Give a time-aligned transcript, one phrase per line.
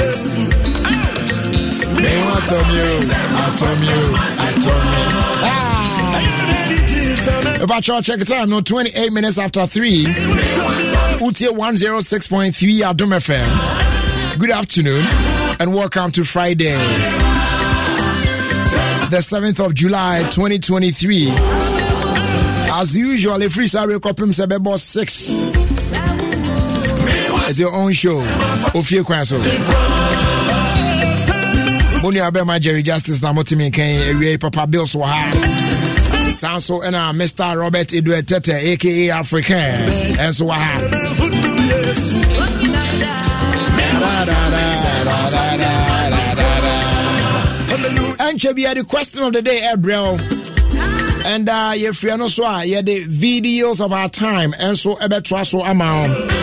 [0.00, 0.06] Me
[2.24, 2.88] want to you,
[3.36, 4.02] atom you,
[4.40, 5.04] atom me.
[5.44, 5.60] Ah.
[7.62, 10.04] About your check time, no 28 minutes after 3.
[11.20, 14.38] Utie 106.3 Adom FM.
[14.38, 15.04] Good afternoon
[15.60, 16.78] and welcome to Friday,
[19.10, 21.28] the 7th of July 2023.
[22.72, 25.59] As usual, a free salary copim sebebo 6.
[27.50, 28.20] It's your own show.
[28.78, 29.40] Ofie Kwanso.
[32.00, 36.30] Moni abema Jerry Justice na motimi kan ewie Papa Bills wɔ ha.
[36.32, 37.58] San so ɛna Mr.
[37.58, 40.80] Robert Edward Tete aka African ɛnso wɔ ha.
[48.30, 50.36] ɛnkyɛ bia the question of the day ɛbrɛ
[51.26, 56.38] and uh, yɛfrɛ no so a yɛde videos of our time ɛnso ɛbɛtoa so ama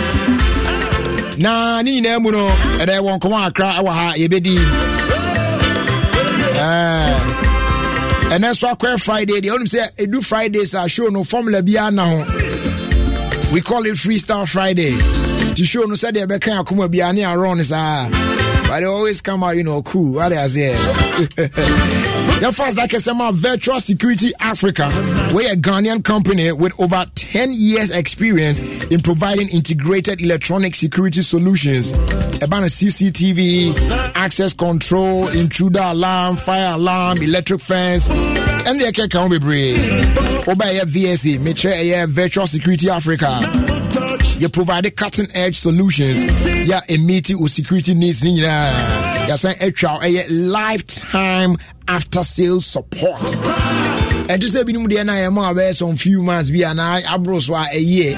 [1.38, 2.48] na ne nyinaa mu no
[2.82, 4.56] ɛdɛ wɔ nkɔmɔ akra ɛwɔ ha yɛbɛdi.
[6.60, 7.38] Ah.
[8.34, 12.04] Ɛnɛ nso akɔɛ friday deɛ wonim sɛ ɛdu fridays a show no formula biara na
[12.06, 12.26] ho.
[13.54, 14.92] We call it freestyle friday.
[14.92, 18.10] Nti show no sɛdeɛ ɛbɛka akoma biara ne arɔ no saa.
[18.68, 20.16] But they always come out, you know, cool.
[20.16, 20.74] What is it?
[21.38, 21.48] Your
[22.52, 24.88] first like I said, my Virtual Security Africa,
[25.34, 31.94] we're a Ghanaian company with over 10 years experience in providing integrated electronic security solutions.
[31.94, 39.40] About a CCTV, access control, intruder alarm, fire alarm, electric fence, and the can be
[39.40, 39.80] brave.
[40.48, 43.40] Obey VSA, Metre Virtual Security Africa.
[44.38, 46.24] You provide cutting edge solutions.
[46.70, 48.24] Yeah, a meeting with security needs.
[48.24, 51.56] Yeah, saying a lifetime
[51.88, 53.22] after sales support.
[54.28, 57.66] ɛte sɛ binom deɛ na yɛma bɛyɛ some few months bi anaa aboro so a
[57.74, 58.16] ɛyie.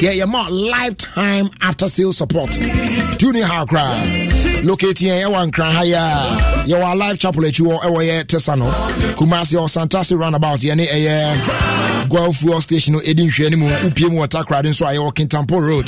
[0.00, 2.50] Yɛ yɛma lifetime after sales support.
[3.18, 7.80] Tuni ha koraa locate yɛn ɛwɔ nkran ha yɛ a yɛwɔ alive chapel akyi hɔ
[7.82, 8.70] ɛwɔ yɛ tesa no?
[9.16, 14.08] Kumase ɔ santase roundabout yɛne ɛyɛ goil fuel station no ɛdi nhwɛ no mu wopie
[14.10, 15.86] mu wɔ takrade nso a yɛwɔ kintampo road.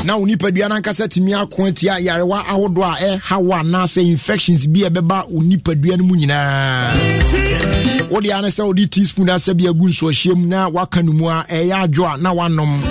[0.05, 4.66] Na wo nipadua no ankasa tumi ako atia yarewa ahodoɔ a ɛha wo anaasɛ infections
[4.67, 9.65] bi a ɛbɛba wo nipadua no mu nyinaa wode ane sɛ wode teaspoon asɛ bi
[9.69, 12.81] agu nsuahyia mu na waka no mu a ɛyɛ adwo a na wanom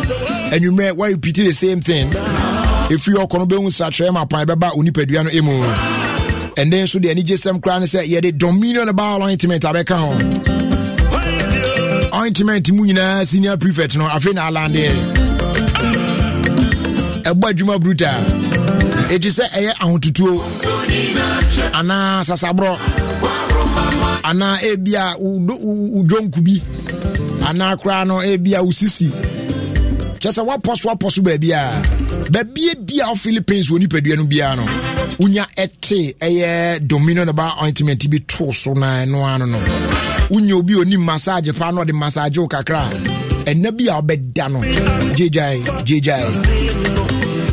[0.53, 2.11] anwummerɛ worepeat the same thing?
[2.11, 5.63] Ɛfiri ɔkɔ no bɛhu satrɛ ma pan bɛba wo nipadua no mu
[6.61, 10.11] ɛnɛ nso deɛ anigye sɛm koraa ne sɛ yɛde dominion bowel ointment abɛka ho
[12.21, 14.93] ointment mu nyinaa senior prefect no afei na alandeɛ
[17.31, 18.13] ɛbɔ adwuma bruta
[19.15, 20.43] ɛti sɛ ɛyɛ ahototuo
[21.73, 22.77] anaa sasaborɔ
[24.25, 26.61] anaa ebia wodwonku bi
[27.49, 29.09] anaa koraa no ebia wo sisi
[30.21, 31.83] kyɛ sɛ woapɔ so apɔ so baabi a
[32.31, 34.65] baabia bia wo philippines wɔ nipadua no biara no
[35.19, 39.59] wonya ɛte ɛyɛ dominion ba ointment bi too so na ɛno ano no.
[40.31, 42.89] Wonya obi onim massage paa na ɔde massage wo kakra.
[43.45, 44.61] Ɛna bi a wobɛda no.
[45.15, 46.25] Gyegyae gyegyae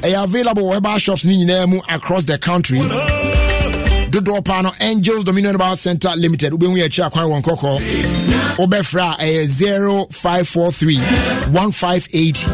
[0.01, 2.79] ɛyɛ available wɔ shops no nyinaa mu across the country.
[2.79, 6.51] Dodoɔ paa no angels dominion bar center limited.
[6.53, 9.47] Wobɛhu yɛ akyi akwan wɔ nkɔkɔ wobɛfrɛ a ɛyɛ
[10.11, 10.97] 0543
[11.51, 12.45] 158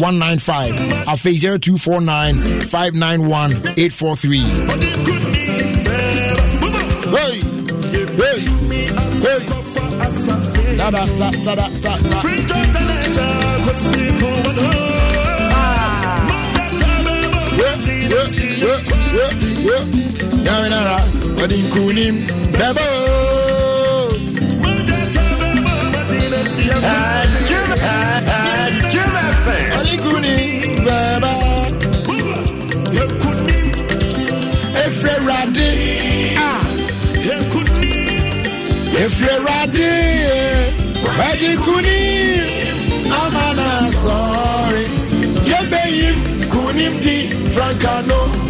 [0.00, 4.40] 195 afei 0249 591 843
[7.12, 7.40] hey,
[8.16, 8.48] hey,
[9.22, 9.80] hey.
[35.00, 35.70] efiri awurade
[36.36, 36.50] a
[39.04, 39.90] efiri awurade
[41.18, 42.00] wadi kuni
[43.20, 43.68] ama na
[44.00, 44.84] sɔɔri
[45.50, 46.08] yɛ bɛ yi
[46.52, 47.16] kuni di
[47.52, 48.49] frankano.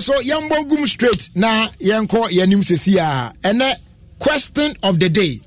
[0.00, 3.74] So yɛmbɔ gum straight na yɛnkɔ yɛnim sesi a ɛnɛ
[4.18, 5.40] question of the day.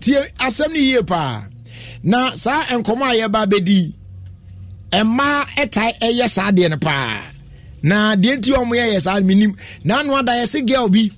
[0.00, 1.44] Tie asɛm no yie paa.
[2.02, 3.92] Na saa nkɔmɔ a yɛba bɛdi
[4.92, 7.22] mmaa ɛtae ɛyɛ saa deɛ no paa.
[7.82, 9.52] Na deɛ nti ɔmo yɛyɛ saa menim
[9.84, 11.10] na ano ada yɛse girl bi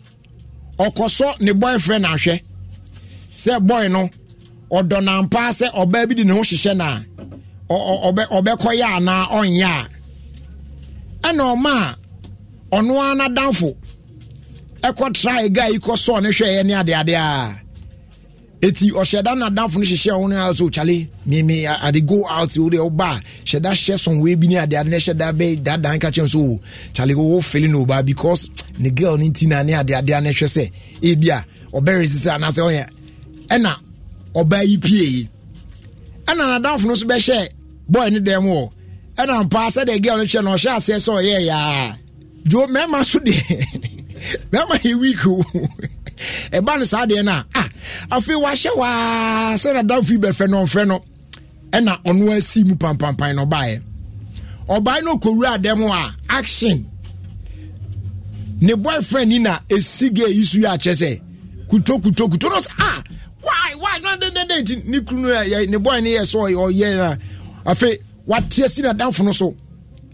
[0.79, 2.41] ɔkɔsɔ ne boyfriend ahwɛ.
[3.35, 4.09] Sɛ boy no
[4.71, 6.99] ɔdɔ nampa sɛ ɔbaa bi de ne ho hyehyɛ na
[7.69, 9.89] ɔbɛkɔyɛ anaa ɔnyɛ a.
[11.29, 11.97] Ɛna ɔma a
[12.73, 13.75] ɔno ara n'adamfo
[14.83, 17.61] ɛkɔ try guy yi kɔ sɔɔ ne hwɛɛ ne adeade a.
[18.63, 22.69] Eti ɔhyɛ da n'adamfo no hyehyɛ ɔno ara so kyale mimi ade go out o
[22.69, 25.97] de ɔba hyɛ da hyɛ sɔn wei bi ne adeade ne hyɛ da bɛ daadaa
[25.97, 26.61] nka kyɛn so o
[26.93, 30.45] kyale o feeling no ba because ne girl ne ti na ne adeade ne hwɛ
[30.47, 30.71] sɛ
[31.01, 32.87] ebi a ɔbɛrɛ sisi anaasɛ ɔyɛ
[33.49, 33.75] ɛna
[34.35, 35.29] ɔbaa yi pie yi
[36.27, 37.49] ɛna n'adamfo no nso bɛhyɛ
[37.89, 38.71] boy ne dɛm wɔ
[39.17, 41.95] ɛna mpa sɛdeɛ girl no hyɛ no ɔhyɛ aseɛ sɛ ɔyɛ yaa
[42.47, 43.67] jo mmarima so deɛ
[44.53, 45.43] mmarima yɛ weak o.
[46.53, 47.69] Ɛba no saa deɛ no a ah
[48.11, 51.05] afei wahyɛ waa sɛ n'adamfo yi bɛfɛ no ɔmfrɛ no
[51.73, 53.83] ɛna ɔno asi mu pampampan na ɔbaeɛ.
[54.69, 56.87] Ɔbaa no kɔwura dɛm a action.
[58.61, 61.21] Ne boyfriend ni na esi gay yi so yi akyɛ sɛ
[61.69, 62.49] kuto kuto kuto.
[62.51, 63.03] No sɛ ah
[63.41, 63.99] why why?
[64.03, 67.17] No de de de nti ne kunu yɛ ne boy ne yɛ so ɔyɛ na
[67.73, 67.97] afei
[68.29, 69.55] wateɛ si na danfo no so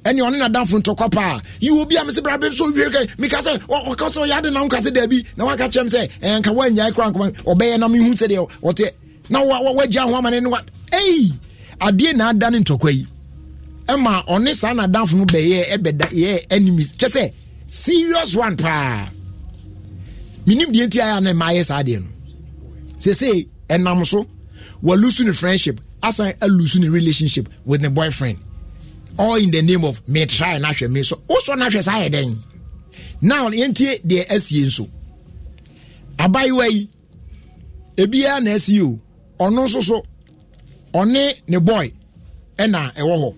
[0.06, 2.84] ɛne ɔne na danfo no tɔkɔ paa yi obi a mesi bra bɛ so wie
[2.94, 6.00] kɛ mika sɛ ɔka sɛ ɔyɛ ade na nka sɛ daabi na waka kyerɛm sɛ
[6.22, 8.86] ɛɛ nka woanyae kora nkoma ɔbɛyɛ na mehu sɛ deɛ ɔte
[9.30, 10.60] na wagya ho ama ne ne wa.
[10.92, 11.32] Ei
[11.80, 13.06] adeɛ na ada ne ntɔkwa yi
[13.88, 16.92] ɛma ɔne saa na danfo no bɛyɛ ɛbɛda yɛ enemies.
[16.92, 17.32] Kyɛ sɛ
[17.66, 19.08] serious one paa
[20.46, 22.06] menim deɛ nti ayɛ a na ɛma ayɛ saa deɛ no
[22.96, 24.26] sese ɛnam so.
[24.84, 25.80] Walusu ne friendship.
[26.02, 28.38] Asan alusu ne relationship with ne boyfriend
[29.18, 31.16] all in the name of me try na hwɛ me so.
[31.28, 32.46] Wosɔ na hwɛ saa yɛ dɛn
[33.22, 34.88] now yɛntie deɛ asie nso.
[36.18, 36.88] Abayewa yi
[37.96, 39.00] ebiara na asi o.
[39.38, 40.02] Ɔno nso so
[40.92, 41.92] ɔne ne boy
[42.58, 43.34] ɛna ɛwɔ hɔ.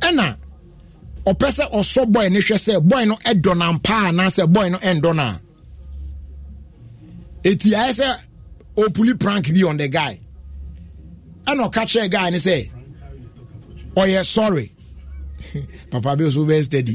[0.00, 0.36] Ɛna
[1.26, 4.78] ɔpɛ sɛ ɔsɔ boy ne hwɛ sɛ boy no ɛdɔ na mpa anaasɛ boy no
[4.78, 5.38] ɛndɔ na.
[7.44, 8.18] Eti ayɛ sɛ
[8.76, 10.18] opuli prank bi on the guy.
[11.46, 12.70] Ɛna ɔka kyerɛ guy ne sɛ
[13.96, 14.72] ɔyɛ sorry.
[15.90, 16.94] Papa bi nso bɛ steady.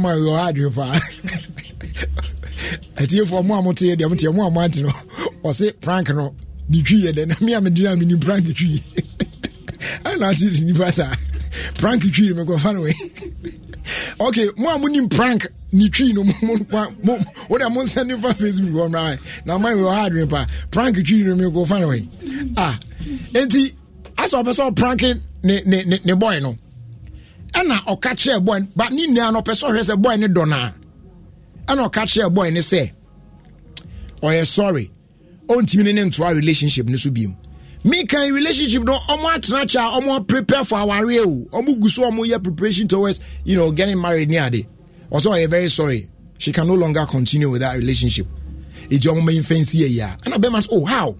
[0.00, 1.00] Ma yɛ ɔha adwene paa
[2.96, 4.90] atiefoɔ mo a mo te deɛ mo teɛ mo a mo ante no
[5.44, 6.34] ɔse prank no
[6.68, 8.82] ne twi yɛ dɛ na me a gyina me ni prank twi
[10.04, 11.12] ɛna ate si nipa saa
[11.76, 12.94] prank twi me kɔfa no wei
[14.20, 16.32] okay mo a mo nim prank ne twi no mo
[17.02, 17.18] mo
[17.48, 21.36] mo nsɛ ne fa facebook hɔ mmra na ma yɛ ɔha adwene prank twi no
[21.36, 22.08] me kɔfa no wei
[22.56, 22.78] ah
[23.32, 23.72] enti
[24.24, 26.56] asɛ ɔpɛ sɛ ɔpranke ne ne ne ne boy no.
[27.52, 30.48] Ɛna ɔka kyerɛ boy ba ne nyinaa no ɔpɛ sɛ ɔhwɛ sɛ boy ne dɔ
[30.48, 30.72] naa.
[31.66, 32.90] Ɛna ɔka kyerɛ boy ne sɛ
[34.22, 34.90] ɔyɛ sorry.
[35.48, 37.34] Ɔntumi ne ne ntoa relationship ne so biem
[37.84, 41.58] mekan relationship no ɔmo atena kyɛ a ɔmo prepare for awareɛ o.
[41.58, 44.66] Ɔmo gu so ɔmo yɛ preparation towards you know getting married ne ade.
[45.10, 46.06] Ɔsɛ ɔyɛ very sorry.
[46.38, 48.26] She can no longer continue with that relationship.
[48.90, 51.14] Eti ɔmo mɛyin fɛnsi yɛ yia ɛna bɛrɛ ma sɛ oh how?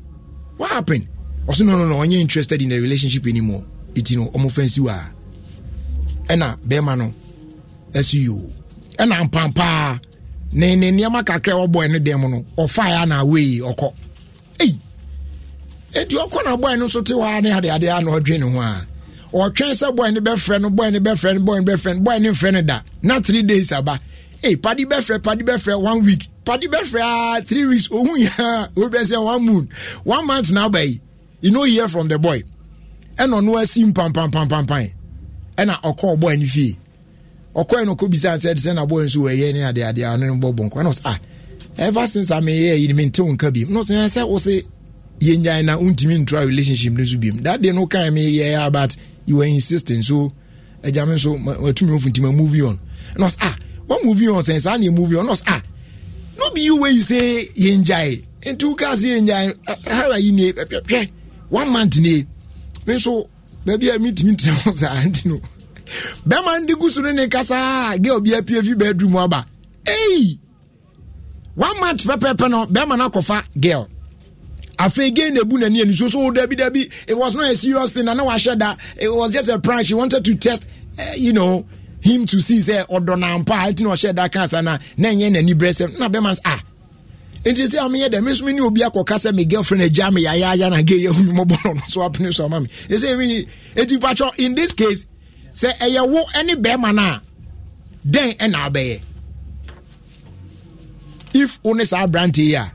[0.59, 1.09] What happened
[1.47, 3.65] ɔsɛ no no no ɔnyɛ interested in the relationship anymore.
[3.95, 4.99] Eti no ɔmo fɛnsi wa.
[6.27, 7.13] Ɛna bɛrima no
[7.93, 8.51] ɛsi yi o.
[8.99, 10.01] Ɛna mpampaa
[10.53, 13.93] ne ne nneɛma kakra ɔbɔ ɛne dɛm no ɔfa ya na awei ɔkɔ.
[14.61, 14.79] Eyi.
[15.95, 18.39] Eti ɔkɔ na bɔyɛ no nso te hɔ a ne ade ade a na ɔdwe
[18.39, 18.87] ne ho a
[19.33, 22.21] ɔtwɛn sɛ bɔyɛ no bɛfrɛ no bɔyɛ no bɛfrɛ no bɔyɛ no bɛfrɛ no bɔyɛ
[22.23, 22.81] no mfrɛ no da.
[23.03, 23.99] Na three days aba.
[24.45, 26.29] Ee padi bɛfrɛ padi bɛfrɛ one week.
[26.45, 27.89] Padi bɛfrɛ aa three weeks.
[27.89, 29.69] Ohun ya obi bɛ sɛ one moon.
[30.05, 31.01] One month na aba yi
[31.41, 32.43] you no hear from the boy.
[33.17, 34.93] Ɛna ɔno asi mpampampampan
[35.57, 36.77] ɛna ɔkɔ ɔbɔ ani fie
[37.55, 40.41] ɔkɔ ɛna ɔkɔ bisa sɛ ɛdi sɛ na boy nso wɔyɛ ne adeɛ adeɛ ɔno
[40.41, 41.19] bɔ bɔnko ɛna ɔsɛ ah.
[41.79, 44.67] Ever since ame yɛ yi mi ntew nka bi ɛna ɔsɛ ɛsɛ ɔsɛ
[45.21, 48.23] yɛn nyaa na ntumi ntura relationship no so bi mu that day no kan mi
[48.39, 50.33] yɛ yɛ but you were insisting so
[50.83, 52.79] ɛgya mi nso wɔtumi ofunti ma move on.
[53.17, 53.57] Ɛna ɔsɛ ah
[53.89, 55.27] wɔn move on sɛ saa na move on?
[55.27, 55.63] Ɛna ɔsɛ ah.
[56.39, 60.33] No be you wey you say yɛn nyaa ntu kaa yɛn nyaa how are you
[60.33, 61.11] ne ɛpɛpɛ
[61.51, 62.27] one month ne
[62.87, 63.29] me nso
[63.67, 65.41] baabi a metumi ntena hɔ saa nti no
[66.29, 69.45] bɛma nde gu so no ne kasa girl bi apue fi bedroom aba
[69.87, 70.39] ei
[71.55, 73.89] one month pɛpɛpɛ no bɛma no akɔfa girl.
[74.79, 78.07] Afei gay na ebu n'ani ani so so dabi it was not a serious thing
[78.07, 78.75] na na wahyɛ da.
[78.99, 80.67] It was just a prank she wanted to test
[80.99, 81.67] uh, you know
[82.03, 85.31] him to see sɛ ɔdɔ na mpa eti na ɔhyɛ da kansa na na nyɛ
[85.33, 86.63] n'ani brɛ sɛ na bɛma ah
[87.45, 90.11] nti sɛ ame yɛ dɛ me nso me ne obi akɔka sɛ me girlfriend agya
[90.13, 92.67] me yayaya na gay yɛ hu mi mɔbɔ no so apene so ama me.
[92.89, 93.45] Ɛsɛ mi
[93.77, 95.07] eti patwɔ in this case
[95.55, 97.23] sɛ ɛyɛ wo ɛne bɛrima no a
[98.07, 99.01] dɛn ɛna abɛyɛ?
[101.33, 102.71] If wo ne saa aberante yi a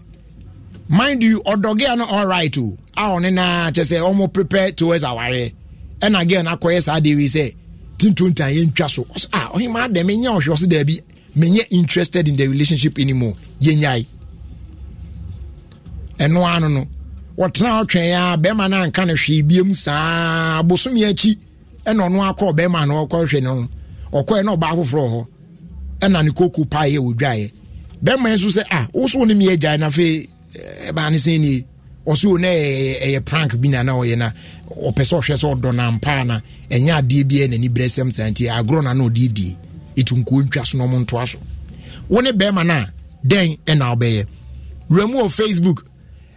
[0.89, 5.53] mind you ɔdɔgea no alright o a ɔne na kyɛ sɛ ɔmo prepare towards awareɛ
[6.01, 7.53] ɛna girl no akɔyɛ saa de wei sɛ
[7.99, 9.03] tintontan yɛntwa so.
[9.03, 11.01] Ɔsɛ ah ɔhema adɛ menyɛ ɔhwɛ ɔsɛ daabi
[11.37, 14.07] menyɛ interested in the relationship anymore yɛnyae
[16.23, 16.83] ɛno ano no
[17.37, 21.37] wɔtena ɔtwɛn a bɛrima no anka no hwee biam saa bosome akyi
[21.85, 23.67] ɛna ɔno akɔ bɛrima no ɔkɔhwɛ no
[24.11, 25.25] ɔkɔɛ na ɔbaa foforɔ hɔ
[26.01, 27.51] ɛna ne koko paeɛ wɔdwaeɛ
[28.03, 30.27] bɛrima nso sɛ ah wo so wo ne meyɛ gyae na afei
[30.89, 31.65] ɛbaa ne sɛn nie?
[32.05, 34.31] Ɔso wo na ɛyɛ prank bi na na ɔyɛ na
[34.69, 38.29] ɔpɛ sɛ ɔhwɛ sɛ ɔdɔ na mpa na ɛnyɛ adeɛ biara n'ani berɛ sɛm saa
[38.29, 39.57] nti agorɔ na na ɔde die
[39.97, 41.39] ɛtu nkuo ntwa so na ɔmo ntoa so.
[42.07, 42.91] Wo ne bɛrima no a
[43.25, 44.25] dɛn ɛna wobɛyɛ?
[44.89, 45.83] Wuramu wɔ facebook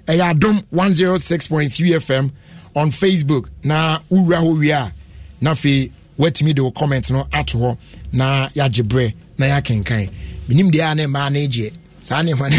[0.09, 2.31] ɛyɛ adom 106.3 fm
[2.75, 4.93] on facebook na wowura hɔ wie a
[5.41, 7.77] na afei woatumi de wo comment no ato hɔ
[8.13, 10.09] na yɛagye berɛ na yɛakenkan
[10.49, 12.57] menim deɛ a ne mmaa no gyeɛ saa nneɛma no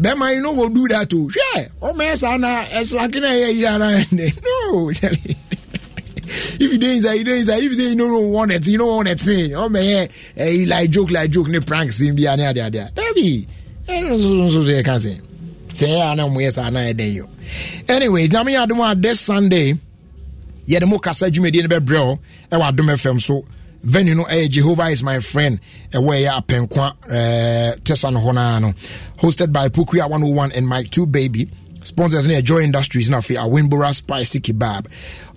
[0.00, 3.78] bɛma you no go do that o hwɛ ɔmɛyɛ saa na ɛslake na ɛyɛ yira
[3.78, 4.90] na ɛnɛ no
[6.60, 8.78] if you dey inside you dey inside if you say you no want it you
[8.78, 12.40] no want it thing ɔmɛyɛ ɛyi like joke like joke ne prank sin bi ane
[12.40, 13.46] ade ade dabi
[13.88, 15.20] ɛno nso nso de ɛka sɛ
[17.88, 19.74] anyway nyame yɛ adom a this sunday
[20.68, 22.18] yɛde mo kasa dwumadie no bɛbrɛ ɔ
[22.50, 23.44] ɛwɔ adom fm so
[23.82, 25.60] venue no ɛyɛ jehovah is my friend.
[25.92, 28.72] Ɛwɔ ɛyɛ apɛnkwa ɛɛ tesa no hɔ naa no.
[29.18, 31.48] Hosted by pukuya 101 and mike two baby.
[31.82, 34.86] Sponsors no yɛ joy industries na afei awinbora spicy kebab.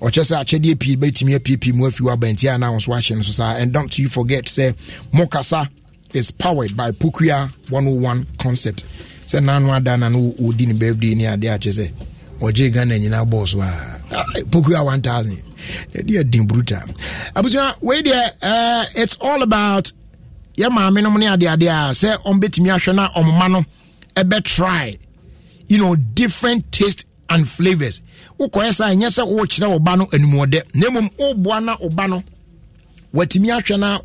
[0.02, 3.32] Ɔkyɛ sɛ akyɛdeɛ pii bɛtumi apiepie mu afi wabanti a na nso ahyɛ no so
[3.32, 3.56] saa.
[3.56, 4.74] And don't you forget sɛ
[5.14, 5.70] mokasa
[6.14, 8.84] is powered by pukuya 101 concept
[9.28, 11.86] sɛ nano ada na no wɔdi ne birthday ne adeɛ akyɛ sɛ
[12.42, 13.72] ɔgye ghana nyinaa bɔɔ so a
[14.52, 15.38] pukuya 1000
[15.96, 16.84] ɛde adin bruta.
[17.36, 19.92] Abusua wei deɛ uh, it's all about
[20.58, 23.66] yɛ maame nom ne adeade a sɛ ɔmbɛtumi ahwɛ na ɔmoma no
[24.16, 24.98] ɛbɛtry
[25.68, 28.02] you know different taste and flavors.
[28.40, 30.62] Wokɔyɛ saa ɛnyɛ sɛ wokyerɛ ɔba no animuɔdɛ.
[30.76, 32.24] Na mmom woboa na ɔba no
[33.14, 34.00] watumi ahwɛ na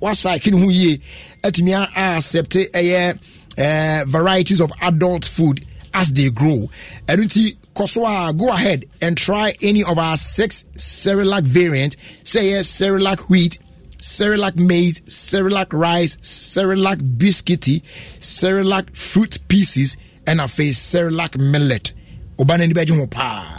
[0.00, 1.00] wasake ne ho yie
[1.42, 3.18] atumi accept ɛyɛ
[3.58, 6.68] uh, varieties of adult food as they grow
[7.06, 11.96] nti Koswa, go ahead and try any of our six Cerelac variant.
[12.22, 13.58] Say yes, Cerelac wheat,
[13.96, 17.80] Cerelac maize, Cerelac rice, Cerelac biscuity,
[18.20, 21.92] Cerelac fruit pieces, and a face Cerelac millet.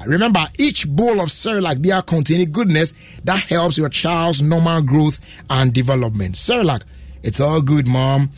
[0.06, 5.20] Remember, each bowl of Cerelac beer containing goodness that helps your child's normal growth
[5.50, 6.36] and development.
[6.36, 6.84] Cerelac,
[7.24, 8.32] it's all good, mom.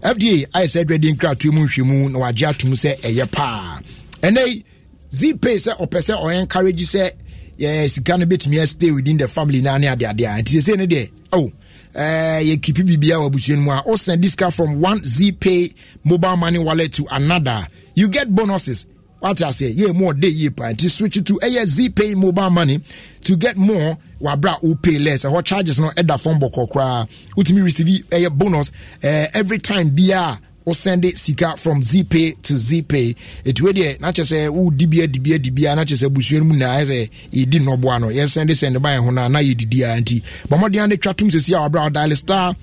[0.00, 1.62] FDA, I said, ready in crowd to mu
[2.08, 3.80] no wagya to say a pa.
[4.22, 4.62] And they
[5.10, 7.10] zpay sɛ ɔpɛ sɛ ɔyɛ encourage sɛ
[7.58, 10.86] yɛ sika no bɛtumi stay within the family na ne adeade a nti sɛ no
[10.86, 11.50] deɛ oh
[11.94, 15.72] uh, yɛkipi biribia wɔ abusua no mu a wosɛn discount from one zpay
[16.04, 17.66] mobile money wallet to another.
[17.94, 18.86] You get bonuses
[19.28, 22.80] wate aseɛ yɛ mu ɔde yie pa nti switch to ɛyɛ zpay mobile money.
[23.22, 25.24] To get more wabra wopay less.
[25.24, 28.70] Ɛhɔ charges no ɛda fam bɔkɔ koraa wotumi receive ɛyɛ bonus
[29.02, 33.14] uh, every time biaa wosɛnde sika from zpay to zpay.
[33.44, 36.54] Ɛtuwe deɛ na kyɛ sɛ wodi bia dibia dibia na kyɛ sɛ abusua no mu
[36.56, 40.22] na ayɛ sɛ yɛdi nnɔboa no yɛsɛnde sɛnde ba yɛ ho no na yɛdidia nti
[40.48, 42.54] bɔmmɔden de twa tom sɛsi a wabrɛ wodale star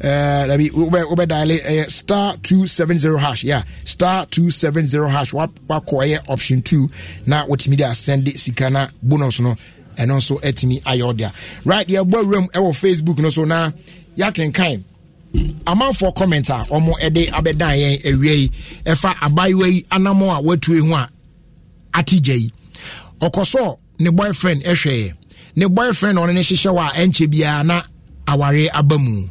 [0.00, 3.44] dabi wobɛ diale ɛyɛ star 270 hash.
[3.44, 5.32] Yeah star 270 hash.
[5.32, 6.90] Wakɔ ɛyɛ option 2
[7.26, 9.56] na wotumi de asɛnde sika na bonus no.
[9.96, 11.32] Ɛno nso atumi ayɛ ɔdea
[11.64, 13.70] right yɛbɔ awuram ɛwɔ facebook no so na
[14.16, 14.82] yɛakenkan
[15.66, 18.50] amanfoɔ comment a wɔn de abɛdan yɛn awia yi
[18.84, 21.08] ɛfa abaayewa yi anamo a watue ho a
[21.94, 22.52] ate gya yi
[23.20, 25.12] ɔkɔsɔ ne boyfriend ɛhwɛ
[25.56, 27.82] ne boyfriend ɔno ne hyehyɛ wɔ a na
[28.28, 29.28] aware aba mu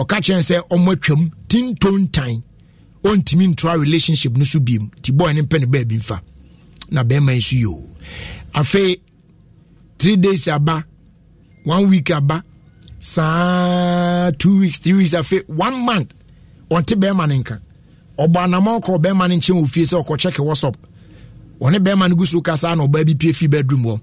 [0.00, 2.42] ɔka kyerɛ sɛ ɔmo atwam tintontan
[3.04, 4.90] ɔntumi ntoa relationship no so biem.
[5.02, 6.20] Ti boy ne mpɛ ne baabi mfa.
[6.90, 7.90] Na bɛrima yi so yi o.
[8.54, 9.00] Afei
[9.98, 10.84] three days aba
[11.64, 12.42] one week aba
[13.00, 16.14] saa two weeks three weeks afei one month
[16.70, 17.60] ɔnte bɛrima no nka.
[18.18, 20.76] Ɔbɔ anamɔ kɔ bɛrima no nkyɛn wɔ fie sɛ ɔkɔ check whatsapp.
[21.60, 24.00] Ɔne bɛrima no gu so kasa na ɔbaa bi pie fi bedroom hɔ.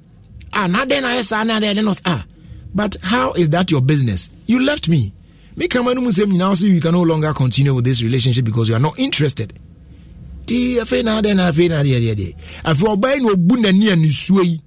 [0.51, 1.43] Ah na den na ayɛ saa?
[1.43, 2.25] Na den no ah
[2.73, 4.29] but how is that your business?
[4.47, 5.13] You left me
[5.57, 8.69] me kama no mu sɛm nyinaa you can no longer continue with this relationship because
[8.69, 9.53] you are not interested.
[10.45, 13.91] Ti afei na den na afei na deɛ deɛ afei ɔbaa yi na ɔbu n'ani
[13.91, 14.59] a ne suo yi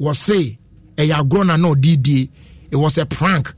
[0.00, 0.56] wɔse
[0.96, 2.28] ɛyɛ agorɔ na na ɔdi die
[2.70, 3.52] it was a prank.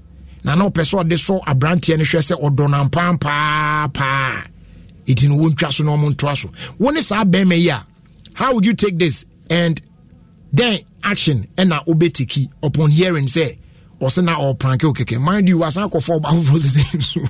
[0.44, 4.42] Na na ɔpɛ sɛ ɔde so aberanteɛ no hwɛ sɛ ɔdɔ no mpaapaa
[5.06, 6.50] ɛti no wɔntwa so na ɔmo ntoa so.
[6.78, 7.84] Wo ne saa bɛrima yi a
[8.34, 9.24] how would you take this?
[9.50, 9.80] And
[10.52, 13.56] then action ɛna wobɛtiki upon hearing sɛ
[14.00, 17.20] ɔsɛ na ɔpranke o kɛkɛ mind you wasan akɔfɔ ɔba foforɔ sisi so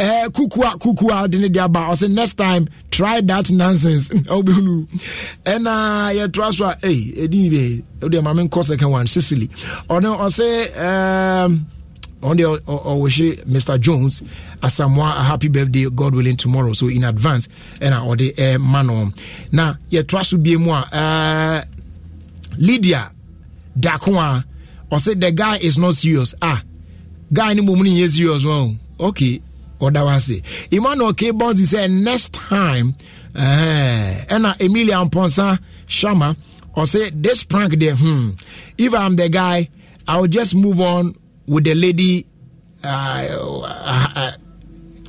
[0.00, 1.80] uh, kukua kukua de ne de aba.
[1.90, 4.10] Ɔsɛ next time try that nonsense.
[4.10, 4.86] Ɔbɛnu
[5.44, 9.48] ɛna yɛtoa so a ei ɛdin bɛ ɛdeɛ maame nkɔ second one sicily
[9.88, 10.78] ɔne ɔsɛ
[11.44, 11.66] um,
[12.22, 14.22] on the ɔwɔhye mr jones
[14.62, 17.48] asamoa a happy birthday god willing tomorrow so in advance.
[17.80, 19.12] Ɛna ɔde ɛma no
[19.50, 21.62] na yɛtoa so bie mu a uh,
[22.58, 23.10] lydia
[23.78, 24.44] dako a
[24.92, 26.34] ɔsɛ the guy is not serious.
[26.42, 26.62] Ah
[27.32, 29.40] guy ne mmom no nyɛ serious wɔn okay
[29.80, 31.30] ɔda wa ase emmanuel k.
[31.32, 32.94] Bonzi sɛ next time
[33.34, 36.36] ɛna uh, emilia mponsa shama
[36.76, 38.30] ɔsɛ this prank there hmm
[38.78, 39.68] if i'm the guy
[40.06, 41.14] i will just move on
[41.46, 42.26] with the lady
[42.84, 44.30] uh, uh, uh,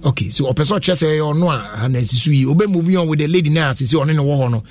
[0.06, 3.08] okay so ɔpɛ sɛ ɔkyerɛ sɛ ɔno a ana asi so yi ɔbɛ moving on
[3.08, 4.64] with the lady na asisi ɔne ne wɔ hɔ no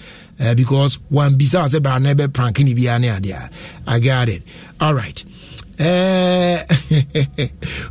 [0.54, 3.50] because one bisa sɛ bra na ɛbɛ prank ne biara ne adeɛ
[3.86, 4.42] i got it
[4.82, 5.24] all right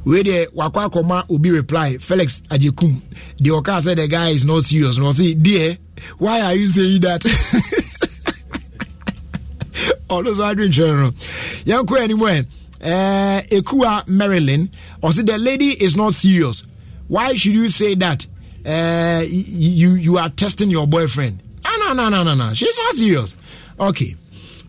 [0.05, 3.01] wei deɛ wakɔ akɔma obi reply felix agyekum
[3.41, 5.77] deɛ ɔkaa sɛ the guy is not serious no ɔse deɛ
[6.19, 7.21] why are you saying that
[10.09, 11.11] ɔno so adwenkyerɛ no
[11.65, 12.45] yɛnkɔ anim ɛ
[12.83, 14.69] uh, Ekua Marilyn,
[15.01, 16.63] or say the lady is not serious.
[17.07, 18.25] Why should you say that?
[18.65, 21.41] Uh, you you are testing your boyfriend.
[21.65, 22.53] Ah, no, no, no, no, no.
[22.53, 23.35] She's not serious.
[23.79, 24.15] Okay.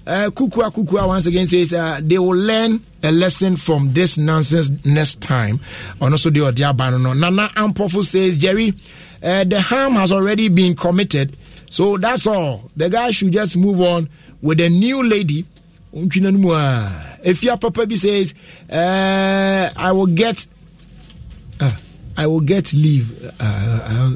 [0.06, 4.70] Uh, Kukua Kukua once again says uh, they will learn a lesson from this nonsense
[4.84, 5.60] next time.
[6.00, 7.18] And also the Odiabano.
[7.18, 8.74] Nana Ampofo says, Jerry,
[9.22, 11.36] uh, the harm has already been committed.
[11.70, 12.70] So that's all.
[12.76, 14.08] The guy should just move on
[14.40, 15.46] with a new lady
[15.94, 18.34] ntwina no mu a papa says
[18.70, 20.46] i will get
[22.16, 23.24] I will get leave.
[23.40, 24.10] Uh, uh,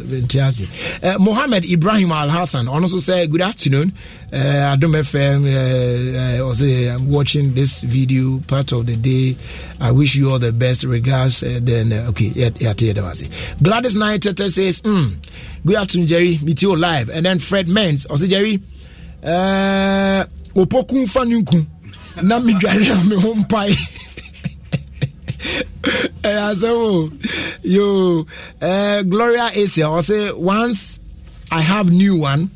[1.03, 3.93] uh, Mohammed Ibrahim Al Hassan also say good afternoon.
[4.33, 5.45] Uh, Adom FM.
[5.47, 9.37] Uh, uh, say I'm watching this video part of the day.
[9.81, 10.85] I wish you all the best.
[10.85, 11.43] Regards.
[11.43, 12.75] Uh, then okay, yeah, yeah,
[13.63, 15.17] Gladys Knight says, mm,
[15.65, 16.39] "Good afternoon, Jerry.
[16.43, 18.61] Meet you live." And then Fred Menz also Jerry.
[19.23, 21.67] Uh, opoku mfa ne nku
[22.23, 23.35] na medware a me ho
[26.23, 27.11] ɛyɛ asɛm o
[27.63, 28.27] yo
[28.63, 31.01] uh, gloria asia ɔsɛ once
[31.51, 32.51] i have new one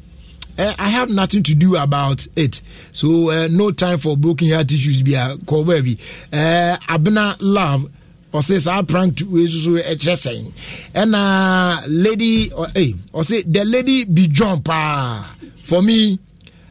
[0.59, 2.61] uh, I have nothing to do about it.
[2.93, 5.03] So uh, no time for broken heart issues.
[5.03, 5.99] Be a call baby.
[6.31, 7.91] Uh, Abena love
[8.33, 10.53] ɔsɛ saa prank wei soso ɛkyerɛ sɛn
[10.95, 15.25] ɛna lady ɔsɛ hey, or say the lady be jump paa
[15.57, 16.19] for me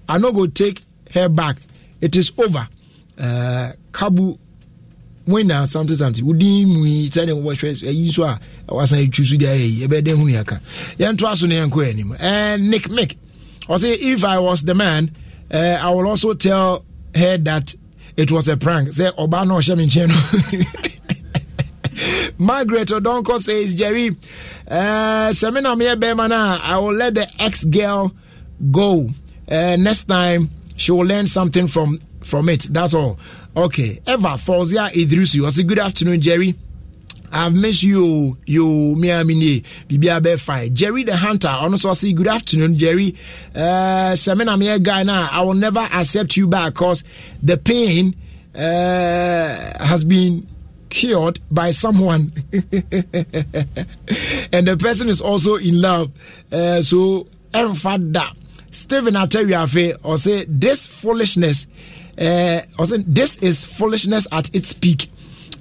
[0.07, 0.81] i no go take
[1.13, 1.57] her back.
[2.01, 2.67] It is over.
[3.17, 4.37] Uh, Kabu
[5.29, 8.39] winner something something wodi mu yi sɛde wɔhwɛ ayi so a.
[8.67, 10.59] Wasan atwu so deɛ ayɛyi ɛbɛdɛ hu yɛka
[10.97, 13.15] yɛntoa so no yɛnkɔ anim and nick mick
[13.67, 15.11] ɔsɛ if i was the man
[15.51, 17.73] uh, i will also tell her that
[18.17, 18.89] it was a prank.
[18.89, 20.09] Sɛ ɔbaa no ɔhyɛ me nkyɛn
[22.39, 24.09] no margaret odonko says jerry
[24.69, 28.11] uh, sɛ me na meyɛ bɛrima no a i will let the ex girl
[28.71, 29.09] go.
[29.49, 32.67] Uh, next time she will learn something from from it.
[32.69, 33.17] That's all.
[33.55, 33.99] Okay.
[34.07, 35.45] Eva Fozia Idrisu.
[35.45, 36.55] I say good afternoon, Jerry.
[37.31, 40.73] I've missed you, you, me, I mean, Bibi fine.
[40.73, 43.15] Jerry the Hunter, I also say good afternoon, Jerry.
[43.53, 45.29] Uh, Semina me guy now.
[45.31, 47.03] I will never accept you back because
[47.43, 48.15] the pain
[48.55, 50.47] uh, has been
[50.89, 52.63] cured by someone, and
[54.67, 56.11] the person is also in love.
[56.51, 58.33] Uh, so, that.
[58.71, 61.67] stephen atariafe or say this foolishness
[62.19, 65.09] uh, or this is foolishness at its peak.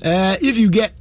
[0.04, 0.92] Uh, if you get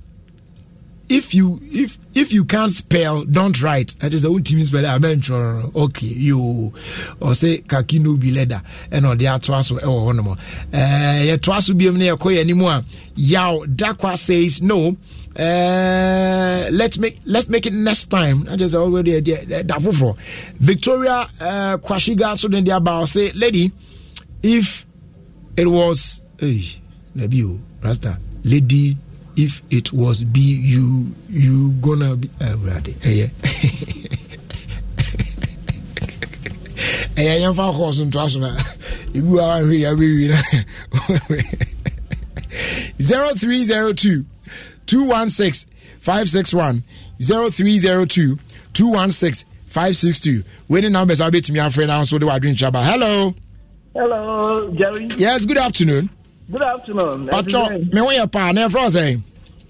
[1.09, 3.95] if you if if you can't spell don't write.
[3.99, 4.85] That is the only team spell.
[4.85, 6.73] I meant okay you
[7.19, 8.61] or say kaki no be leather.
[8.91, 10.35] And or the ato aso e wo no mo
[10.73, 12.83] eh ye to aso biem na ye koye ni mu a
[13.15, 14.95] yaw dakwa says no.
[15.39, 18.47] Uh, let's make let's make it next time.
[18.49, 20.15] I just already that for.
[20.55, 23.71] Victoria uh, Kwashiga so then about say lady
[24.41, 24.86] if
[25.57, 26.61] it was hey,
[27.15, 28.95] Nabi o Rasta lady
[29.35, 33.29] if it was be you you gonna be uh, ready hey,
[37.17, 38.49] ɛyɛ ɛyɛ yɛmfa kɔɔ so ntoa so na
[39.13, 40.41] ebi wa wanhwɛ yɛ bɛwi na
[42.99, 44.25] 0302
[44.85, 45.65] 216
[45.99, 46.83] 561
[47.19, 48.39] 0302
[48.73, 53.33] 216 562 wei ne numbers a wobɛtumi afrɛ no nso de wadwenkyerɛ ba hello.
[53.97, 55.07] Hello, Jerry.
[55.17, 56.07] Yes, good afternoon.
[56.51, 57.27] Good afternoon.
[57.29, 58.51] Patro, me where your pa?
[58.51, 59.13] Ne from say?
[59.15, 59.21] E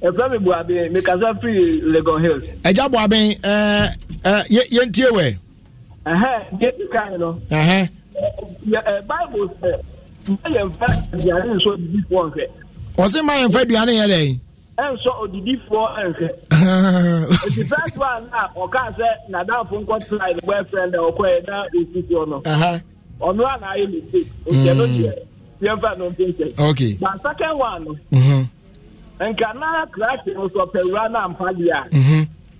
[0.01, 2.43] from me Boabe, me kasa free Legon Hills.
[2.63, 3.87] Eja Boabe, eh
[4.25, 5.37] eh ye ye ntie we.
[6.05, 7.41] Eh eh, ye kan no.
[7.49, 7.87] Eh eh.
[8.65, 9.85] Yeah, Bible says,
[10.27, 12.51] "My enfa diane so didi fo anhwe."
[12.97, 14.39] Ose my enfa diane ye dey.
[14.77, 16.27] Enso odidi fo anhwe.
[17.47, 20.95] It is that one na o ka say na down for nkot try the boyfriend
[20.97, 22.41] or kwai na isi fo no.
[22.43, 22.79] Eh eh.
[23.19, 25.15] ọ̀nù à nà ayé mistake òkè ló tiẹ̀
[25.59, 26.69] tiẹ̀ fẹ́ nù mpẹ́ntẹ́.
[26.69, 26.79] ok.
[27.01, 27.91] Na second one no.
[29.29, 31.81] nka na kraatị nso pẹ̀wura na mpali a.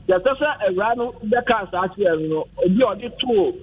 [0.09, 2.13] yàtọ̀ sẹ́ ẹ̀wura no bẹ́ ká asaase ẹ̀
[2.65, 3.53] obi a ọdị too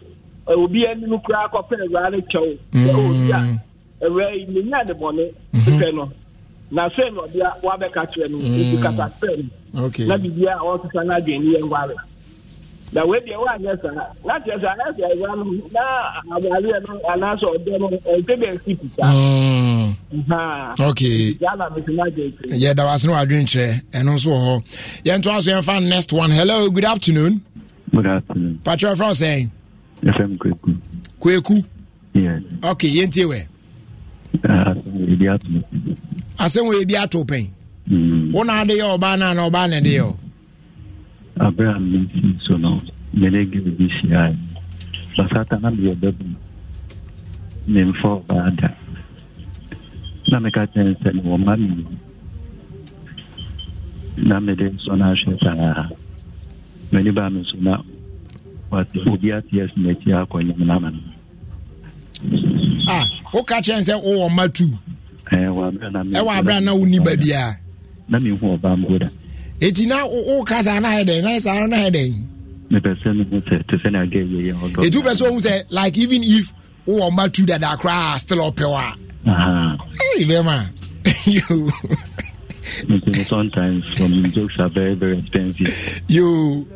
[0.46, 2.50] obi anim kura akọpẹ ẹ̀wura no kyɛw.
[2.74, 2.94] ẹ̀
[4.06, 5.24] obi a yi ne nya ne bọ̀ne
[5.64, 6.08] pípẹ́ no
[6.70, 9.44] na sẹ́yìn ọ̀bịa wabẹ́ka kyerɛ no ebi kata pẹ́
[10.06, 11.98] na bìbí a ọ̀ sísan n'adwene yẹn wá rẹ̀.
[12.94, 13.92] Na wei deɛ woanyɛ saa
[14.24, 15.82] na kyerɛ sɛ ayɛ sɛ awura no na
[16.34, 19.04] awareɛ no anaasɛ ɔdɛ no ɛnsɛ bɛ nsi pita
[20.14, 24.10] Mm, ha okay saa na mese no agye kyerɛ yɛda wase no wadwene kyerɛ ɛno
[24.14, 24.54] nso wɔ hɔ
[25.04, 26.30] yɛntoa so yɛmfa next one.
[26.30, 27.40] Hello good afternoon.
[27.94, 28.60] Good afternoon.
[28.64, 29.50] patwerɛ frɛ wo sɛn
[30.04, 30.38] FM
[31.20, 31.64] kwaku
[32.14, 32.42] Yes.
[32.62, 33.48] okay yɛntie wɛ
[34.44, 34.74] Uh,
[36.38, 37.50] asɛm wɔ yɛbi ato pɛn
[38.32, 40.16] wo na ade yɛ ɔbaa no ana ɔbaa na ɛde yɛ o
[41.40, 42.80] abere a mmenti so no
[43.14, 44.38] mede gi biribi hyia yi
[45.16, 46.24] basata na meyɛ babu
[47.72, 48.68] memfa ɔbaa da
[50.30, 51.84] na meka kyɛn sɛ no wɔma me
[54.28, 55.88] na mede nso no ahwɛ saa
[56.92, 57.82] m'ani baa me nso na
[59.10, 61.00] obi ateɛ so n'akyi akɔnyam no ama no
[63.32, 64.66] woka kyerɛ sɛ wowɔ ma tu
[65.30, 67.56] ɛwɔ aberɛ na wonni baabiaa
[68.08, 69.08] na mehu ɔbaa mboda
[69.60, 72.14] ɛti na wo- woka saa na dɛn na saa na ayɛ dɛn
[72.70, 75.64] mepɛ sɛ mehu sɛ te sɛ ne aga yɛyɛ ɔdɔ ɛtu pɛ sɛ wohu sɛ
[75.70, 76.52] like even if
[76.86, 78.94] wowɔ mma tu dada koraa still ɔpɛ wo a
[79.26, 79.76] Aha.
[80.16, 80.68] Hey, bɛma
[81.26, 81.70] yo
[82.88, 86.00] Nti sometimes some jokes are very very expensive.
[86.08, 86.66] yo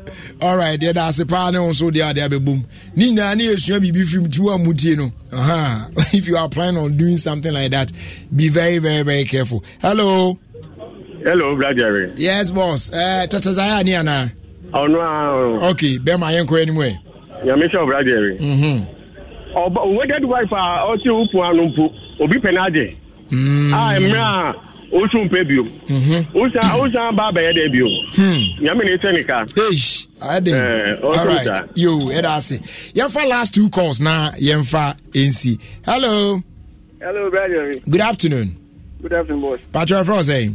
[0.41, 2.63] alright yɛda ase paa ne wo nso deɛ ade abɛbom
[2.95, 5.11] ne nyinaa ne yɛsua biribi firim tumi a mutie no.
[6.13, 7.91] If you are planning on doing something like that
[8.35, 9.65] be very very very careful.
[9.81, 10.39] Hello
[11.25, 12.13] hello brajere.
[12.17, 14.31] yes boss eh, ẹ tẹtẹ zaya ni ana.
[14.73, 15.57] ọ̀nù àrùn.
[15.57, 16.97] Uh, ok bẹ́ẹ̀ máa yẹn kọ́ ẹni mu ẹ̀.
[17.47, 18.37] yàmísọ̀ brajere.
[18.41, 18.81] Mhm.
[19.55, 21.85] ọba wedded wife a ọtí upu anu mpu
[22.21, 22.97] obi penadi.
[23.73, 24.55] a mìíràn
[24.93, 25.63] oṣù mpe bio.
[26.35, 27.87] oṣù oṣù bá abẹ́yẹ dẹ bio.
[28.17, 28.43] Hmm.
[28.67, 29.47] yàmi ni sẹ́ni ká.
[30.21, 32.61] ade alright yo ẹ da ase
[32.95, 36.41] yẹn fa last two calls na yẹn fa nc hello.
[37.01, 37.73] hello brajere.
[37.89, 38.49] good afternoon.
[39.03, 39.61] good afternoon boss.
[39.73, 40.51] patro efra ọsẹ eh?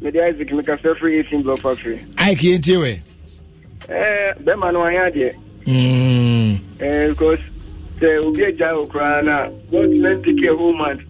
[0.00, 1.98] mede isaac mekasa firi eighteen block factory.
[2.18, 2.92] ike yɛn tie wɛ.
[3.88, 5.34] ɛɛ bɛrima no wanyɛ adeɛ.
[5.66, 7.08] Hmm.
[7.08, 7.40] because
[8.00, 11.00] sɛ obi agya wo koraa na god let take care whole month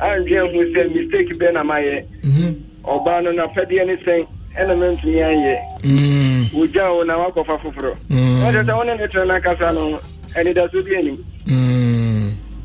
[0.00, 2.04] andwɛn sɛ mistake bɛ na mayɛ.
[2.22, 2.62] Mhm.
[2.84, 4.26] ɔbaa no napɛdeɛ ne sɛn
[4.58, 5.56] ɛna mɛntumi anyɛ.
[5.82, 6.58] Hmm.
[6.58, 7.94] wogya wo na wakɔfa foforɔ.
[8.08, 8.42] Hmm.
[8.42, 9.98] wɔn sɛ sɛ wɔn ne ne no n'akasa no
[10.34, 11.18] ɛnidaso bi anim.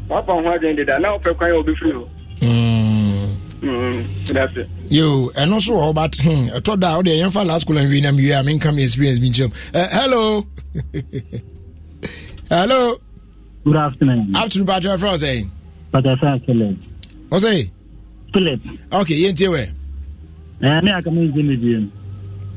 [0.09, 2.07] wapa ho adwene deda na wɔpɛ kwan yɛ obi hɔ.
[3.61, 4.61] Mm-hmm.
[4.89, 8.31] yo ɛno so wɔ but hmm, ɛtɔ da wode yɛmfa last school and nam wie
[8.31, 10.45] a menka me experience bi nkyerɛm uh, hello.
[12.49, 12.95] Hello.
[13.63, 14.35] Good afternoon.
[14.35, 15.49] Afternoon patro frɛ sɛ
[15.91, 16.77] patasa philip
[17.29, 17.69] wo sɛ
[18.33, 18.61] philip.
[18.93, 19.69] Okay yɛntie wɛ
[20.83, 21.89] ne aka mense ne biem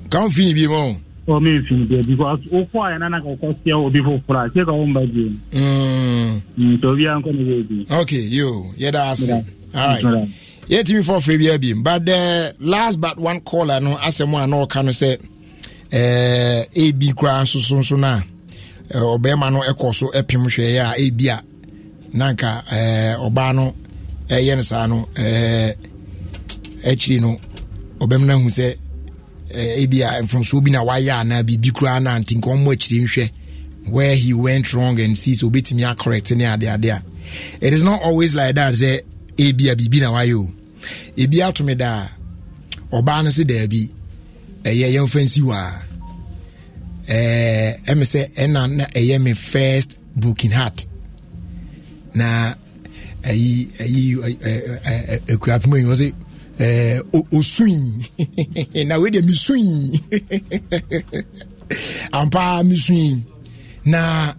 [0.08, 0.96] ka wo mfini biem o
[1.32, 5.02] ɔ memfini bia because wokɔa yɛ nana ka wokɔseɛ obi foforɔ a sɛ ka womba
[5.06, 5.36] biem
[6.58, 9.30] nti obiaa nkɔ ne bɛbi okay yo yɛda ase
[9.74, 10.28] all right
[10.68, 14.56] yɛtumi fɔ frɛ bia bim but the last but one caller no asɛm a na
[14.64, 15.18] ɔka no sɛ
[15.90, 18.22] eh, ebi koraa nso so nso no a
[18.90, 21.42] eh, ɔbɛrima no ɛkɔ so ɛpem hwɛeɛ a ebi a
[22.12, 23.74] na nka eh, ɔbaa no
[24.28, 25.72] ɛyɛ no saa no eh,
[26.84, 27.36] akyiri no
[28.00, 28.74] ɔbɛm no ahu sɛ
[29.50, 33.04] eh, ebi a mfomsoɔ bi na wayɛ anaa biribi koraa na nti nka ɔmmɔ akyiri
[33.04, 33.30] nhwɛ
[33.90, 37.02] where he went wrong and see sɛ obɛtumi acorrect ne adeade a
[37.60, 39.00] it is not always like that sɛ
[39.36, 40.46] ebi a biribi na wayɛ o.
[41.16, 42.08] Ebi atome daa
[42.92, 43.90] ɔbaa no se daabi
[44.64, 45.82] ɛyɛ yɛmfa nsi hɔ a
[47.06, 50.86] ɛɛ ɛmi sɛ ɛna na ɛyɛ me first broken heart.
[52.14, 52.54] Na
[53.22, 56.12] ɛyi ɛyi ɛɛ ekura pima yi wɔ sɛ
[56.58, 57.74] ɛɛ o- osui
[58.86, 59.62] na wei mi sui.
[62.12, 63.24] Ampa mi sui.
[63.86, 64.32] Na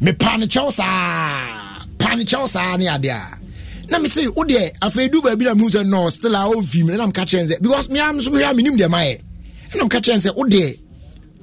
[0.00, 1.84] me pa ne kyɛw saa.
[1.98, 3.43] Pa kyɛw saa ne adeɛ a
[3.90, 6.84] na me se wo deɛ afei du baabi na mehu sɛ no still a ɔmfi
[6.86, 6.96] me.
[6.96, 9.20] Na mka kyerɛ sɛ because mea nso mehwɛ a menim deɛ mayɛ
[9.72, 10.78] ɛna mka kyerɛ sɛ wo deɛ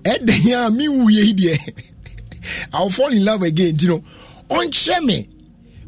[0.03, 1.57] ɛdɛn a menwuyɛ yi deɛ
[2.73, 3.75] I will fall in love again.
[3.75, 4.01] Nti no
[4.49, 5.29] ɔnkyerɛ me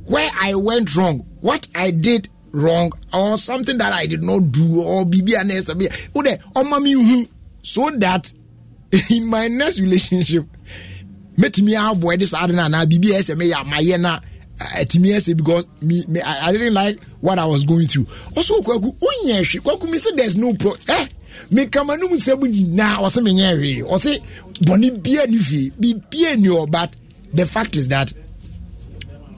[0.06, 4.82] where I went wrong what I did wrong or something that I did not do
[4.84, 7.26] or biribi a na ɛsɛ bi wo deɛ ɔma me hu
[7.64, 8.32] so that
[9.10, 10.46] in my next relationship
[11.38, 14.20] mɛtumi avoid saa ade no anaa biribi a ɛsɛ meyɛ amayɛ na
[14.80, 18.06] ɛtumi ɛsɛ because me me I, I didn't like what I was going through.
[18.36, 21.08] Ɔsɛ okwaku onyɛ hwɛ kwaku mi sɛ there's no pro eh?
[21.52, 24.20] Me kama no mu sɛ mu nyinaa ɔsɛ me nyɛ hwee ɔsɛ
[24.62, 26.96] bɔnne bia ne fie bibia ni ɔ but
[27.34, 28.12] the fact is that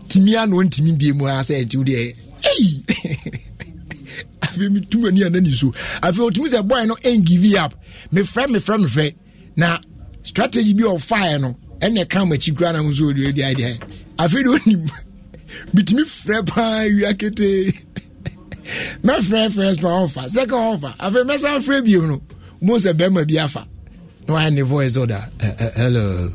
[0.08, 2.84] timi a na ɔntimi bie mu a sɛ ɛnti wo deɛ ei
[4.42, 5.68] afei metum ani ana ni so.
[6.02, 7.74] Afei ɔtumi sɛ bɔɛ no ɛngive up.
[8.14, 9.16] Mefrɛ mefrɛ mefrɛ
[9.58, 9.80] na
[10.24, 13.80] strategy bi ɔfaeɛ no ɛna ɛka makyi kora na ho so ɔdeɛ deɛ deɛ
[14.18, 14.92] afei de ɔnim
[15.74, 17.72] metumi frɛ paa wia ketee
[19.04, 22.22] mɛfrɛ first ma ɔmfa second ɔmfa afei mɛsan frɛ bio no
[22.62, 23.68] mo sɛ bɛrima bi afa.
[24.28, 25.20] Na wayɛ ne voice ɔda
[25.78, 26.30] hello.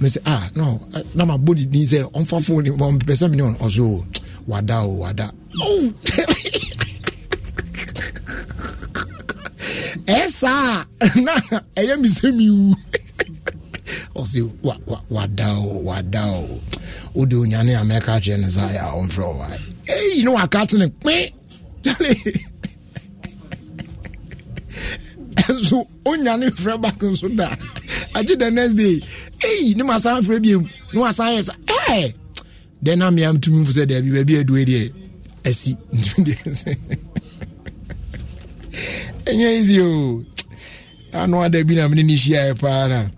[0.00, 0.80] Mese ah no
[1.14, 4.04] na mabɔ ne din sɛ ɔmfa phone mpɛ sɛ mene ɔso
[4.46, 5.30] wada o wada.
[5.60, 5.92] Oh
[10.06, 10.84] ɛsaa
[11.24, 11.34] na
[11.76, 12.74] ɛyɛ me sɛ mewu
[14.20, 14.40] ɔse
[15.10, 16.60] wada o wada o
[17.14, 20.76] wode onyane a mɛka kyerɛ no sa yɛ a ɔmfrɛ wae ei ne waka te
[20.78, 21.32] ne kpe
[21.82, 22.10] kyale
[26.04, 27.48] onyane frɛ back nso da.
[28.14, 29.00] Agye the next day.
[29.44, 31.52] Ei ne masan frɛ biom ne wasan yɛ sa
[31.88, 32.14] ɛ
[32.84, 34.92] dɛn na mea mtumi mfo sɛ daabi baabi adue deɛ
[35.46, 35.76] asi.
[35.92, 36.76] Ntumi deɛ
[39.26, 40.24] ɛnyɛ easy o.
[41.12, 43.08] Ano ada bi na mene ne hyiaɛ paa na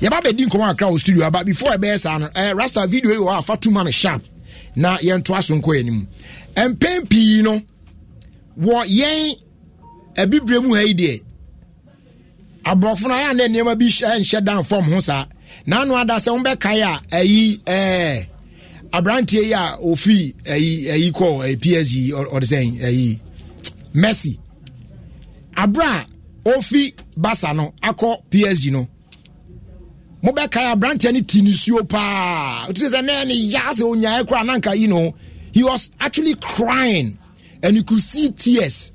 [0.00, 3.18] Yɛba bɛdi nkɔmmɔ akra wɔ studio aba before ɛbɛyɛ saa no eh, rasta video yi
[3.18, 4.22] wɔ a fa tuma no sharp
[4.76, 6.06] na yɛntoa so nkɔ anim.
[6.56, 7.60] Mpɛn pii no
[8.60, 9.34] wɔ yɛn
[10.16, 11.22] abibire mu ha yi deɛ
[12.66, 15.24] aborɔfo no ayɛ a na nneɛma bi hyɛ nhyɛ dan fam ho saa.
[15.66, 18.26] Naano ada sɛ wobɛkae a ayi ɛɛ
[18.96, 21.94] aberanteɛ yi a ofi ɛyi ɛyi kɔ ɛyi psg
[22.34, 23.20] ɔde sɛn ɛyi
[23.94, 24.38] messi.
[25.56, 26.06] Abere a
[26.50, 28.86] ofi basa no akɔ psg no
[30.22, 32.66] mobɛkae aberanteɛ no ti nisuo paa.
[32.68, 35.12] Wotu sɛ nɛ ne ya sɛ onyaɛ koraa nanka you know
[35.52, 37.18] he was actually crying
[37.62, 38.92] and you could see tears.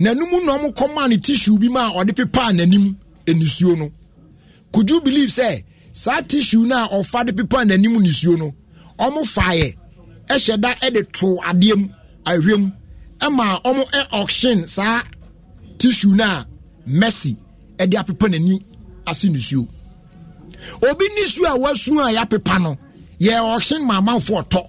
[0.00, 3.92] N'anum na ɔmo kɔmaa ne tissue bi ma ɔde pepaa n'anim nisuo no.
[4.72, 5.62] Could you believe sɛ
[5.92, 8.52] saa tissue no a ɔfa de pepaa n'anim nisuo no
[9.04, 9.74] ɔmo faeɛ
[10.34, 11.88] ɛhyɛ da ɛde to adeɛ mu
[12.30, 12.70] ahwɛ mu
[13.20, 15.02] ɛma ɔmo ɛ auction saa
[15.78, 16.46] tissue no a
[16.86, 17.36] mercy
[17.78, 18.60] ɛde apepa n'ani
[19.06, 19.66] ase nisuo
[20.88, 22.76] obi nisuo a wasu a yɛapepa no
[23.18, 24.62] yɛ auction ma amanfoɔ tɔ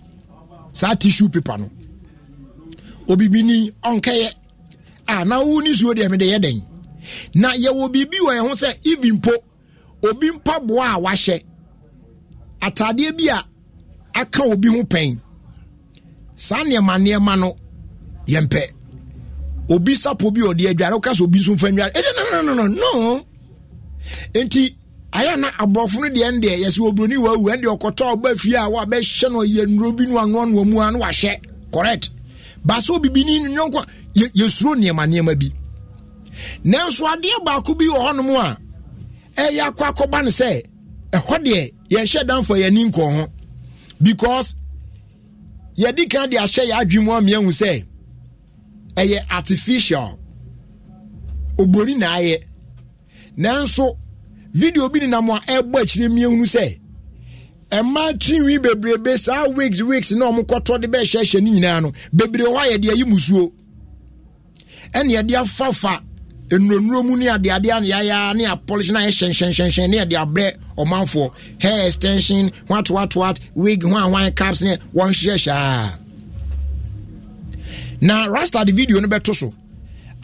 [0.74, 1.70] saa tissue paper no.
[3.12, 3.58] Obi bi ni
[3.90, 4.30] ɔnkɛyɛ
[5.14, 6.58] a na wo nisuo deɛ mede yɛ dɛn
[7.42, 9.32] na yɛwɔ biribi wɔ yɛn ho sɛ even po
[10.10, 11.44] obi mpaboa a wahyɛ
[12.62, 13.44] atadeɛ bi a
[14.16, 15.18] aka obi ho pɛn.
[16.36, 17.56] Saa nneɛma nneɛma no
[18.28, 18.62] yɛmpɛ.
[19.70, 22.68] Obi sapo bi ɔde adware woka sɛ obi nso mfa nware ɛdɛ no no no
[22.68, 23.26] no
[24.34, 24.76] enti
[25.12, 29.32] ayɛ na aborɔfo no deɛ ndeɛ yɛsɛ oburoni wawu ɛndeɛ ɔkɔtɔ ɔba fie a wabɛhyɛ
[29.32, 31.36] no yɛ bi no anoanoa mu a na wahyɛ.
[31.72, 32.10] Correct.
[32.66, 35.48] Ba sɛ obibini no nyɔnko yɛsuro nneɛma nneɛma bi.
[36.66, 38.58] Nanso adeɛ baako bi wɔ hɔnom a
[39.42, 40.62] ɛyɛ akɔ akɔba no sɛ
[41.12, 43.28] ɛhɔ deɛ yɛnhyɛ damfo yɛni nkɔɔ ho.
[44.02, 44.56] Because
[45.78, 47.84] yɛdi kan de ahyɛ yɛ adwene mu amia hu sɛ
[48.96, 50.18] ɛyɛ artificial.
[51.58, 52.44] Oburoni na ayɛ.
[53.38, 53.98] Nanso
[54.54, 56.80] video bi nenam a ɛbɔ akyire mmea hunu sɛ
[57.72, 62.46] ɛma tirinwi bebrebe saa wigs wigs na ɔmo kɔtɔ de bɛɛhyɛhyɛ ne nyinaa no bebree
[62.46, 63.52] hɔ a yɛde ayi musuo
[64.94, 66.04] ɛne yɛde afafa
[66.60, 71.32] nnuro mu ne adeade a yɛayɛ ne apolish na ayɛ hyɛnhyɛnhyɛnhyɛn ne yɛde abrɛ ɔmanfoɔ.
[71.60, 75.98] Hair extension what what what wig hwan hwan caps ne wɔnhyehyɛhyɛ a
[78.02, 79.54] na rasta de video no bɛto so.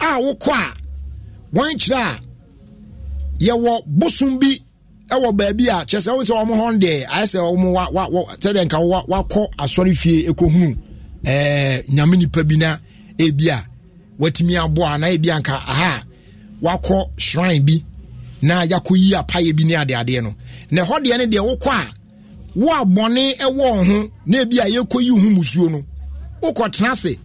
[0.00, 0.74] A wokɔ a
[1.54, 2.20] wɔnkyerɛ a
[3.40, 4.58] yɛwɔ bosom bi
[5.10, 8.78] ɛwɔ baabi a kyerɛ sɛ wo sɛ ɔmo hɔ deɛ ayɛ sɛ ɔmo sɛdeɛ nka
[8.86, 10.76] wa wakɔ asɔre fie ekohunu
[11.24, 12.76] ɛɛ nyame nipa bi na
[13.18, 13.50] ebi
[14.18, 16.02] watumi aboa anaa ebi a nka aha
[16.62, 17.84] wakɔ shrine bi
[18.42, 20.34] na yakɔ yi apayɛ bi ne adeadeɛ no.
[20.70, 21.86] Na ɛhɔ deɛ no deɛ wokɔ a
[22.54, 25.82] wo abɔne ɛwɔ ho na ebi a yɛkɔ yi ho musuo no
[26.42, 27.16] wokɔ tena ase.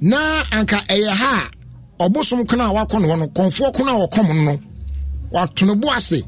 [0.00, 0.16] Na
[0.50, 1.50] anka ɛyɛ ha
[1.98, 4.58] a ɔbosom kono a wakɔ no hɔ no kɔnfoɔ kono a wɔkɔm no no
[5.32, 6.22] watono bo ase.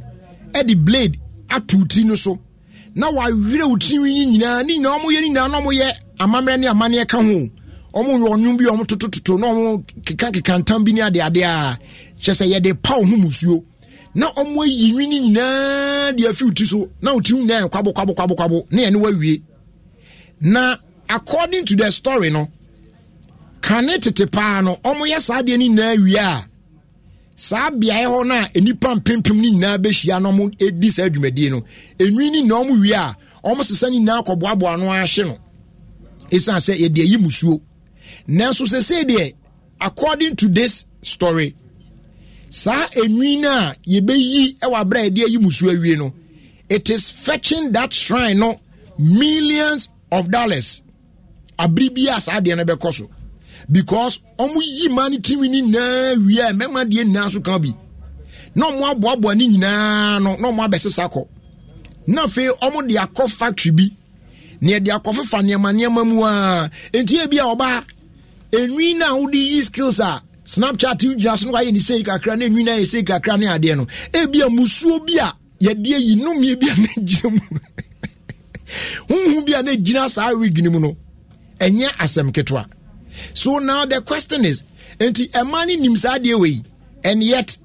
[0.52, 1.18] Ɛde blade
[1.50, 2.38] ato tiri no so.
[2.94, 7.06] Na wawerɛ wo tirinwi nyinaa ne nyinaa ɔmoyɛ no nyinaa na ɔmoyɛ amammerɛ ne amanneɛ
[7.06, 7.48] ka ho.
[7.94, 11.78] Ɔmo yɛ bi ɔmo totototo na ɔmo kekakeka ntam bi ne adeade a
[12.22, 13.64] kyerɛ sɛ yɛde pa wo ho musuo
[14.14, 17.62] na ɔmo ayi nwi no nyinaa de afi wo ti so na wo tirim nyinaa
[17.62, 18.34] yɛ kwabo kwabo kwabo.
[18.36, 19.42] Kwabo ne yɛne wawie
[20.40, 20.76] na
[21.08, 22.48] according to the story no
[23.60, 26.46] kane tete paa no ɔmoyɛ saa deɛ no nyinaa wie a
[27.36, 31.50] saa beaeɛ hɔ no a nnipa mpempem no nyinaa bɛhyia na ɔmo di saa dwumadie
[31.50, 31.62] no.
[31.98, 35.36] Enwi no nyinaa ɔmo wie a ɔmo sesa no nyinaa kɔboaboa no ahye no.
[36.30, 37.60] Ɛsiane sɛ yɛde ayi musuo
[38.28, 39.32] nanso sɛsei deɛ
[39.80, 41.54] according to this story
[42.50, 46.12] saa enwi no a yɛbɛyi wɔ aberɛ a yɛde ayi musuo awie no
[46.68, 48.60] it is fetching that shrine no
[48.98, 50.82] millions of dollars.
[51.58, 53.10] Abere bi a saa deɛ no bɛkɔ so.
[53.70, 57.58] Because ɔmo yi maa no timi no nyinaa wie a mmarima deɛ nyinaa so ka
[57.58, 57.68] bi.
[58.54, 61.26] Na ɔmo aboaboa ne nyinaa no na ɔmo abɛsesa kɔ
[62.08, 63.90] na afei ɔmo de akɔ factory bi.
[64.60, 67.84] Na yɛde akɔfefa nneɛma nneɛma mu a nti ebi a ɔbaa
[68.52, 72.46] enwi na wode yi skills a snapchat gyina so no wayɛ ne sei kakra na
[72.46, 73.84] enwi na yɛ sei kakra ne adeɛ no.
[74.12, 75.28] Ebi a musuo bi a
[75.60, 77.58] yɛde ayi nnumie bi a na gyina mu.
[79.08, 80.96] Huhu bi a na gyina saa rig no mu no
[81.60, 82.64] ɛnyɛ asɛm ketewa.
[83.34, 84.64] So now the question is
[84.98, 86.62] nti ɛma no nim saa adeɛ wei
[87.04, 87.58] and yet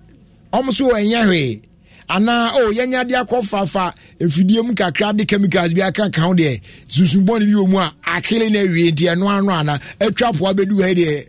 [0.51, 1.61] ɔmo so ɛnyɛ hwee.
[2.09, 6.21] Anaa o oh, yɛnya de akɔ fafa mfidie mu kakra de chemicals bi aka ka
[6.23, 10.37] ho deɛ sunsunbɔne bi wɔ mu a akele no awie nti ɛno ano ana atwa
[10.37, 11.27] poa bɛdu hɔ deɛ.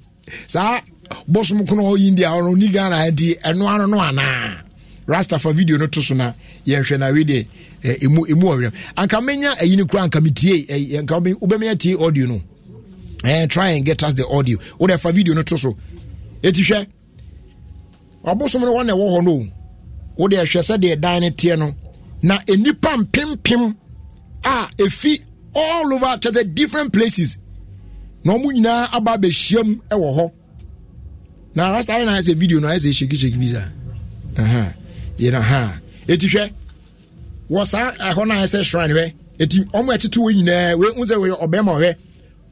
[0.48, 0.80] Saa
[1.28, 4.62] bosom kono hɔ yi deɛ ɔno ni ghana nti ɛno ano no anaa
[5.06, 6.32] rastafa video no to so na
[6.66, 7.46] yɛhwɛ na wei deɛ
[8.02, 10.66] ɛmu ɛmu ɔwerɛm anka menya ayi no kora anka metie
[10.98, 12.40] anka wobɛmenya tie audio no.
[13.24, 14.58] Eh, try and get us the audio.
[14.78, 15.72] Wode fa video no to so.
[16.42, 16.86] Ɛti hwɛ
[18.24, 19.46] ɔbosom no wɔna ɛwɔ hɔ no.
[20.16, 21.74] Wode ɛhwɛ sɛdeɛ dan no teɛ no.
[22.22, 23.74] Na nnipa mpempem
[24.44, 25.22] a ɛfi
[25.54, 27.38] all over kyɛ sɛ different places.
[28.24, 30.30] Na ɔmo nyinaa aba abɛhyiam wɔ hɔ
[31.54, 33.68] na rastare na ayɛ sɛ video no ayɛ sɛ hyɛkihyɛki bi saa
[35.18, 36.50] yɛna ha ɛti hwɛ
[37.50, 41.04] wɔ saa ɛhɔ no ayɛ sɛ shrine hwɛ ɛti ɔmo ɛtete wɔ nyinaa wei hu
[41.06, 41.94] sɛ wɔyɛ ɔbɛrima ɔhwɛ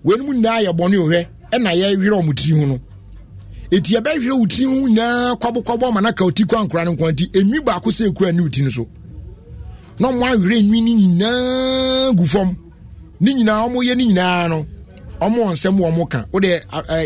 [0.04, 2.78] wei no mu nyinaa yɛ bɔne ɔhwɛ ɛna yɛwerɛ ɔmo tiri ho no
[3.72, 7.24] eti ɛbɛhwɛ wo ti ho nyinaa kwabokɔbɔ ama naka oti kɔ ankora no nkwa nti
[7.38, 8.86] enwi baako sɛ ekura ne ti no so.
[9.98, 12.56] Na ɔmo awerɛ enwi ne nyinaa gu fam
[13.20, 14.66] ne nyinaa ɔmo yɛ ne nyinaa no.
[15.22, 16.24] Ɔmo nsɛm wɔn mo ka.
[16.32, 16.60] O de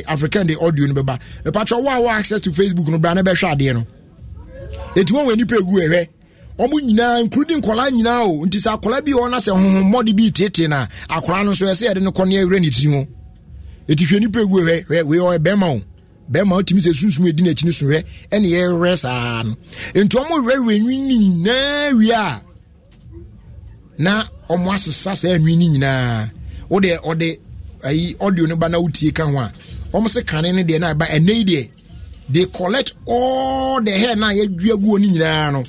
[0.09, 3.23] african de audio no bɛba mpatwa wo a wɔ access to facebook no bra ne
[3.23, 3.87] bɛhwɛ adeɛ no.
[4.97, 6.09] Eti wɔn wɔ nipa egu ɛhwɛ
[6.59, 8.45] ɔmo nyinaa nkurudi nkɔla nyinaa o.
[8.47, 10.87] Nti sɛ akɔla bi wɔ na sɛ honhommɔde bi tete na.
[11.11, 13.07] Akɔla no nso ɛsɛ yɛde no kɔ ne ɛwerɛ ne tiri ho
[13.89, 15.81] eti hwɛ nipa egu ɛhwɛ hwɛ wei ɔyɛ bɛrima o
[16.33, 19.57] bɛrima wotumi sɛ sunsum edi n'akyi no so hwɛ ɛne yɛwerɛ saa no.
[19.95, 22.41] Nti ɔmo werɛwerɛ nwi
[23.99, 26.33] na ɔmo asesa saa nwi
[26.69, 27.39] wode
[27.83, 29.51] ayi audio no ba na wotie ka ho a
[29.93, 31.71] ɔmo sɛ kane no deɛ na ɛba ɛnɛ yi deɛ
[32.29, 35.63] they collect all the hair na yɛdua gu no nyinaa no.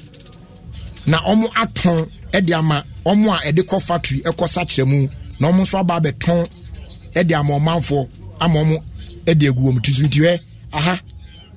[1.05, 1.99] Na ɔmo atɔn
[2.35, 5.07] ɛde ama ɔmo a ɛde kɔ factory ɛkɔ sakyerɛ mu
[5.39, 6.41] na ɔmo nso aba abɛtɔn
[7.15, 8.01] ɛde ama ɔmanfoɔ
[8.43, 8.77] ama ɔmo
[9.29, 9.91] ɛde agu wɔn ti
[10.25, 10.39] hɛ
[10.73, 10.99] aha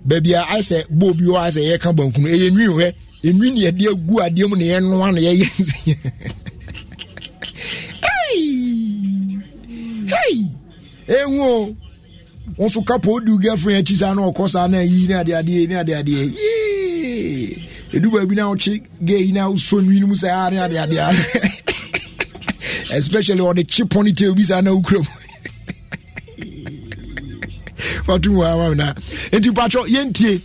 [0.08, 2.92] baabi a ayɛ sɛ bowl bi hɔ ayɛ sɛ yɛka banku no ɛyɛ nwi hɛ
[3.28, 5.46] enwi ne yɛde agu adeɛ mu na yɛnoa na yɛyɛ
[10.10, 10.44] hey!
[11.08, 11.76] Ehu o.
[12.58, 15.68] Wọn nso kapo odi girlfriend akyi saa na ɔkɔ saa na yi ne ade adeɛ
[15.68, 17.56] ne ade adeɛ yee
[17.92, 21.14] edu baabi na ɔkye gay na so nwi no mu saa ne ade adeɛ
[22.98, 25.06] especially ɔde kye ponytail bi saa na okura mu
[28.04, 28.94] fatum wa ama na
[29.32, 30.40] nti mpatwɔ yɛntie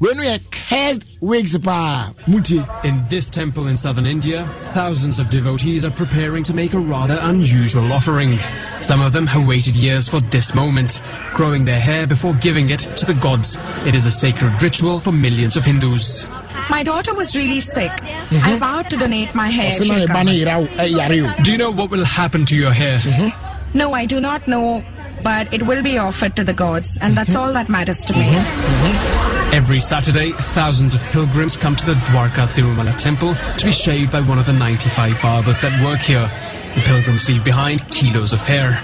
[0.00, 5.28] wei no yɛ cursed wigs paa mutie In this temple in southern India, thousands of
[5.28, 8.38] devotees are preparing to make a rather unusual offering.
[8.80, 11.02] Some of them have waited years for this moment,
[11.34, 13.58] growing their hair before giving it to the gods.
[13.84, 16.28] It is a sacred ritual for millions of Hindus.
[16.70, 17.90] My daughter was really sick.
[17.90, 18.44] Mm-hmm.
[18.44, 19.70] I vowed to donate my hair.
[19.70, 20.26] ɔsɛ if na she'll yɛba come.
[20.26, 23.00] no yera wo ɛyare o Do you know what will happen to your hair?
[23.00, 23.78] Mm-hmm.
[23.78, 24.82] No, I do not know,
[25.22, 27.42] but it will be offered to the gods, and that's mm-hmm.
[27.42, 29.38] all that matters to me.
[29.52, 34.20] Every Saturday, thousands of pilgrims come to the Dwarka Tirumala temple to be shaved by
[34.20, 36.30] one of the 95 barbers that work here.
[36.76, 38.80] The pilgrims leave behind kilos of hair.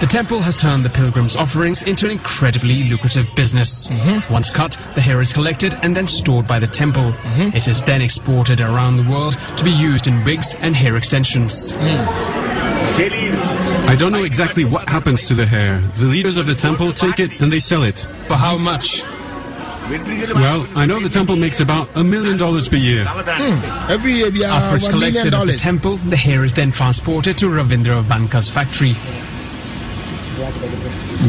[0.00, 3.88] The temple has turned the pilgrims' offerings into an incredibly lucrative business.
[3.88, 4.32] Mm-hmm.
[4.32, 7.10] Once cut, the hair is collected and then stored by the temple.
[7.10, 7.56] Mm-hmm.
[7.56, 11.72] It is then exported around the world to be used in wigs and hair extensions.
[11.72, 12.58] Mm.
[13.88, 15.80] I don't know exactly what happens to the hair.
[15.96, 17.98] The leaders of the temple take it and they sell it.
[18.26, 19.02] For how much?
[19.88, 23.06] Well, I know the temple makes about a million dollars per year.
[23.06, 23.90] Hmm.
[23.90, 26.52] every year we be After it's one million collected at the temple, the hair is
[26.52, 28.94] then transported to Ravindra Vanka's factory.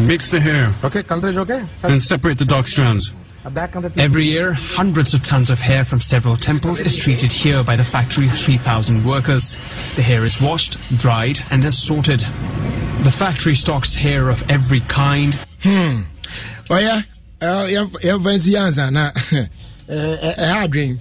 [0.06, 1.62] Mix the hair Okay, color okay.
[1.78, 3.14] Sir, and separate the dark strands.
[3.46, 6.98] अब back on the Every year, hundreds of tons of hair from several temples is
[6.98, 9.56] treated here by the factory's 3,000 workers.
[9.96, 12.20] The hair is washed, dried, and then sorted.
[13.04, 15.34] The factory stocks hair of every kind,
[15.64, 16.04] hmm.
[16.68, 17.06] ɔyɛ
[17.42, 19.12] yɛmfa nsi yɛ ansa na.
[19.90, 20.98] Ɛha adwen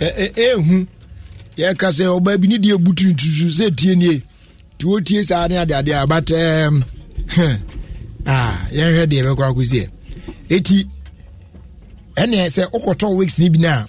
[0.00, 0.86] ɛhu
[1.60, 4.22] yɛka sɛ ɔbaa bi ne deɛ butu ntusu sɛ tie nie
[4.74, 5.94] nti wɔtie saa ne adeadeɛ
[8.26, 9.84] a ah, yɛnhwɛ deɛ bɛkɔ akɔsiɛ
[10.56, 10.78] ɛti
[12.16, 13.86] ɛneɛ sɛ wokɔtɔ wigs no bi no a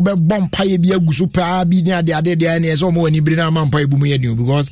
[0.00, 3.36] wobɛbɔ mpayɛ bi agu so paa bi ne adeade deɛ ɛneɛ sɛ ɔma w'ani bere
[3.36, 4.70] no ama mpayɛ bu mu yɛ den o because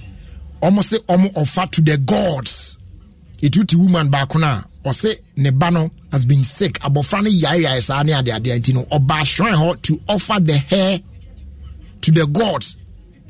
[0.62, 2.79] ɔmo se ɔmo ɔfa to the gods.
[3.43, 6.79] Ɛtu ti woman baako no a ɔse ne ba no has been sick.
[6.81, 11.01] Abɔfra no yareyae saa ne adeadeɛ nti no ɔbaa shrine hɔ to offer the hair
[12.01, 12.76] to the gods.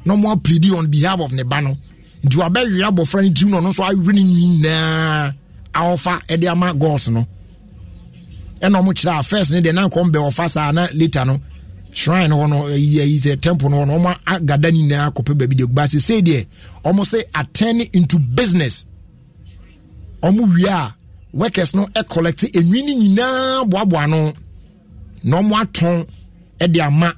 [0.04, 1.76] Na ɔmo apledi on behalf of ne ba no.
[2.24, 5.34] Nti wabɛwere abɔfra no tirim na ɔno nso awe no nyinaa
[5.74, 7.26] aɔfa ɛde ama gods no.
[8.60, 11.40] Ɛna ɔmo kyerɛ a first ne deɛ na nkɔm bɛ ɔfa saa na later no
[11.92, 15.34] shrine hɔ no ayi ayi sɛ temple no hɔ no ɔmo agada ne nyinaa kɔpɛ
[15.38, 16.46] baabi de gba sei deɛ
[16.84, 18.84] ɔmo sɛ attend into business.
[20.22, 20.94] Ɔmo wie a
[21.32, 24.32] workers no collect enwi no nyinaa boaboa no.
[25.24, 26.06] Na ɔmo atɔn
[26.72, 27.12] de ama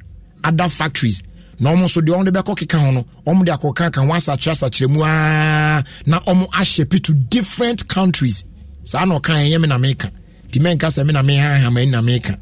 [0.45, 1.23] other factories.
[1.59, 4.09] Na ɔmo nso deɛ ɔmo de bɛkɔ keka ho no ɔmo de akɔka ka ho
[4.13, 5.83] asakyerɛ asakyerɛ mu aa.
[6.07, 8.45] Na ɔmo ahyɛ to different countries.
[8.85, 10.11] Saa na ɔka ɛnyɛ me na meka.
[10.49, 12.37] Nti mɛnka sɛ me na mehahama na meka.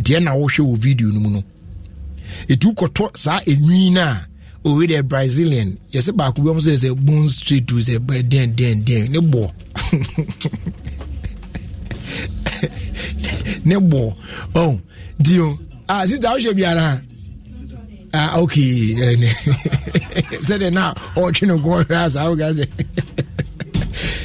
[0.00, 1.44] Nti ɛna wohwɛ wɔ video no mu no.
[2.48, 4.16] Ɛtu kɔtɔ saa enwi no
[4.64, 5.76] owe deɛ brazilian.
[5.92, 9.12] Yɛsɛ baako bi ɔmo sɛ sɛ bone straight to sɛ bɛ den den den.
[9.12, 9.50] Ne boɔ
[13.64, 14.14] ne boɔ
[14.54, 14.80] ɔn
[15.20, 15.58] nti o
[15.88, 17.00] ah sista awohyɛ biara
[18.14, 19.30] ah okay ɛnɛ
[20.46, 22.64] sɛdeɛ na ɔtwe ne nkɔmɔ hwɛ asa awo gasɛ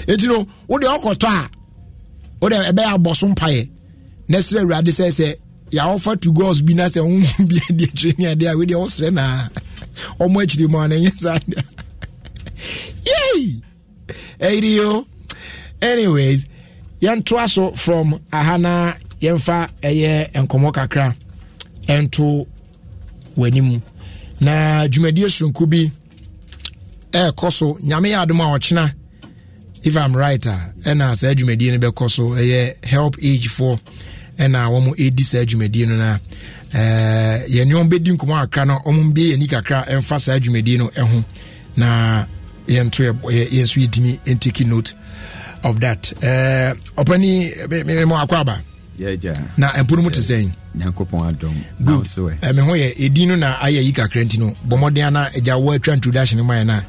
[0.07, 1.49] eti no o de ɔkɔtɔ a
[2.41, 3.69] o de ɛbɛyɛ abɔ so mpaeɛ.
[4.29, 5.27] Na srɛ awurade sɛ sɛ
[5.71, 8.77] yàwɔfa to gods bi na sɛ ɔmo bi adi akyire ne adeɛ a wei deɛ
[8.85, 9.47] ɔsrɛ naa
[10.19, 11.61] ɔmo akyire mu a na ɛnyɛ saa da
[13.05, 13.61] yei
[14.39, 15.05] ɛyiri o
[15.81, 16.45] anyways
[17.01, 21.15] yɛntoa so from ahana yɛmfa ɛyɛ nkɔmmɔ kakra
[21.87, 22.45] ɛnto
[23.37, 23.81] w'anim.
[24.41, 25.91] Na dwumadie sonko bi
[27.11, 28.93] ɛɛkɔ so nyame yɛ adom a ɔkyena
[29.83, 33.79] if i'm right a ɛna saa dwumadie no bɛkɔ so ɛyɛ help age for
[34.37, 36.17] ɛna wɔn ɛdi saa dwumadie no na
[36.73, 40.89] Eh, yɛne ɔm bɛdi nkɔmmɔ kakra no ɔmo mbie yɛni kakra ɛmfa saa dwumadie no
[41.05, 41.23] ho
[41.77, 42.25] na
[42.67, 44.93] yɛnto yɛ so yɛtumi ntaki note
[45.63, 46.13] of that.
[46.23, 47.51] Eh, Ɔpani
[48.05, 48.61] mmɔ akɔ aba?
[49.57, 50.51] Na mpono mu te sɛn?
[50.77, 51.53] Nyankopɔn adɔm
[51.83, 52.07] good.
[52.43, 55.29] Eh, me ho yɛ ɛdin no na ayɛ yi kakra nti no bɔ mmɔden ana
[55.35, 56.79] agya wo atwa introduction no maɛ no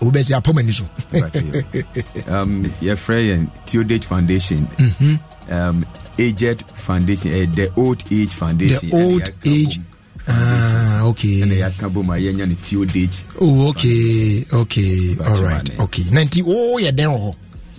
[0.00, 0.84] wobɛsi apam ani so.
[2.32, 4.66] Um, yɛfrɛ yɛn theodate foundation.
[4.78, 5.52] Mm -hmm.
[5.52, 5.86] um,
[6.18, 8.90] aged foundation eh, the old age foundation.
[8.90, 9.80] The old age.
[10.28, 11.40] Ah okay.
[11.42, 16.04] Ɛna yɛaka bom a yɛnya no teodage oh okay okay all right okay.
[16.10, 16.42] Ninety.
[16.46, 17.34] Oh, yeah, dɛn wɔ hɔ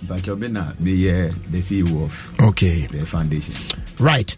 [0.06, 0.92] bakyɛ me
[1.50, 2.86] the ceo of okay.
[2.86, 3.54] the foundation.
[3.98, 4.36] Right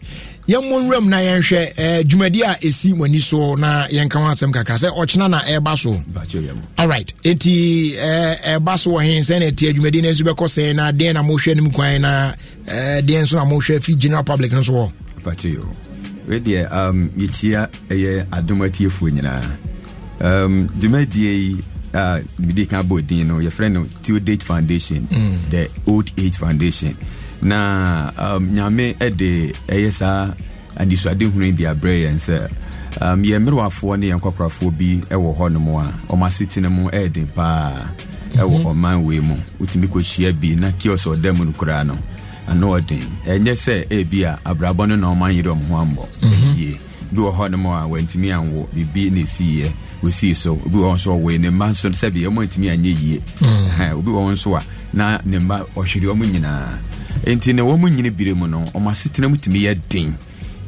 [0.49, 4.51] yɛmmɔ nwuram na yɛnhwɛ eh, dwumadi a ɛsi mo ani so na yɛnka ho asɛm
[4.51, 4.75] kakra.
[4.77, 5.91] Sɛ ɔkyena na ɛreba so.
[6.79, 10.75] Alright enti eh, ɛba so wɔ he sɛ na ɛti adwumadi no nso bɛkɔ sɛ
[10.75, 12.33] na deɛn na mohwɛ no mu kwan na
[12.67, 14.91] eh, deɛn nso na mohwɛ fi general public no so wɔ.
[15.23, 15.63] Bakyɛ yɛ
[16.27, 19.45] wei deɛ um, yɛkyia ɛyɛ adom atiefoɔ nyinaa.
[20.21, 25.07] Um, dwumadie yi a mede ka bɔ din no yɛfrɛ no teodage foundation
[25.49, 26.95] the old age foundation
[27.41, 30.33] na um, nyame de ɛyɛ saa
[30.77, 32.49] anisoade hunu de abrɛ yɛn sɛ
[33.01, 37.25] um, yɛn mmerewafoɔ ne yɛn kɔkorafoɔ bi wɔ hɔ nom a ɔmo asetena mu ɛyɛ
[37.35, 37.89] paa.
[38.35, 39.35] Ɛwɔ ɔman wei mu.
[39.59, 41.97] Wotumi kɔhyia bi na kios ɔda mu no koraa no
[42.47, 43.03] ano ɔden.
[43.25, 46.05] Ɛnyɛ sɛ ebi a abrabɔ no na ɔman yere ɔmo ho ambɔ.
[46.57, 46.79] Yie.
[47.11, 49.71] Bi wɔ hɔ nom a wantumi anwo biribi na ɛsiiɛ
[50.03, 50.53] wɔsii so.
[50.65, 53.21] Obi wɔ hɔ nso ɔwɔ ne mma nso sɛbi ɔmo ntumi anyɛ yie.
[53.41, 54.63] Ɛhɛn, obi wɔ hɔ nso a
[54.93, 56.77] na ne mma ɔhwere ɔmo nyinaa.
[57.27, 60.15] Nti na wɔn nyini bire mu no wɔn asetena mu tumi yɛ den.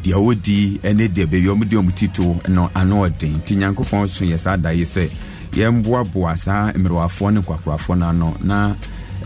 [0.03, 3.37] Deɛ wɔdi ne deɛ baabi wɔn de wɔn tito no ano ɔden.
[3.41, 5.09] Nti nyankopɔn so yɛ saa da yi sɛ
[5.53, 8.75] yɛn boaboa saa mmerewafoɔ ne nkwakorafoɔ no ano na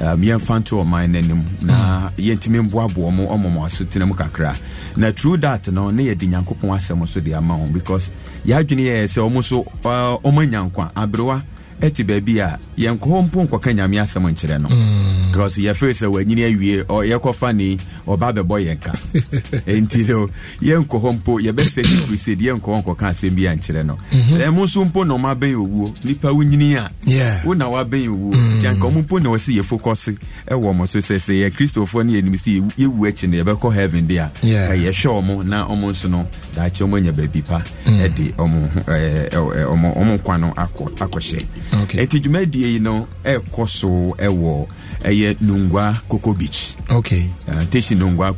[0.01, 4.55] um, yɛmfa nto ɔman no anim na yɛntumi mboaboa mu ɔma mo asetena mu kakra.
[4.97, 8.11] Na true that no ne yɛde nyankopɔn asɛm so de ama ho because
[8.45, 11.41] yɛadwene yɛ sɛ ɔmo so uh, ɔma nya nkwa aberewa
[11.81, 14.69] ɛte baabi a yɛnkɔ hɔ mpo nkɔka nyame asɛm nkyerɛ no.
[15.31, 18.91] Because yɛfiri sɛ wanyini awie yɛkɔfa ne ɔba bɛbɔ yɛn ka.
[19.67, 20.27] Enti no
[20.61, 23.97] yɛnkɔ hɔ mpo yɛbɛsɛ ne crusade yɛnkɔ hɔ nkɔka asɛm bi ankyerɛ no.
[24.11, 25.93] Ɛmo nso mpo na ɔma bɛn owuo.
[26.05, 27.41] Nipa wonyini a Yeah.
[27.45, 28.33] wo na wabɛn owuo.
[28.33, 30.17] Nti anka ɔmo mpo na wɔsɛ yɛfokɔse
[30.49, 30.99] ɛwɔ mo so.
[30.99, 34.73] Sɛ sɛ yɛ kristofoɔ no yɛnim sɛ yɛwu- akyi no yɛbɛkɔ heaven de a ka
[34.73, 40.53] yɛhwɛ ɔmo na ɔmo nso no daakye ɔmo anya baabi pa ɛde ɔmo nkwa no
[40.55, 41.45] akɔ akɔhyɛ.
[41.73, 42.03] Okay.
[42.05, 43.87] nti dwumadie yi no ɛkɔ so
[44.17, 44.67] ɛwɔ
[45.03, 46.75] ɛyɛ nungua coco beach.
[46.89, 48.35] Okay uh, teshi nungua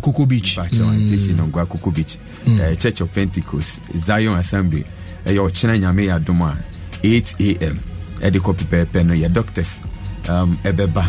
[0.00, 0.56] Coco beach.
[0.56, 2.18] Mpakyɛ, teshi nungua coco beach.
[2.46, 4.84] Uh, church of pentecost zion assembly.
[5.26, 6.56] Ɛyɛ ɔkyena nyame yɛ adom a
[7.02, 7.78] 8 am
[8.20, 9.80] ɛde kɔ pɛpɛɛpɛ no yɛ doctors.
[10.28, 11.04] Um, ɛbɛba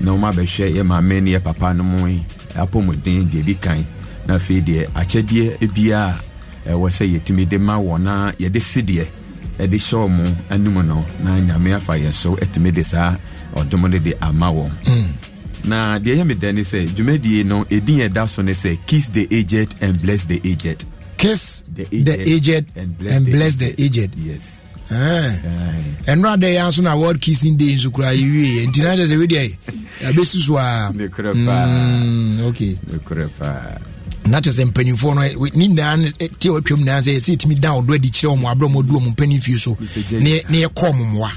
[0.00, 3.84] na ɔma bɛhwɛ yɛ maame ne yɛ papa no mu yi, apɔmuden deɛ di kan.
[4.26, 6.14] Na afei deɛ akyɛdeɛ biaa
[6.66, 9.06] ɛwɔ sɛ yɛtumi de ma wɔ na yɛde sideɛ
[9.58, 13.16] ɛde hyɛ ɔmo anim no na nyame afa yɛn so atumi de saa
[13.54, 14.70] ɔdom no de ama wɔn.
[15.64, 19.08] Na deɛ ɛyɛ me dɛ ne sɛ dwumadie no ɛdin ɛda so ne sɛ kiss
[19.10, 20.84] the aged and bless the aged.
[21.18, 24.14] Kiss the aged and bless the aged.
[24.18, 24.62] yes.
[24.90, 29.16] Ɛno ada yɛ nso na world kissing day nso koraa yɛwie nti na kyɛ sɛ
[29.20, 29.56] wedeɛ
[30.00, 30.90] yɛbɛsi so a
[34.26, 37.70] na kyerɛ sɛ mpanimfoɔ no ne nyinaa eh, te watwam nyinaa sɛ ɛsɛ ɛtumi da
[37.78, 39.76] ɔdɔ adi kyerɛ ɔmo aberɛ ɔmo du ɔmo mpanimfie so.
[40.20, 41.30] Ne yɛkɔɔ mo mmoa.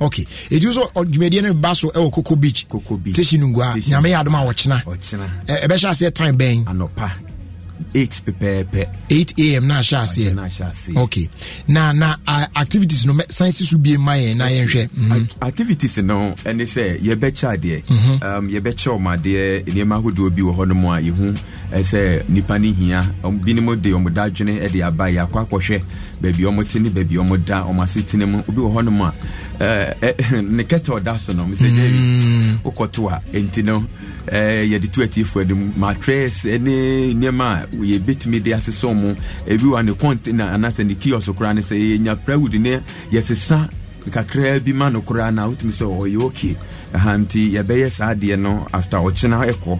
[0.00, 0.24] Ok.
[0.50, 2.66] Ɛti so dwumadie no ba so ɛwɔ coco beach.
[2.68, 4.82] Tɛhyi no ngua nyame yɛ adom a wɔkyena.
[5.46, 6.64] Ɛbɛhyɛ aseɛ time bɛn?
[7.94, 11.28] 8 pɛpɛɛpɛ 8 am na ahyɛ aseɛ na ahyɛ ase okay.
[11.68, 15.12] Na na uh, activities no si so bie ma yɛn na yɛnhwɛ Mhm.
[15.12, 17.82] Ac- activities no ɛne sɛ yɛbɛkyɛ adeɛ.
[18.22, 21.36] Um, yɛbɛkyɛ ɔmo adeɛ nneɛma ahodoɔ bi wɔ hɔ no mu a yɛhu.
[21.72, 23.02] Ɛsɛ nipa no hia.
[23.24, 25.82] Binom de ɔmo dadwene ɛde aba yɛakɔ akɔhwɛ
[26.24, 29.04] baabi ɔmo te ne baabi ɔmo da ɔmo asetena mu obi wɔ hɔ no mu
[29.04, 29.12] a
[30.42, 33.84] ne kɛtɛ ɔda so no mesɛ gyabi wokɔto a ɛnti no
[34.30, 35.72] yɛde to atiefoɔ anim.
[35.76, 39.16] Matress ne nneɛma a yɛbɛtumi de asesɛ ɔmo
[39.46, 42.80] ebi wɔ ne container anaasɛ ne kiosk koraa ne sɛ yɛnya prawood ne
[43.12, 43.68] yɛsesa
[44.10, 46.56] kakraa bi ma no koraa na wotumi sɛ ɔyɛ okay.
[46.94, 49.78] Nti yɛbɛyɛ saa adeɛ no after ɔkyena ɛkɔ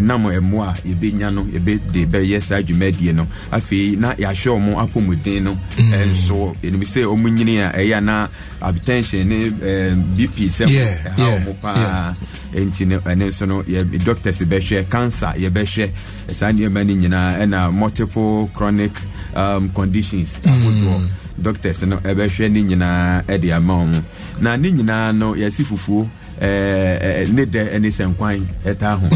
[0.00, 3.26] nam ɛmo a yɛbɛnya no yɛbɛde bɛyɛ saa dwumadie no.
[3.50, 5.56] Afei na yɛahwɛ ɔmo apɔmuden no.
[5.78, 8.28] Nso ɛnim sɛ ɔmo nyini a ɛyɛ na
[8.60, 12.14] abtention ne eh, bp sɛ ɛha ɔmo paa.
[12.54, 13.62] nti no ɛne nso no
[14.04, 15.90] doctors bɛhwɛ cancer yɛbɛhwɛ.
[16.30, 18.92] Saa nneɛma no nyinaa ɛna multiple chronic
[19.34, 24.02] um, conditions ahodoɔ doctors no ɛbɛhwɛ ne nyinaa ɛde ama wɔn.
[24.40, 26.08] Na ne nyinaa no yɛsi fufuo
[26.40, 29.06] ɛɛ, ne dɛ ɛne sɛ nkwan ɛta ho.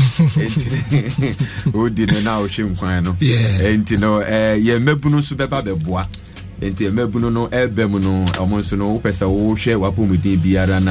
[1.79, 3.13] Odi no na ɔhwɛ nkwan no.
[3.13, 6.07] Nti no yɛn mmabunu nso bɛba bɛboa.
[6.61, 10.91] Nti mmabunu no ɛbɛ mu no ɔmo nso no wopɛ sɛ wohwɛ wapɔmuden biara no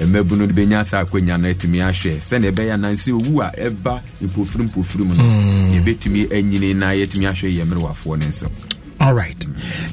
[0.00, 2.16] a mmabunu no bɛnya saa akwanya no atumi ahwɛ.
[2.20, 7.48] Sɛnea ɛbɛyɛ anansɛ owu a ɛba mpofiri mpofiri mu no yɛbɛtumi anyini na yɛtumi ahwɛ
[7.56, 8.46] yɛ mmerewafoɔ no nso
[9.00, 9.46] alright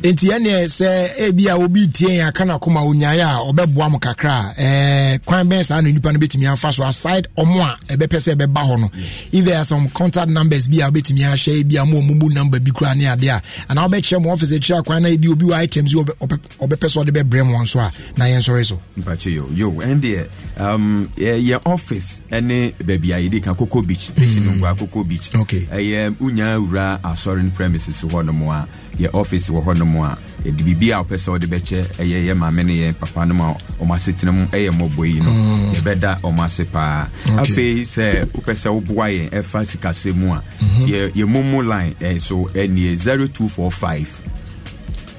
[0.04, 3.98] nti ɛneɛ sɛ ebi a obi tie yɛn aka no akoma onyaeɛ a ɔbɛboa mo
[4.00, 7.78] kakra a ɛɛ, kwan bɛn saa na nipa no bɛtumi afa so aside ɔmo a
[7.94, 8.90] ɛbɛpɛ sɛ ɛbɛba hɔ no.
[9.32, 12.60] If there are some contact numbers bi a wobɛtumi ahyɛ bi a mo ɔmumu number
[12.60, 13.42] bi koraa ne adeɛ a
[13.74, 16.88] anaa wobɛkyerɛ mo office akyirɛ akwan na ebi obi wɔ items bi ɔbɛ- ɔbɛ- ɔbɛpɛ
[16.88, 18.80] sɛ ɔde bɛbrɛ mo nso a na yɛnsɔre so.
[19.00, 20.28] Mpakyɛ yo yo ɛndeɛ
[20.60, 25.32] um, yɛ office ɛne baabi a yɛde ka coco beach station nkɔ coco beach.
[25.72, 28.68] Ɛyɛ wonya wura asɔre no premises hɔ nom a
[29.00, 32.34] yɛ office wɔ hɔ nom a yɛde biribi a wopɛ sɛ wode bɛkyɛ ɛyɛ yɛ
[32.38, 35.32] maame ne yɛ papa nom a ɔmo asetena mu ɛyɛ mmɔbɔ yi no
[35.74, 37.08] yɛbɛda ɔmo ase paa.
[37.38, 40.42] Afei sɛ wopɛ sɛ woboa yɛn ɛfa sikasɛ mu a
[40.86, 44.22] yɛ yɛ momo line ɛyɛ so ɛnie 0245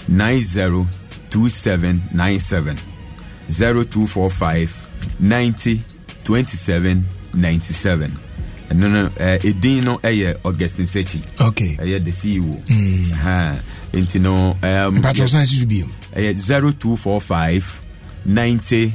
[0.08, 2.76] 902797
[3.48, 4.86] 0245
[5.20, 5.82] 90
[6.24, 7.04] 27
[7.34, 8.10] 97
[8.70, 11.20] ɛno no ɛdin no ɛyɛ augustin sechi.
[11.40, 12.58] Okay ɛyɛ the ceo
[13.14, 13.58] Ha,
[13.92, 17.82] nti no ɛyɛ 0245
[18.26, 18.92] 90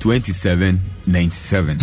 [0.00, 1.76] 27 97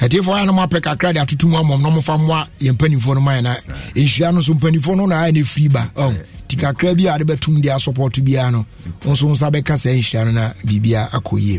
[0.00, 3.20] ɛtiefoɔ a na moapɛ kakra de atoto mu amɔm na momfa mmoa yɛ mpanimfoɔ no
[3.20, 3.54] ma yɛ na
[3.94, 5.90] nhyira no so mpanimfoɔ no na ayɛ ne firi ba.
[5.94, 8.66] Nti kakra bi a de bɛtom de asɔpɔto biara no
[9.04, 11.58] nso nsa bɛka saa nhyira no na biribia akɔ yie.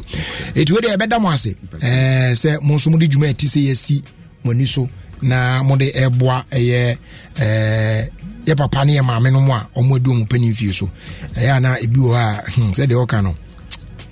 [0.54, 1.56] Ɛti wei deɛ ɛbɛda mo ase.
[1.80, 4.04] Sɛ mo nso mode dwuma ɛti sɛ yɛasi
[4.44, 4.88] mo ani so
[5.26, 6.98] na mode ɛboa ɛyɛ
[7.38, 8.10] ɛɛ
[8.48, 10.90] yɛ papa ne yɛ maame no mu a ɔmo adi ɔmo panin fie so.
[11.36, 13.36] Ɛyɛ ana ebi wɔ hɔ a hmm, sɛdeɛ ɔka no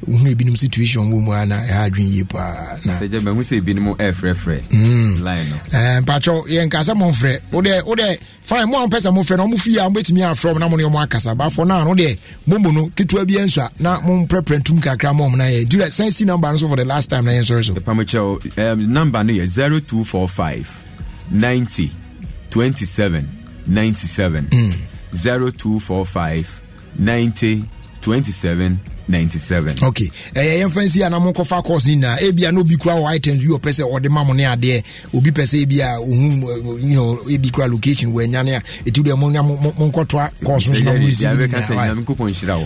[0.07, 2.99] wohunu ebinom situation wɔ mu a na ɛha adwene yie paa na.
[2.99, 5.21] Sɛ gya mahu sɛ ebinom ɛɛfrɛfrɛ Mm.
[5.23, 5.55] line no.
[6.01, 9.77] Mpakyɛw yɛnka sɛ momfrɛ wode wode fine mo a mpɛ sɛ mofrɛ no ɔmo fie
[9.77, 11.35] a mobɛtumi afrɛ m na mo ne ɔmo akasa.
[11.35, 15.13] Baafo no a no deɛ momu no ketewa bi ansu a na momprɛprɛ ntom kakra
[15.15, 15.65] ma ɔmo na yɛ.
[15.67, 17.73] Nti san si number no so for the last time na yɛnsɔre so.
[17.75, 20.82] Pamokyɛw um, number no yɛ 0245
[21.33, 21.89] 90
[22.49, 23.25] 27
[23.67, 24.73] 97 Mm.
[25.13, 26.61] 0245
[26.99, 27.63] 90
[28.01, 28.77] 27
[29.07, 32.95] 97 okay ɛyɛ yɛmfa nsi a na monkɔfa course no nyinaa ebia na obi kora
[32.95, 34.83] wɔ items bi ɔpɛ sɛ ɔde ma mo ne adeɛ
[35.15, 38.59] obi pɛ sɛ ebi a ohu you know ebi kora location wɔ anya ne a
[38.85, 40.97] ɛti deɛ mo- mo- monkɔtoa course no so na no
[41.47, 42.05] bɛka sɛ nyinaa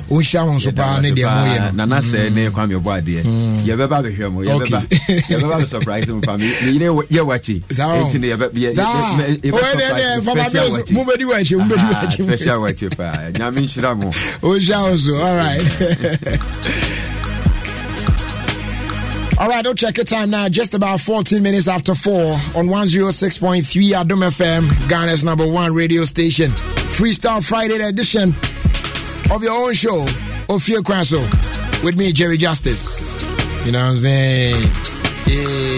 [0.09, 0.53] ɔnhyira wo.
[0.57, 1.85] Nso paa ne deɛ moyɛ no.
[1.85, 3.23] Nana sɛ ne kwame ɔbɔ adeɛ.
[3.65, 4.87] Yɛbɛba bɛhwɛ mo yɛbɛba
[5.29, 7.61] yɛbɛba bɛ surprise mo pa meyere yɛ wakyi.
[7.69, 8.73] Enti no yɛbɛ- yɛ- yɛ-
[9.53, 10.93] surprise dɛ, mo, special Bills, wakyi.
[11.25, 12.23] wakyi, mobɛdi Ah, wakyi.
[12.23, 13.31] special wakyi paa.
[13.33, 14.09] Nyame nhyira mo.
[14.41, 15.61] Ɔnhyira wo so alright
[19.39, 20.49] All right, don't check your time now.
[20.49, 22.13] Just about 14 minutes after 4
[22.55, 23.61] on 106.3
[23.93, 26.49] Adom FM, Ghana's number one radio station.
[26.49, 28.29] Freestyle Friday edition
[29.31, 30.05] of your own show,
[30.47, 31.21] Ofie Kwanso,
[31.83, 33.15] with me, Jerry Justice.
[33.63, 34.55] You know what I'm saying?
[35.27, 35.76] Yeah.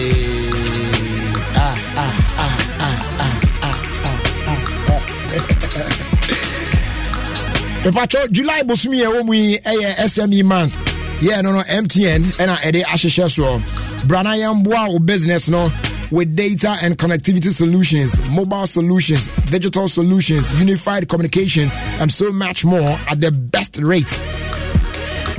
[7.84, 11.22] Mepacho, July bosumi eh, ɛwɔ mu yi eh, ɛyɛ SME month.
[11.22, 13.60] Yeah, no, no, MTN ɛna eh, ɛde ahyehyɛ soɔ.
[14.06, 15.72] Brana yɛmboa wo business no
[16.10, 22.98] with data and connectivity solutions, mobile solutions, digital solutions, unified communications, and so much more
[23.08, 24.20] at the best rates.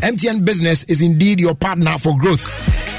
[0.02, 2.46] MTN Business is indeed your partner for growth.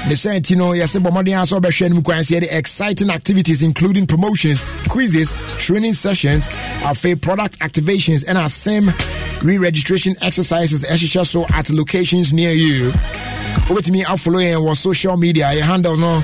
[0.07, 5.33] The said, you know, yes, but more than also the exciting activities, including promotions, quizzes,
[5.57, 6.47] training sessions,
[6.85, 8.91] our product activations, and our same
[9.41, 12.91] re-registration exercises as so at locations near you.
[13.67, 15.53] To me, I'll follow you on social media.
[15.53, 16.21] Your handles no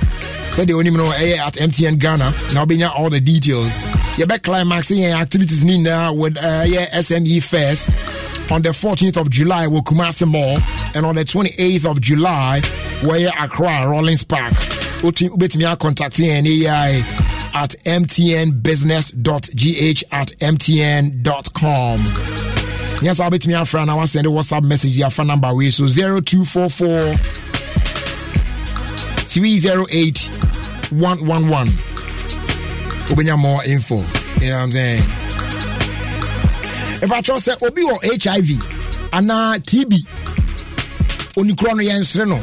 [0.66, 2.34] the only know eh, at MTN Ghana.
[2.54, 3.88] Now being all the details.
[4.28, 7.90] Back climaxing activities need now with uh, yeah, SME Fest
[8.52, 10.58] on the 14th of July, we'll Kumasi Mall,
[10.96, 12.62] and on the 28th of July,
[13.04, 14.52] we're Accra, Rawlings Park.
[15.02, 17.04] Ubet me contacting NAI uh,
[17.64, 22.00] at mtnbusiness.gh at mtn.com.
[23.02, 23.90] Yes, I'll bet me a friend.
[23.90, 24.98] I want to send a WhatsApp message.
[24.98, 27.16] Your phone number way so 0244
[29.30, 30.20] 308
[30.92, 31.68] 111.
[33.08, 34.04] Obenya more info.
[34.42, 35.02] You know what I'm saying?
[37.02, 38.50] Ɛfakyɛw sɛ obi wɔ hiv
[39.12, 39.94] anaa tb
[41.38, 42.40] onikorɔ no yɛnsere no.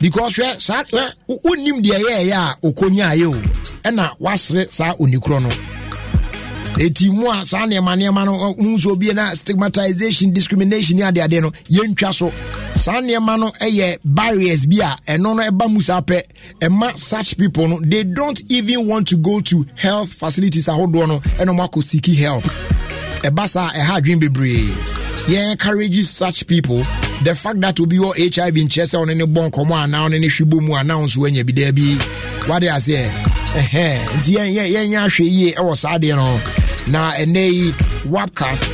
[0.00, 5.42] Because hwɛ saa hwɛ wo- wonnim deɛ ɛyɛɛyɛ a ɔkɔnyaayɛ o ɛna woasere saa onikorɔ
[5.42, 5.48] no.
[6.76, 11.40] Ɛti mu a saa nneɛma nneɛma no mu nso obie na stigmatization discrimination ne adeade
[11.40, 12.32] no yɛntwa so.
[12.74, 16.22] Saa nneɛma no ɛyɛ barriers bi a ɛno no ɛba mu saa pɛ
[16.60, 21.18] ɛma such people no they don't even want to go to health facilities ahodoɔ no
[21.20, 22.42] ɛna ɔmo akɔ seeking help.
[23.28, 24.68] Ɛba saa ɛha adwene bebree
[25.28, 26.82] yɛn encourage such people.
[27.22, 30.28] The fact that obi wɔ hiv nkyerɛ sɛ ɔne ne bɔ nkɔmmɔ anaa ɔne ne
[30.28, 31.96] hwe bɔ mu anaa nso anya bi daa bi
[32.48, 33.08] wade aseɛ
[33.56, 36.40] ɛhɛn nti yɛn yɛn yɛnyɛ ahwɛ yie ɛwɔ saa adeɛ no
[36.92, 37.70] na ɛnɛ yi
[38.08, 38.64] wapcast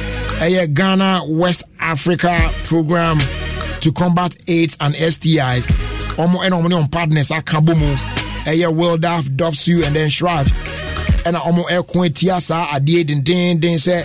[0.40, 3.18] ɛyɛ ghana west africa program
[3.80, 5.66] to combat aids and stis
[6.16, 7.96] ɔmo ɛna ɔmo ne ɔmo partners aka bɔ mu.
[8.44, 10.46] Ɛyɛ wildaf dofsu and then shrad
[11.24, 14.03] ɛna ɔmo ɛko atia saa adeɛ dendenden sɛ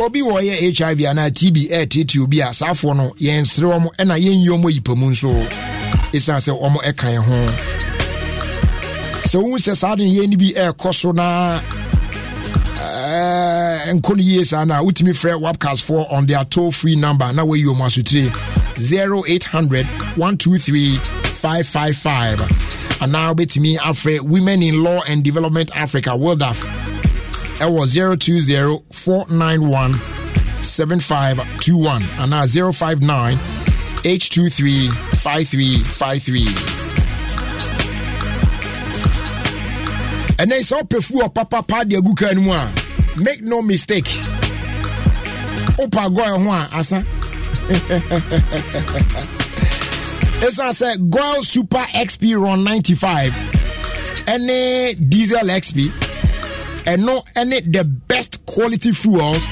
[0.00, 4.48] obi wɔ yɛ hiv anaa tb ɛɛtete obi a saafoɔ no yɛnsere wɔn ɛna yɛnyi
[4.48, 5.30] wɔn ayipa mu nso.
[6.12, 7.38] Ɛsiane sɛ wɔn ɛka yɛn ho.
[9.28, 11.60] Sɛ wohu sɛ saa de yɛn ni bi ɛɛkɔ so na
[13.92, 17.32] nkɔ no yie saa no a wotumi frɛ wapcast foɔ on their toll free number
[17.32, 18.30] na wɔayi wɔn asotire
[18.78, 19.86] 0800
[20.16, 22.40] 123 555
[23.02, 26.64] anaa wobɛtumi afrɛ women in law and development africa wildaf
[27.58, 30.00] ɛwɔ 020 491
[30.60, 33.38] 7521 anaa 059
[34.04, 36.46] 823 5353
[40.42, 42.68] ɛnɛ sɛ wopɛ fu ɔpapapa de agu kaa no mu a
[43.16, 44.08] make no mistake.
[45.78, 47.04] Wopa gɔɛ ho a asa
[50.42, 53.32] ɛsiane sɛ goil super xp ron 95
[54.26, 55.78] ɛne diesel xp
[56.84, 59.46] ɛno ɛne the best quality fuels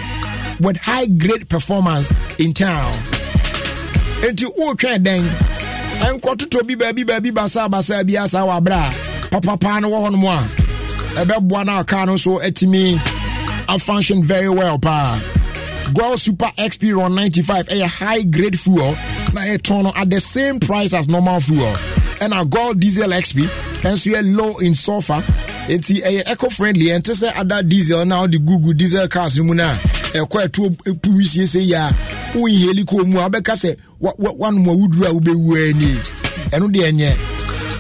[0.61, 2.93] with high grade performance in town.
[4.22, 5.24] Enti wotwɛn dɛn
[6.07, 10.12] ɛnkɔtotɔ bi baabi baabi basaa basaa bi asa wɔ aberɛ a papapaa no wɔ hɔ
[10.12, 10.49] nom a
[11.24, 12.99] ɛbɛboa na car no so atumi
[13.68, 15.20] afunction very well paa
[15.93, 18.93] Goil Super XP Ron 95 a high grade fuel.
[19.35, 21.74] Na ɛtɔn no at the same price as normal fuel
[22.21, 23.49] ɛna Goil Diesel XP
[23.83, 25.23] ɛnso yɛ low in sulfur.
[25.68, 29.55] Eti ɛyɛ eco friendly ɛnte sɛ ada diesel na ɔde gugu diesel cars no mu
[29.55, 29.73] na
[30.12, 31.95] ɛkɔ ɛto epu wisie sɛ yia
[32.35, 35.93] woyi heliko mu a wobɛka sɛ wa- wa- wanom awuduru a wobɛwu ani.
[36.51, 37.12] Ɛno deɛ nyɛ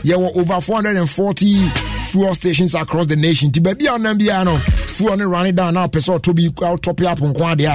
[0.04, 1.68] yɛwɔ over 440
[2.10, 3.50] fuel stations across the nation.
[3.50, 6.42] Nti baabi a wonam biara no fuel no running down na wopɛ sɛ ɔtɔ bi
[6.66, 7.68] wotɔpe apo nko adeɛ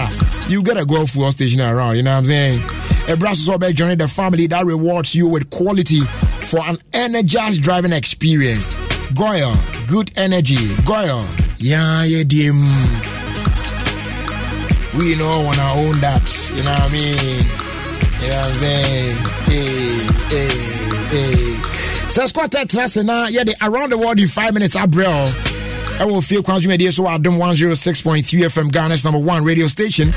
[0.47, 2.59] a you get a go fuel station around you know what i'm saying?
[3.07, 6.01] Ɛbra so sɛ wobɛjoin the family that rewards you with quality
[6.45, 8.69] for an energized driving experience.
[9.13, 9.53] Goil
[9.87, 10.57] good energy.
[10.85, 11.23] Goil
[11.57, 12.59] yeah yeah dim.
[14.97, 16.25] We know wanna own that
[16.55, 17.45] you know what i mean?
[18.21, 19.15] You know what i'm saying?
[19.49, 19.97] Hey
[20.31, 20.55] hey
[21.11, 21.55] hey.
[22.15, 25.54] Sɛ scott tena se yeah, yɛde around the world in five minutes abrɛ ɔ
[25.99, 30.07] ɛwɔ fie kwan dwumadie so wɔ adom 106.3 fm ghana's number one radio station.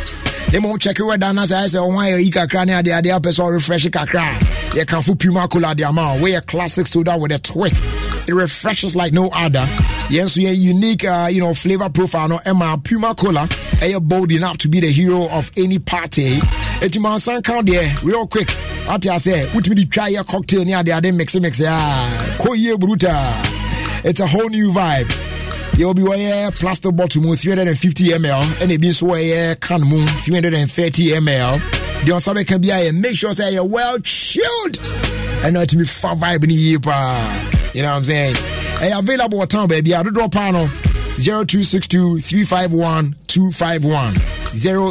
[0.53, 3.31] Ne mmom kyɛke wɛda na sɛ ayɛ sɛ ɔho ayɛ yi kakra ne adeade apɛ
[3.31, 4.37] sɛ ɔrefresh kakra.
[4.72, 7.81] A yɛkamfo puma cola de wo woyɛ classic soda with a twist.
[8.29, 9.61] It refreshes like no other.
[10.11, 13.47] Yɛn nso yɛ unique uh, you know, flavor profile no ɛma puma cola
[13.79, 16.33] ɛyɛ bold enough to be the hero of any party.
[16.81, 18.49] Ɛti mansan ka deɛ real quick.
[18.91, 23.14] Ate asɛ wotumi de twa yɛ cocktail ne adeade mixe mixe a kɔ yie bruta
[24.05, 25.38] it's a whole new vibe
[25.79, 31.12] yɛwɔ bi wɔyɛ plastic bottle mu 350 ml ɛna ebi nso wɔyɛ can mu 330
[31.20, 31.59] ml
[32.05, 34.79] deɛ ɔsa bɛka bi ayɛ make sure sɛ ɛyɛ well chilled.
[35.43, 37.14] Ɛna atumi fa vibe no yie paa.
[37.74, 38.35] You know what i'm saying?
[38.35, 40.66] Ɛyɛ available wɔ town baabi a dodoɔ paa no
[41.20, 44.14] 0262 351 251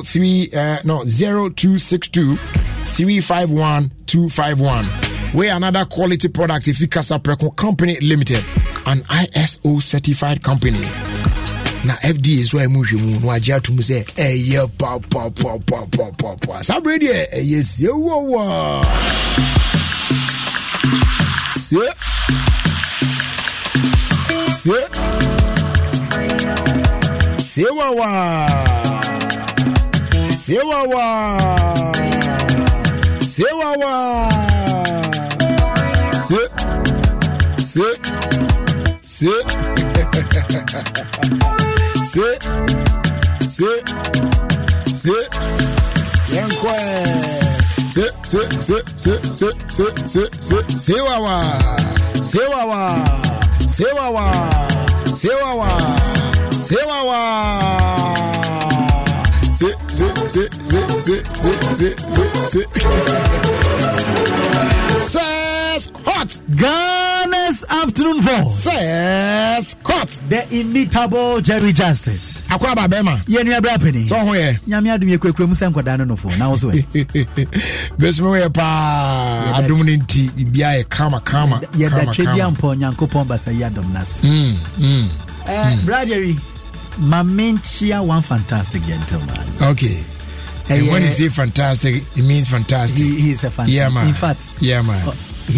[0.03, 8.43] 03 uh, no 0262 351 251 We another quality product if Casa Preco Company Limited,
[8.87, 10.79] an ISO certified company.
[11.85, 12.97] Na FDA is where I move you.
[12.97, 16.59] moon why you to say hey yeah pa pa pa pa pa pa pa.
[16.63, 18.81] Sabridi eh, yes yo wo wo
[21.53, 21.89] See?
[24.51, 24.85] See?
[27.39, 28.47] See wa wa
[30.29, 31.37] See wa wa
[33.21, 34.36] See wa wa
[37.77, 37.83] sie
[39.01, 39.29] sie
[42.11, 42.29] sie
[43.45, 43.73] sie
[44.87, 45.19] sie
[46.33, 46.75] yɛnkɔ
[47.93, 51.37] sie sie sie sie sie sie sie sie sie wawa
[52.29, 52.81] sie wawa
[53.67, 54.25] sie wawa
[55.19, 55.69] sie wawa
[56.51, 57.21] sie wawa
[59.53, 61.17] sie sie sie sie sie
[61.79, 62.63] sie sie sie
[64.97, 66.39] Says hot
[67.57, 68.51] this afternoon for.
[68.51, 70.21] says Scott.
[70.29, 72.41] The imitable Jerry Justice.
[72.41, 73.21] Akwa Babema.
[73.27, 74.05] Yẹ ni abira pẹni.
[74.07, 74.59] Sọ hun yẹ.
[74.67, 76.71] Nyami adum yẹ kurekure musa nkwadaa nínú fún náà wọ́n sọ.
[77.99, 81.61] Bẹ́sùn mi yẹ ni nti ibi kama kama.
[81.77, 84.57] Yẹda twedi ampọ nyanko pọn basa yi adum nasi.
[85.85, 86.35] Bradley,
[86.97, 89.39] ma me nkyia one fantastic gentleman.
[89.61, 90.03] Okay.
[90.69, 90.91] And yeah.
[90.91, 92.99] when you say fantastic, it means fantastic.
[92.99, 93.77] He, he is a fantastic.
[93.77, 94.07] Yeah, man.
[94.09, 95.07] In fact, yeah, man.
[95.07, 95.13] Uh,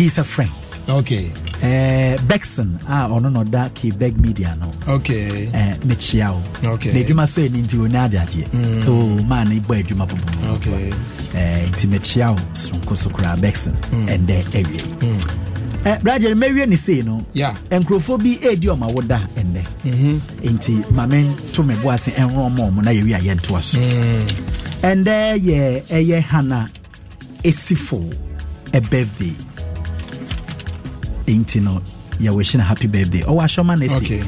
[0.05, 0.51] is a friend.
[0.89, 1.31] Okay.
[1.61, 4.71] Eh, Bexon a ɔno na ɔda Quebec media no.
[4.87, 5.49] Okay.
[5.53, 6.41] Eh, mekyia wo.
[6.73, 6.93] Okay.
[6.93, 8.87] Na adwuma so ɛni nti ɔnya ade adeɛ.
[8.87, 10.53] Oh, maa ne bɔ adwuma bɔbɔ mu.
[10.55, 10.89] Okay.
[11.35, 13.73] Eh, nti mekyia wo sonko so koraa Bexon.
[13.91, 14.81] Ɛndɛ awie.
[15.85, 17.23] Eh, Brajer, mɛwie ne sei no.
[17.33, 17.55] Yeah.
[17.69, 19.63] nkurɔfoɔ bi ɛredi ɔma woda ɛnnɛ
[20.43, 23.77] nti ma mento me bo ase ɛnro ɔma ɔmo na yɛwie a yɛntoa so
[24.81, 26.69] ɛndɛ yɛ ɛyɛ hana
[27.43, 28.11] ɛsifo
[28.73, 29.33] a birthday
[31.35, 31.81] nti no
[32.19, 33.21] yɛwɔ hyɛ no happy birthday.
[33.21, 34.21] Ɔwɔ ahyɛma no Okay.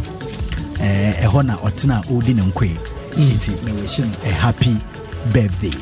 [0.79, 2.71] Eh, ɛhɔ na ɔtena a ɔredi ne nkoe
[3.17, 4.75] nti mɛwɔ hyɛ no a happy
[5.33, 5.73] birthday.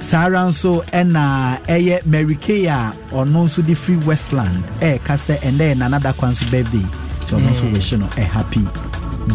[0.00, 4.64] Saa ara nso ɛna ɛyɛ mary kay a ɔno nso de firi westland.
[4.80, 6.84] Ɛɛka sɛ ɛnɛ yɛ nanada kwan nso birthday.
[7.20, 8.66] Nti ɔno nso wɔhyɛ no a happy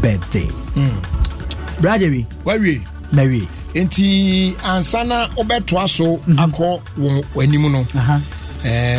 [0.02, 0.50] birthday.
[1.80, 2.86] Bragery Wawie.
[3.14, 3.48] mary.
[3.74, 7.86] Nti ansa na wobɛtoa so akɔ wɔ w'anim no.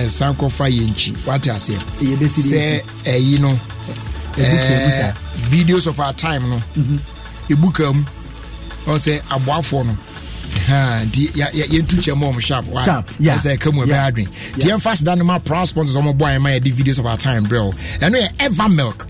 [0.08, 1.26] San kɔfa yɛ nkyi.
[1.26, 1.78] Wate aseɛ.
[2.28, 3.48] Sɛ ɛyi no.
[4.38, 5.12] Mu eh,
[5.50, 6.62] videos of our time no.
[7.48, 8.04] Ebuka mu.
[8.86, 9.96] Ɔsɛ aboafoɔ no.
[10.68, 12.66] Nti yɛntu kyɛ mu ɔmo sharp
[13.18, 13.36] yeah.
[13.36, 16.40] ɛsɛ ɛka mu ɛbɛyɛ adwen nti yɛmfa seda no ma proud sponsors ɔmo bɔ ayɛ
[16.40, 19.06] ma yɛde videos of our time brɛ o ɛno yɛ ever milk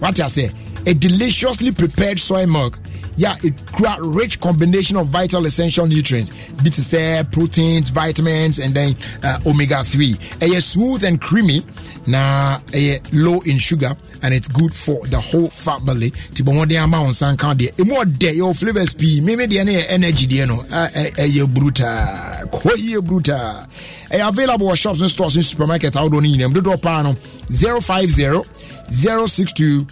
[0.00, 0.52] wate aseɛ
[0.86, 2.78] a deliciously prepared soy milk
[3.18, 3.52] yeah it
[4.00, 8.94] rich combination of vital essential nutrients sɛ proteins vitamins and then
[9.24, 11.62] uh, omega 3 It's smooth and creamy.
[12.06, 16.10] Ɛyɛ low in sugar and it's good for the whole family.
[16.10, 19.72] Nti bɔ mmɔden ama wo nsa nka deɛ ɛmu ɔdɛ yɛwɔ flavors meme deɛ no
[19.72, 20.60] yɛ energy deɛ no.
[20.70, 23.66] A- ɛ- ɛyɛ brutaa kɔ yie brutaa
[24.10, 25.42] ɛyɛ available wɔ shops and stores ne?
[25.42, 26.28] Supermarket ahodoɔ no.
[26.28, 27.16] Nyinam dodoɔ paa no
[27.50, 28.44] 050
[28.90, 29.86] 062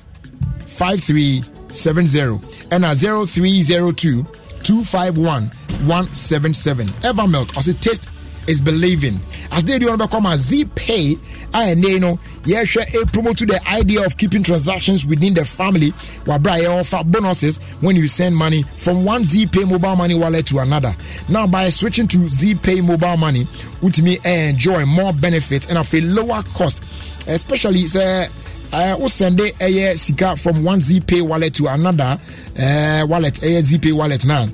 [0.66, 4.24] 5370 ɛna 0302
[4.62, 5.50] 251
[5.86, 8.08] 177 evermilk ɔse taste
[8.48, 9.18] is believing.
[9.50, 11.18] As they do on become a Zeepay
[11.54, 15.44] I and no yeah sure a promote to the idea of keeping transactions within the
[15.44, 15.90] family.
[16.26, 20.58] While Brian offer bonuses when you send money from one Zeepay mobile money wallet to
[20.58, 20.94] another.
[21.28, 23.46] Now by switching to Zeepay mobile money
[23.82, 26.82] with me enjoy more benefits and of a lower cost
[27.28, 28.28] especially say
[28.72, 32.18] uh, wo send a sika from one zpay wallet to another
[32.58, 34.46] uh, wallet a zpay wallet now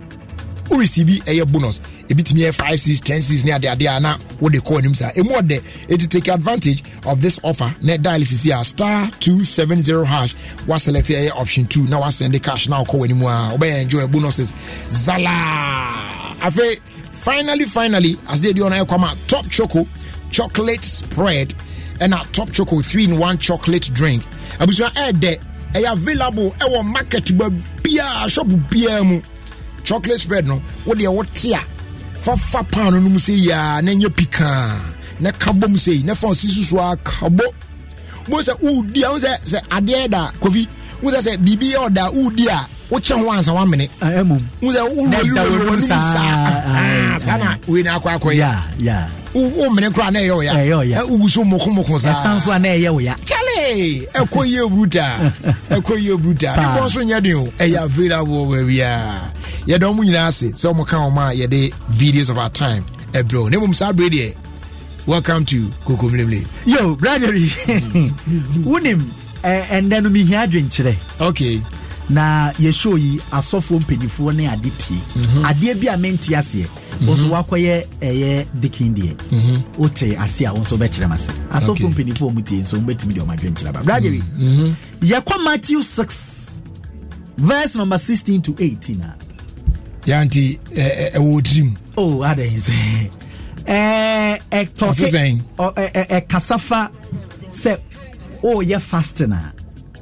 [0.73, 1.81] wo receive ɛyɛ bonus.
[2.09, 5.11] Ebi tumi yɛ 5 6 10 6 ne adeade a na wode kɔ anim saa
[5.13, 10.35] ɛmu ɔdɛ ɛti take advantage of this offer na dial sisi a star 270 hash
[10.67, 14.53] wa select ɛyɛ option 2 na wasɛnde cash na wokɔ w'anim a wobɛyɛ enjoy bonuses.
[14.89, 15.29] Zala!
[16.41, 16.79] Afei
[17.13, 19.87] finally finally as they do on ɛkɔ ma top choco
[20.31, 21.55] chocolate spread
[22.03, 24.23] ɛna top choco 3 in 1 chocolate drink.
[24.59, 25.39] Abusua ɛɛdɛ
[25.75, 27.49] ɛyɛ available ɛwɔ market ba
[27.83, 29.21] biaa shop biaa mu.
[29.85, 31.61] Chocolate spread no wodeɛ wote a
[32.21, 34.81] fafa paano no mu sɛ yia na ɛnyɛ pikaa
[35.21, 37.45] na kabɔ mu sɛ na fa ɔsi susu a kabɔ
[38.29, 40.67] mo sɛ wodi a wo sɛ sɛ adeɛ da kofi
[41.03, 45.59] wo sɛ biribi yɛ ɔda wodi a wokyɛ ho ansa wamene ɛmom wo sɛ wowɔliwɔli
[45.59, 48.63] wɔ nom saa saa na wei na akɔ akɔyɛ ya.
[48.79, 50.53] Ya womene koraa na ɛyɛ wo ya?
[50.55, 50.99] Ɛyɛ wo ya.
[50.99, 53.15] Eh, wogu so mokomoko saa ɛsan so a na ɛyɛ wo ya.
[53.25, 55.33] Charlie, ɛkɔ yie bruta.
[55.71, 56.57] Ɛkɔ yie bruta.
[56.57, 59.33] Ne bɔ nso nyɛ den o ɛyɛ available baabia
[59.67, 60.53] yɛdɛ ɔmo nyinaa ase.
[60.53, 62.85] Sɛ ɔmo ka ɔmo a yɛde videos of our time.
[63.13, 64.35] Ɛbrɛ ne mmom saa berɛ deɛ
[65.07, 67.49] welcome to kokomlemle yo bradary
[68.65, 69.03] wonim
[69.43, 70.95] ɛ- ɛndɛ no mehia adwenkyerɛ.
[71.21, 71.61] Okay.
[72.11, 74.97] Na yɛhyɛ yi asɔfoɔ mpanyifoɔ ne ade tie.
[75.17, 75.45] Mhm.
[75.45, 76.67] adeɛ bi a mente aseɛ
[77.07, 79.77] wo so woakɔyɛ ɛyɛ dikin deɛ.
[79.79, 81.31] Wote ase a wo nso wobɛkyerɛ m ase.
[81.51, 81.85] Asɔfoɔ Okay.
[81.87, 83.81] mpanyifoɔ a mutie nso wobɛtumi deɛ ɔmadwenkyerɛ ba.
[83.83, 84.23] Bradary
[85.01, 86.55] yɛkɔ matthew 6
[87.39, 89.15] verse number 16 to 18 a.
[90.07, 90.59] Yɛnti
[91.15, 91.77] ɛwɔ tirim.
[91.97, 93.11] Oh adɛn sɛ
[93.65, 95.41] ɛɛ Ɔse sɛn?
[95.41, 96.91] ɛtɔke ɔ- ɛ- ɛ- ɛkasa fa
[97.53, 97.79] sɛ
[98.43, 99.53] Oh, woyɛ fasting a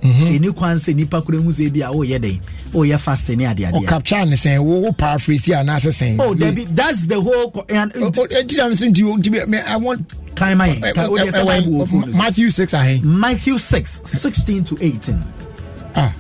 [0.03, 0.39] Mhm.
[0.41, 2.41] ɛni kwan sɛ nipa koro hu sɛ bi a woyɛ oh, dɛn
[2.73, 6.65] woyɛ oh, fasting ne adeadeɛ ɔcapture ne sɛn wo wo paraphrase anaasɛ sɛn oh dabi
[6.75, 12.07] that's the whole ɛnti nam so nti I want yɛn ka- wode sɛ Bible wɔ
[12.07, 12.17] no.
[12.19, 15.23] Matthew 6 ahe Matthew 6 16 to 18
[15.97, 16.01] ah.
[16.01, 16.13] Eh,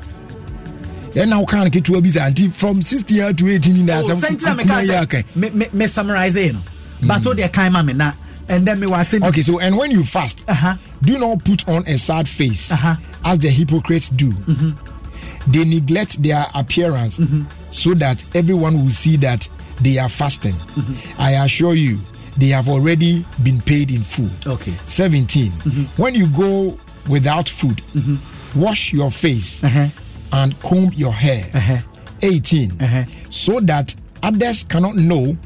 [1.25, 4.21] Yɛna wo kaa no ketewa bi sa nti from 16 to 18 nyinaa Oh, sɛ
[4.21, 6.59] sɛnti na kuma meka yɛ sɛ aka me- me- me summarize no
[7.07, 8.13] but wodeɛ kan ma me na
[8.51, 10.77] and then me wɔ asɛm Okay, so and when you fast, Uh-huh.
[11.03, 12.71] do not put on a sad face
[13.25, 14.33] as the hypocrites do.
[14.33, 15.51] Mm-hmm.
[15.53, 17.19] They neglect their appearance
[17.71, 19.49] so that everyone will see that
[19.81, 20.53] they are fasting.
[20.55, 21.21] Mm-hmm.
[21.21, 21.99] I assure you,
[22.37, 24.29] they have already been paid in full.
[24.47, 24.75] Okay.
[24.87, 25.51] 17.
[25.97, 26.79] When you go
[27.09, 27.81] without food,
[28.55, 29.87] wash your face Uh-huh.
[30.33, 31.83] and comb your hair.
[32.23, 33.07] 18.
[33.31, 35.37] So that others cannot know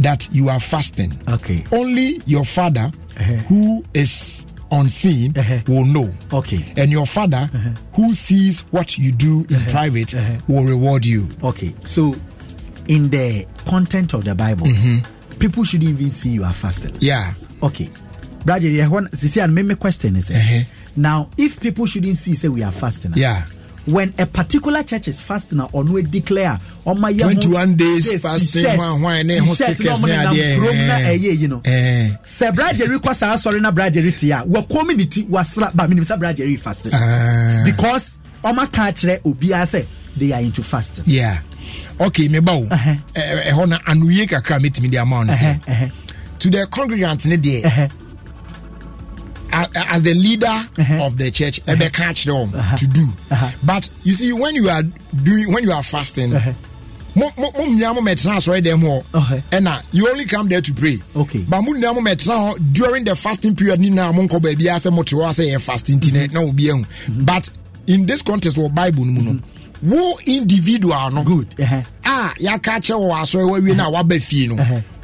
[0.00, 1.12] that you are fasting.
[1.28, 1.64] Okay.
[1.72, 3.32] Only your father uh-huh.
[3.48, 5.60] who is unseen uh-huh.
[5.68, 6.10] will know.
[6.32, 6.72] Okay.
[6.76, 7.70] And your father uh-huh.
[7.94, 10.14] who sees what you do in private
[10.48, 11.28] will reward you.
[11.42, 12.14] Okay, so
[12.88, 15.38] in the content of the Bible, mm-hmm.
[15.38, 16.94] people shouldn't even see you are fasting.
[17.00, 17.32] Yeah.
[17.62, 17.88] Okay,
[18.44, 20.64] Brother, yeah, one sisi and me question is eh,
[20.96, 23.12] now if people shouldn't see say we are fasting.
[23.14, 23.42] ah, Yeah.
[23.86, 29.02] when a particular church is fasting or no declare on my 21 days fasting one
[29.02, 30.38] wine ne ho tickets ne ade
[31.12, 31.60] eh you know
[32.24, 36.56] se brajery kwa sa sorry na brajery tia we community wasra ba minim sa brajery
[36.56, 36.92] fasting.
[37.64, 41.04] Because on my ka kire obi say they are into fasting.
[41.06, 41.38] Yeah.
[42.00, 42.66] Okay me bawo
[43.14, 45.58] eh ho na anuye kakra metimi de amount say
[46.38, 47.90] to the congregants ne there
[49.52, 51.04] as the leader uh-huh.
[51.04, 53.06] of the church ɛbɛka akyerɛ wɔn to do.
[53.30, 53.50] Uh-huh.
[53.62, 54.82] But you see when you are
[55.22, 56.52] doing when you are fasting uh-huh.
[57.16, 58.80] mo mo nyinaa mo mɛtena asɔre dɛm
[59.12, 60.98] hɔ ɛna you only come there to pray.
[61.16, 61.44] Okay.
[61.48, 64.64] but mo nyinaa mo mɛtena hɔ during the fasting period ni na mo nkɔ baabi
[64.66, 66.84] asɛ mo te hɔ asɛ yɛ fasting ti na obi ehu.
[66.84, 67.24] Mm-hmm.
[67.24, 67.50] But
[67.86, 69.53] in this context wɔ bible no mu no mm-hmm.
[69.84, 74.54] Wo individual no good a yɛaka kyerɛ wɔ asɔre wawie no a waba fie no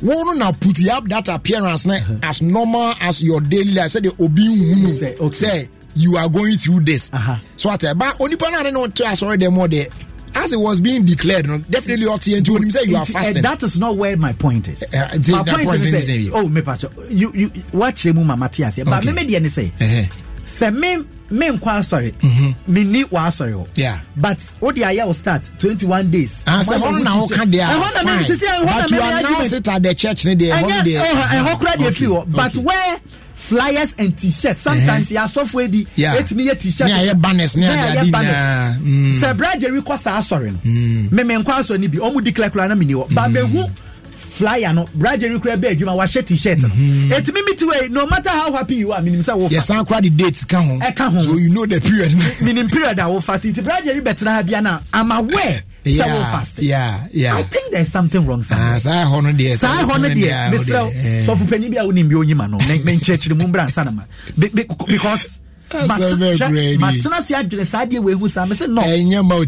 [0.01, 4.19] wo no na put up that appearance na as normal as your daily life sɛdeɛ
[4.21, 7.11] obi nhunu sɛ you are going through this
[7.57, 9.89] so ata ba onipa no ane ne wote asɔre dɛ mu deɛ
[10.37, 13.43] as it was being declared no definitely yɛn nti onim sɛ you are eh, fasting.
[13.43, 14.81] that is not where my point is.
[14.93, 18.49] Nti my point, point is ne say, oh me pacho, you you wakyerɛ mu mama
[18.49, 18.85] aseɛ.
[18.85, 19.13] But Okay.
[19.13, 20.09] me me deɛ ne
[20.59, 20.97] sɛ, Eh, me
[21.31, 22.13] me nkɔ asɔre,
[22.67, 23.63] me ni wɔ asɔre hɔ.
[23.67, 23.81] Mm-hmm.
[23.81, 23.99] Yeah.
[24.17, 26.43] But o de ayɛ o start twenty one days.
[26.47, 28.65] Ah, sɛ Ɔma hɔ no na yɛ woka deɛ Ɛhɔ na a me sisi fine
[28.67, 31.59] na but me you me announce it at the church ne deɛ ɛnyɛ deɛ ɛhɔ
[31.59, 32.99] kora deɛ fi hɔ but where
[33.35, 36.15] flyers and t-shirts sometimes yɛ asɔfo edi Yeah.
[36.17, 38.77] etimi yɛ t-shirt Ne ayɛ banners, ne Ne ade ayɛ banners.
[38.83, 39.21] Mm.
[39.21, 42.51] sɛ bra jerry kɔ saa asɔre no mmemme nkɔ asɔre no bi ɔmo di kila
[42.51, 43.15] kura na mi ni hɔ Mm.
[43.17, 43.71] baabehu
[44.41, 46.69] flyer no bra jerry kura bɛ adwuma wahyɛ t-shirt no.
[46.69, 47.13] Mm-hmm.
[47.13, 49.87] etimi mi ti wɔ no matter how happy you are minim sɛ wo fast yɛsan
[49.87, 50.79] kora de dates ka ho.
[50.79, 51.21] Ɛka ho.
[51.21, 52.13] so you know the period.
[52.43, 53.45] Minim period a wo fast.
[53.45, 57.37] Nti bra jerry bɛtena ha bia na i'm aware sɛ wo Yeah, yeah, yeah.
[57.37, 60.09] i think there is something wrong somewhere Ah, saa hɔ no deɛ saa hɔ no
[60.09, 61.27] deɛ mesrɛ Eh.
[61.27, 64.03] sɔfo panyin bi a wonim bi onyima no men- menkyerɛkyerɛ mu mbra nsa na ma.
[64.39, 68.83] Be- be- because matena se adwene saa deɛ wɔahu saa me sɛ no.
[68.83, 69.47] Ɛnyɛ ma wei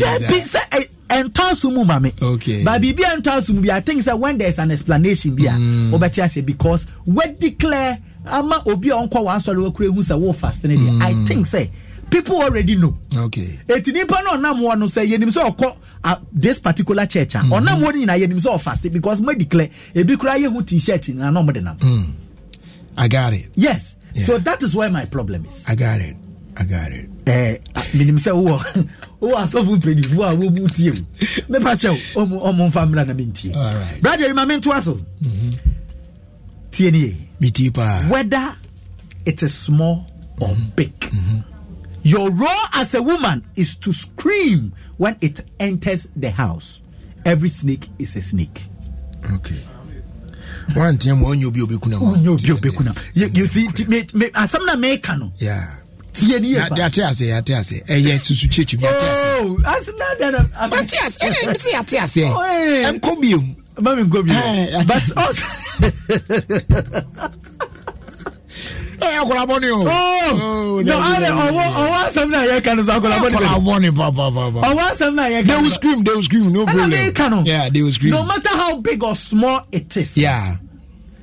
[0.00, 2.64] yeah, bi- sɛ eh, ɛntɔ so mu ma me Okay.
[2.64, 5.34] but biribi a ɛntɔ so mu bi i think sɛ when there is an explanation
[5.36, 5.90] bi a Mm.
[5.92, 10.64] wobɛte ase because we declare ama obi a ɔnkɔ w'asɔre wakura hu sɛ wo fast
[10.64, 11.26] ne deɛ i Mm.
[11.28, 11.68] think sɛ
[12.10, 16.20] people already know okay eti nipa no ɔnam hɔ no sɛ yɛnim sɛ ɔkɔ ah,
[16.32, 17.52] this particular church a Mm-hmm.
[17.52, 21.32] ɔnam hɔ no nyinaa yɛnim sɛ ɔfaste because mo declare ebi kura yɛhu t-shirt nyinaa
[21.32, 21.76] na ɔmo de nam
[22.96, 24.26] i got it yes Yeah.
[24.26, 26.14] so that is where my problem is i got it
[26.56, 27.10] i got it.
[27.24, 28.88] Ɛɛ minim sɛ wowɔ
[29.20, 33.54] wowɔ asɔfo mpanyinfoɔ a wɔmu tie mu mepa kyɛw ɔmo nfa mmra na mentie.
[33.54, 34.00] All right.
[34.00, 34.94] brother ma mentoa so.
[34.94, 35.50] Mm-hmm.
[36.70, 37.28] Tie nie.
[37.40, 38.56] Meti paa whether
[39.26, 40.06] it is small
[40.40, 40.70] or mm-hmm.
[40.76, 40.98] big.
[41.00, 41.38] Mm-hmm.
[42.02, 46.82] Your role as a woman is to scream when it enters the house.
[47.24, 48.62] Every snake is a snake.
[49.34, 49.58] okay.
[50.70, 53.36] Wanteɛ ma ɔnyɛ obi a obɛku na ma Wonyɛ obi a obɛku.
[53.36, 55.32] You, see, nti me, me, asɛm na meka no.
[55.38, 55.80] yeah
[56.14, 56.76] si yɛ ni yɛ ba.
[56.76, 59.24] yate ase yate ase ɛyɛ susu kyekye mi yate ase.
[59.42, 60.68] ooo ase na dada.
[60.70, 63.54] mate ase ɛna ɛmi si yate ase yɛ nkɔ bi mu.
[63.82, 65.38] mami nkɔ bi mu but ɔs.
[69.02, 69.80] ɛyɛ akolabɔ ni o.
[69.82, 73.36] ooo no ale ɔwɔ ɔwɔ asɛm na yɛ kan so akolabɔ ni.
[73.36, 74.60] akolabɔ ni papapapa.
[74.62, 75.54] ɔwɔ asɛm na yɛ kan so.
[75.56, 76.90] they will scream they will scream no problem.
[76.90, 78.12] ɛna mi kan yeah they will scream.
[78.12, 80.16] no matter how big or small it is.
[80.16, 80.54] yeah.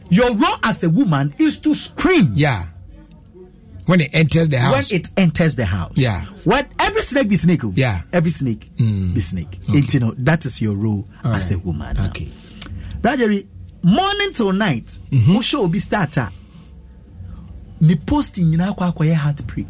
[0.09, 2.31] your role as a woman is to scream.
[2.35, 2.63] yeah
[3.85, 5.93] when it enters the house when it enters the house.
[5.95, 6.21] Yeah.
[6.43, 7.63] What every snake be snake.
[7.63, 7.73] oh.
[7.75, 8.01] Yeah.
[8.13, 9.59] Every snake be snake.
[9.67, 11.65] And, you know that is your role All as a right.
[11.65, 11.97] woman.
[12.07, 12.29] okay
[13.01, 13.27] Brother,
[13.83, 15.33] morning till night, mm-hmm.
[15.33, 16.29] wo show be starter.
[17.81, 19.67] Ni posting akɔ akɔyɛ heartbreak.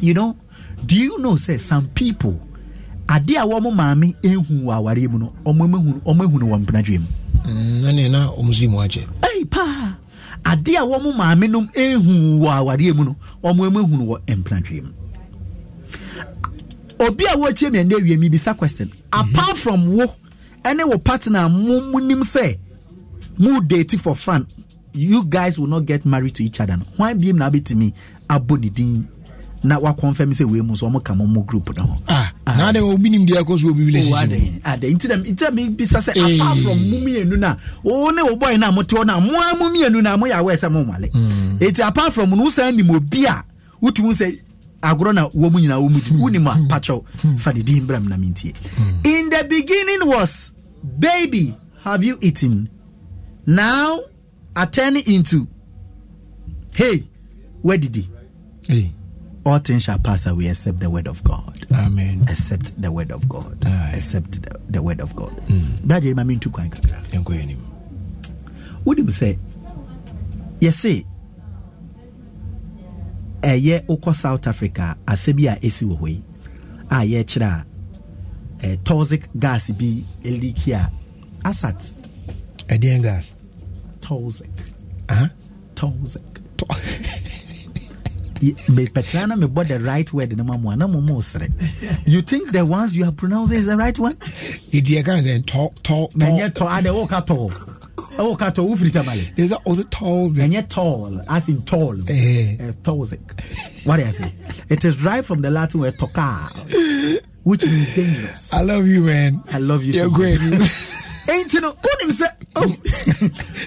[0.00, 0.36] You know,
[0.84, 2.40] do you know say some people
[3.08, 6.64] ade a wɔn maame ehu wɔ awareɛ mu no, wɔn ehu wɔn ehu no wɔ
[6.66, 7.06] mpenadua mu.
[7.44, 9.96] Mm, ɛne na ɔmo si mu akyɛ Ɛyi paa
[10.44, 14.36] ade a wɔn maame nom ehu wɔ awareɛ mu no wɔn mu ehu no wɔ
[14.36, 14.90] mpenadua mu.
[17.00, 20.06] Obi a wɔrekyerɛ mi ɛnna awie mi bisa question apart from wo
[20.64, 22.56] ɛne wo partner mo mo nim sɛ
[23.38, 24.46] mo date for fun
[24.94, 26.84] you guys will not get married to each other no.
[26.96, 27.92] Hwan biem na abɛtumi
[28.28, 29.08] abɔ ne din
[29.64, 31.98] na wakɔnfɛm sɛ wei mu so ɔmo ka mo mo group no ho.
[32.08, 34.30] ah na de obi nim deɛ ɛkɔ so obi relationship
[34.64, 38.10] ade ade nti na nti na mi bisa sɛ apart from mu mmienu na o
[38.10, 40.34] ne o boy na mo te hɔ na mo a mo mmienu na mo yɛ
[40.42, 41.08] awɛ sɛ mo nwale.
[41.60, 43.44] Eti apart from no wosan nim obi a
[43.82, 44.38] wotumi sɛ
[44.82, 48.08] agorɔ na wɔn mu nyinaa wɔn mu di wonim a pakyɛw fa ne din mbram
[48.08, 48.52] na mi ntie
[49.04, 50.50] in the beginning was
[50.98, 51.54] baby
[51.84, 52.68] have you eaten?
[53.46, 54.00] Now
[54.56, 55.46] are turning into
[56.74, 57.04] hey
[57.62, 58.08] where did he
[58.68, 58.92] Hey,
[59.44, 61.66] all things shall pass away except the word of God.
[61.72, 62.24] Amen.
[62.28, 63.58] Except the word of God.
[63.66, 63.92] Aye.
[63.96, 65.34] Except the, the word of God.
[65.84, 67.02] Brother, ma mintu kwan kakra.
[67.10, 67.58] ɛnkɔ yɛ nim
[68.84, 69.38] Wonim sɛ
[70.60, 71.04] yɛse
[73.42, 76.22] ɛyɛ wokɔ South Africa asɛ bi a ɛsi wɔ hɔ yi
[76.90, 77.64] a yɛkyerɛ
[78.62, 80.90] a eh, toxic gas bi leaki a
[81.44, 81.92] asat.
[82.68, 83.34] Ɛdeɛn gas.
[84.00, 84.50] Toxic.
[85.08, 85.30] Aha.
[85.74, 86.22] toxic
[88.42, 91.46] Ye- mepɛtena na mebɔ the right word no ma mo a na mo mo sere
[92.04, 94.16] you think the ones you are pronouncing is the right one?
[94.16, 97.52] Ɛdeɛ ka sɛ tɔ tɔ ɛnyɛ tɔ tɔ ade woka tɔ
[98.18, 101.96] woka tɔ wofiri tamale There's a- was it tolls ɛnyɛ tall as in tall.
[102.10, 102.56] Eh.
[102.60, 103.20] uh, toxic
[103.84, 104.32] what do I say?
[104.68, 106.50] It is derived from the Latin word tocar
[107.44, 108.52] which means dangerous.
[108.52, 109.40] I love you man.
[109.52, 110.12] I love you You're too.
[110.14, 110.40] great.
[110.40, 112.26] Enti no wonim sɛ
[112.56, 112.62] oh,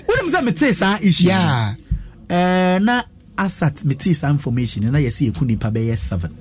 [0.07, 1.27] wonim sɛ metee saa issue.
[1.27, 1.75] Yeah.
[2.29, 3.03] Eh, na
[3.37, 6.31] asat metee saa information na yɛsɛ yɛku nipa bɛyɛ seven.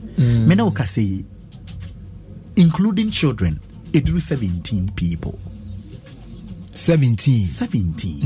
[0.48, 1.24] Me na woka sɛ yi
[2.56, 3.58] including children
[3.92, 5.38] ɛduru 17 people.
[6.72, 8.20] 17 17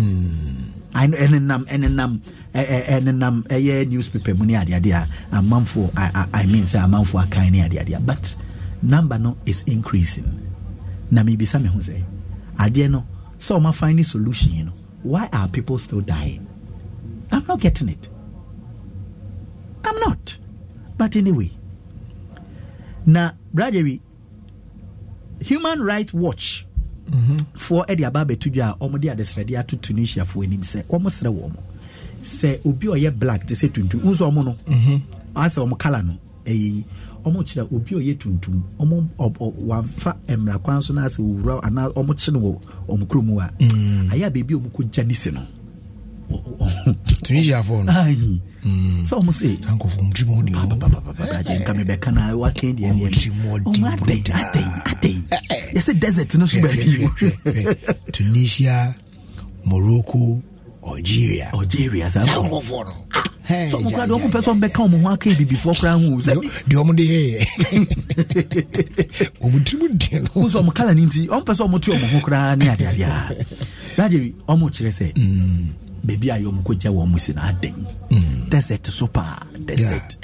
[0.95, 2.21] ɛne ɛnenam ɛnenam
[2.55, 5.07] ɛnenam ɛyɛ newspaper mu ne adeade a
[5.37, 5.91] amanfoɔ
[6.33, 8.37] I- mean sɛ amanfoɔ akan ne adeade a but
[8.83, 10.25] number no is increasing.
[11.11, 12.03] Na mebisa me ho sɛ
[12.59, 13.05] adeɛ no.
[13.39, 16.47] Sɛ ɔma find solution no why are people still dying?
[17.31, 18.09] I'm not getting it
[19.89, 20.37] I'm not.
[20.97, 21.51] But anyway,
[23.07, 24.03] now, Bradley,
[25.41, 26.67] Human Rights Watch
[27.07, 27.37] mm-hmm.
[27.57, 31.57] for Eddie Ababe Tuja, Omodi Adesredi to Tunisia for him, say, almost a woman.
[32.23, 34.59] Say, Obi or black, they say Tuntu, Uzo Mono,
[35.37, 36.85] as a Omokalano, a
[37.25, 39.09] ɔmo kyerɛ obi a ɔyɛ tuntum ɔmo
[39.67, 44.15] wamfa mmara kwan so n'ase owura anaa ɔmo kye no wɔ ɔmo kuro Aya baby
[44.15, 45.43] ayɛ a beebi a ɔmo kɔ no
[49.09, 49.49] sɛ ɔmo se
[51.39, 52.75] agyenka mebɛka na woatwɛn
[54.09, 55.15] deɛatɛi
[55.75, 57.09] yɛsɛ desert no so baabi
[58.13, 58.95] tunisia
[59.65, 60.43] morocco
[60.95, 61.51] algeria.
[61.53, 62.95] Algeria saa nkurɔfoɔ no
[63.49, 66.21] sọ mo kura de ọmọ pẹsọ mbẹ ká ọmọ ho aka ebibi fọ kura ho
[66.27, 66.35] sẹ.
[66.69, 67.41] di ọmọ de yẹ yẹ
[69.45, 70.31] ọmọ tirimu diẹ nọ.
[70.37, 72.85] n sọ ọmọ kala ni nti ọmọ pẹsọ ọmọ ti ọmọ ho kura ni adi
[72.87, 73.31] adi a.
[73.99, 75.07] rajeri ọmọ kyerẹ sẹ.
[76.05, 80.17] Baabi a yɛ ɔmo kɔgya si no adɛn desert so paa desert.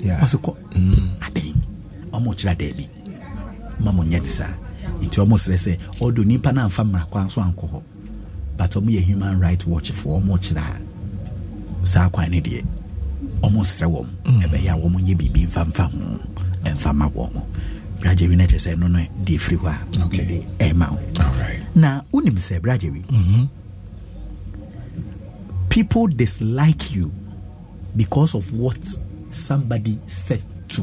[0.00, 0.54] Ɔse kɔ
[1.20, 1.54] adɛn
[2.12, 2.88] ɔmo kyerɛ daabi
[3.80, 4.52] ma mo nyɛ de saa
[5.02, 7.82] nti ɔmo serɛ sɛ ɔdo nipa no amfa mmara kwan so ankɔ hɔ
[8.56, 10.62] but ɔmo yɛ human right watch foɔ ɔmo kyerɛ
[11.82, 12.64] a saa kwan no deɛ
[13.42, 14.06] ɔmo serɛ wɔm
[14.42, 16.20] ɛbɛyɛ a wɔmo nyɛ biribi mfamfa ho
[16.64, 17.46] ɛmfa ma wɔ mo
[18.00, 20.98] bragyewi no kyerɛ sɛ no no deɛ firi hɔ a ɛma wo
[21.74, 23.02] na wonim sɛ bragyewi
[25.68, 27.10] people dislike you
[27.96, 28.78] because of what
[29.30, 30.82] somebody said to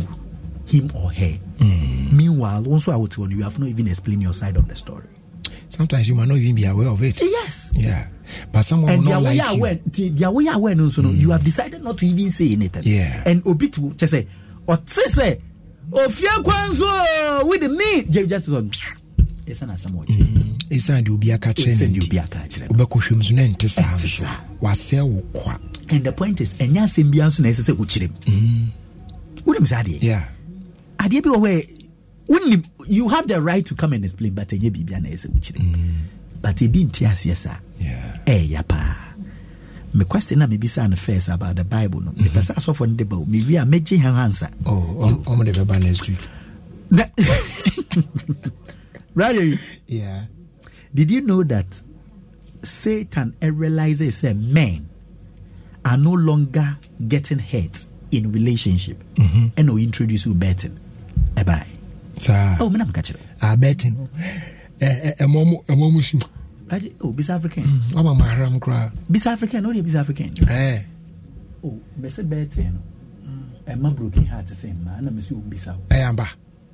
[0.67, 1.37] him or her.
[2.11, 4.67] Meanwhile wo nso a wote hɔ no you have not even explained your side of
[4.67, 5.07] the story.
[5.69, 7.19] Sometimes you might not even be aware of it.
[7.21, 7.71] Yes.
[7.75, 8.07] Yeah.
[8.51, 9.57] But someone and will not like you.
[9.57, 12.83] aware deɛ woyɛ aware no nso no you have decided not to even say anything.
[12.85, 13.23] Yeah.
[13.25, 14.27] and obi to kyɛ sɛ
[14.67, 15.39] ɔte sɛ
[15.91, 18.71] ofie kwan so o, with me jerry justice on
[19.53, 20.25] asɛm ɔkyerɛ
[20.69, 24.41] ɛsiane deɛ obi aka kyerɛ no so na ɛnte saa nso saa.
[24.61, 28.09] wasɛe wo kwa and the point is ɛnyɛ asɛm biara nso na ɛsɛ sɛ wokyerɛ
[28.09, 28.15] mu
[29.45, 30.23] wonim sɛ adeɛ
[30.97, 31.69] adeɛ bi wɔ hɔ
[32.27, 35.59] wonim you have the right to come and explain but ɛnyɛ biribia na ɛsɛ wokyerɛ
[35.63, 35.77] mu
[36.41, 38.17] but ebi nte aseɛ saa yeah.
[38.25, 38.95] Ɛyɛ paa
[39.93, 42.11] me question na mebisa no first about the bible no.
[42.11, 45.51] Mepɛ sɛ asɔfoɔ no de ba o mewie a mɛgye ha hansa oh ɔmo de
[45.53, 46.19] bɛba next week
[49.15, 49.57] Right?
[49.87, 50.25] Yeah.
[50.93, 51.81] Did you know that
[52.63, 54.89] Satan realizes that men
[55.83, 59.47] are no longer getting hurt in relationship mm-hmm.
[59.57, 60.77] and we introduce you betting?
[61.33, 61.67] Bye bye.
[62.59, 63.17] Oh, I'm catching.
[63.41, 64.09] I ah, betting.
[64.81, 65.25] Eh, eh, eh,
[67.01, 67.63] oh, bis African.
[67.63, 68.89] Mm, I'm a mahram cry.
[69.09, 70.31] Bis African, only bis African.
[70.49, 70.79] Eh.
[71.63, 72.81] Oh, Bessie betting.
[73.67, 75.07] And my broken heart the same man.
[75.07, 75.77] I'm a bis out.
[75.89, 76.15] Hey, I'm.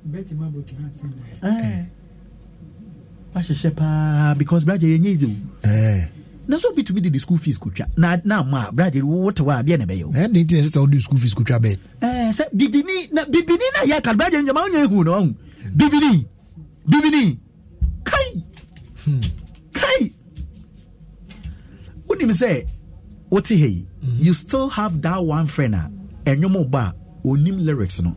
[0.04, 1.90] Betty, my broken heart the same man.
[3.34, 5.66] Wahyehyɛ paa because brother yɛnyɛ easy o.
[5.66, 6.08] Ɛɛ,
[6.48, 9.60] na so obi tumi de the school fees kotwa na na ma brother wote hɔ
[9.60, 10.10] a deɛ na ɛbɛyɛ o.
[10.10, 13.24] Na ɛde nti na ɛsɛ sɛ wode school fees kotwa bɛd Eh, sɛ bibini na
[13.24, 15.34] bibini na yɛ ka brother nyama wonya hu na wahu
[15.76, 16.26] bibini
[16.88, 17.38] bibini
[18.04, 18.44] kai
[19.72, 20.12] kai.
[22.08, 22.66] Wonim sɛ
[23.30, 23.86] wote ha yi
[24.18, 25.90] you still have that one friend a
[26.26, 28.14] ɛnwom bɔ a ɔnim lyrics no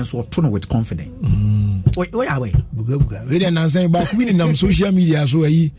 [0.00, 1.10] nso ɔto turn with confidence.
[1.96, 2.52] Wait, wait, yà wẹ̀.
[2.76, 5.70] bugabuga wẹ́n dẹ̀ but baako bi nenam social media so ayi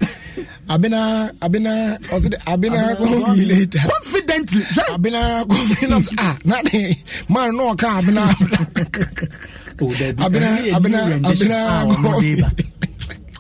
[0.70, 3.80] abena abena ɔsi de abena kɔn yi later.
[3.90, 4.62] confidently.
[4.94, 6.96] abena confidence a na de
[7.30, 8.22] maa nɔ ka abena
[10.26, 11.58] abena abena abena
[11.92, 12.54] kɔn.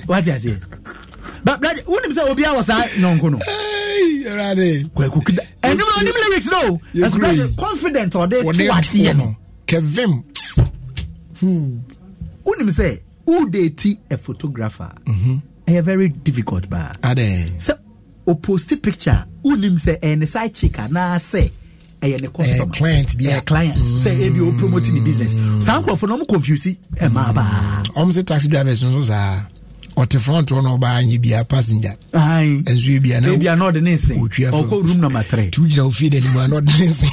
[0.07, 0.53] wati ati
[1.45, 3.37] brad wunim sɛ obi awɔ was nɔnko no.
[3.37, 3.41] one.
[3.45, 4.89] Hey, ready?
[5.63, 6.79] And na onim lyrics no.
[6.95, 9.35] ɛnum na confident ɔde at the end,
[9.65, 10.23] kevin
[12.45, 14.91] wonim sɛ wode ti a photographer?
[15.67, 16.91] Ɛyɛ very difficult baa
[17.59, 17.73] sɛ
[18.27, 21.51] oposti picture wonim sɛ ɛyɛ ne side chick anaasɛ
[22.01, 22.71] ɛyɛ ne customer.
[22.71, 23.77] Client bi a- client.
[23.77, 25.31] Sɛ ebi o promote ne business.
[25.65, 29.41] Saa nkurɔfoɔ no ɔmo confuse ɛmaa baa ɔm sɛ taxi drivers so saa
[29.95, 33.93] ɔte front hɔ na ɔbaa nye bia passenger nso ebia na ebia na ɔde ne
[33.95, 37.07] nse ɔkɔ room number three tu gyina ofie de nimu na ɔde ne nse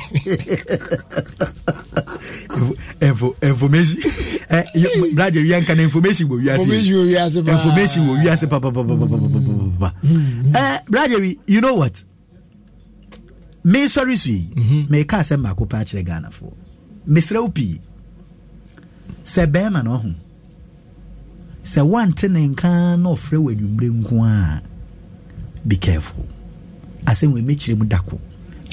[3.00, 3.98] ɛfo information
[5.78, 6.28] information information
[7.48, 8.02] information
[11.46, 12.02] you know what
[13.64, 14.48] me sɔre so yi
[14.90, 16.52] me ka asɛm baako pa akyerɛ ghana fo
[17.09, 17.80] mesrɛw pii
[19.24, 20.14] sɛ bɛrima na ɔho
[21.64, 24.62] sɛ wante ne nka na ɔfrɛ wɔ anwummere nko a
[25.66, 26.26] be careful
[27.06, 28.18] asɛm wɔ mɛkyerɛ mu dako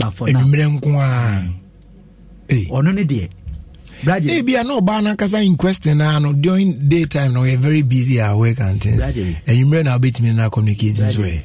[0.02, 1.08] anwummere nko a
[2.50, 2.66] eh, eh.
[2.70, 3.30] ɔno ne deɛ
[4.04, 4.32] Bradley.
[4.32, 7.56] Hey, eh, bia no ba na kasa in question na no during daytime no we
[7.58, 9.04] very busy at work and things.
[9.06, 11.44] And you may now bit me na communicate this way.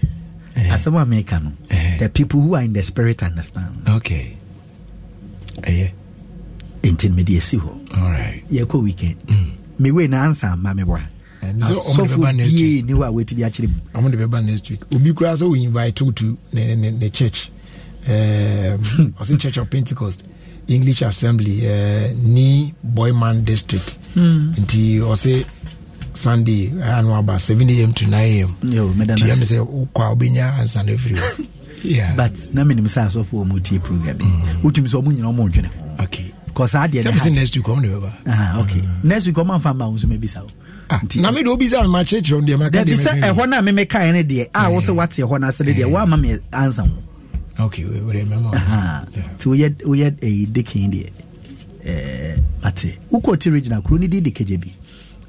[0.55, 1.51] Asɛm a meka no.
[1.99, 3.83] The people who are in the spirit understand.
[3.89, 4.37] Okay.
[5.65, 5.89] Eh.
[6.85, 7.71] Intimidate si ho.
[7.97, 8.43] All right.
[8.53, 9.19] Yekɔ weekend.
[9.27, 9.51] Mm.
[9.81, 11.01] Me we na answer ma me bra.
[14.47, 14.81] next week.
[14.95, 17.09] obi koraa sɛ woinvite to ne, ne, um,
[19.39, 19.57] church.
[19.57, 20.27] Of pentecost?
[20.69, 23.99] English assembly uh, ne boyman district.
[24.17, 24.55] Mm.
[24.59, 25.45] nti ɔse
[26.15, 32.55] sunday ano aba 7am to 9amtiam sɛ wokɔa wobɛnya ansa no afiri hɔ but mm-hmm.
[32.55, 34.19] na menim sɛ asɔfoɔ mu tie program.
[34.21, 34.27] Yi
[34.63, 36.33] wotumi sɛ ɔmo nyina ɔmo ntwene ho okay.
[36.55, 37.03] cause adeɛ
[37.35, 38.81] next week ɔmo bɛba uh -huh, okay.
[38.81, 39.05] mm.
[39.05, 40.49] next week ɔmo amfa wo nso mɛbisa wo
[41.21, 44.13] na mede obisa me makyerɛkyerɛ wo deɛ maka dabi deɛ sɛ ɛhɔ no a memekaeɛ
[44.13, 46.99] no deɛ a wo sɛ woate ɛhɔ no ase no deɛ woama me ansa ho.
[49.39, 49.47] Nti
[49.85, 51.11] woyɛ ɛyi dekin deɛ.
[51.87, 54.73] Eh, ate wokɔ ti regional kuro no di de kagya bi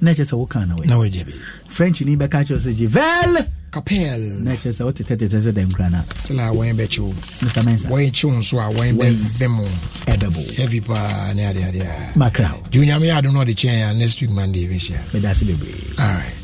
[0.01, 1.33] na ɛkyɛ sɛ woka na na wɛ
[1.67, 5.99] french ni bɛka kyerɛ sɛ givel capel na ɛkyerɛ sɛ wotetɛtetɛ sɛ dɛm kora no
[6.15, 7.13] sɛla wɔn bɛkyew
[7.43, 7.87] mr mensa.
[7.89, 9.65] Wɔn kyew nso a wɔn bɛvɛ mo
[10.07, 13.93] ɛbɛbo heavy paa ne adeade a makra de onyame yɛ ade no ɔde kyɛn a
[13.93, 16.35] next week monday bɛhyia meda ase bebree alright.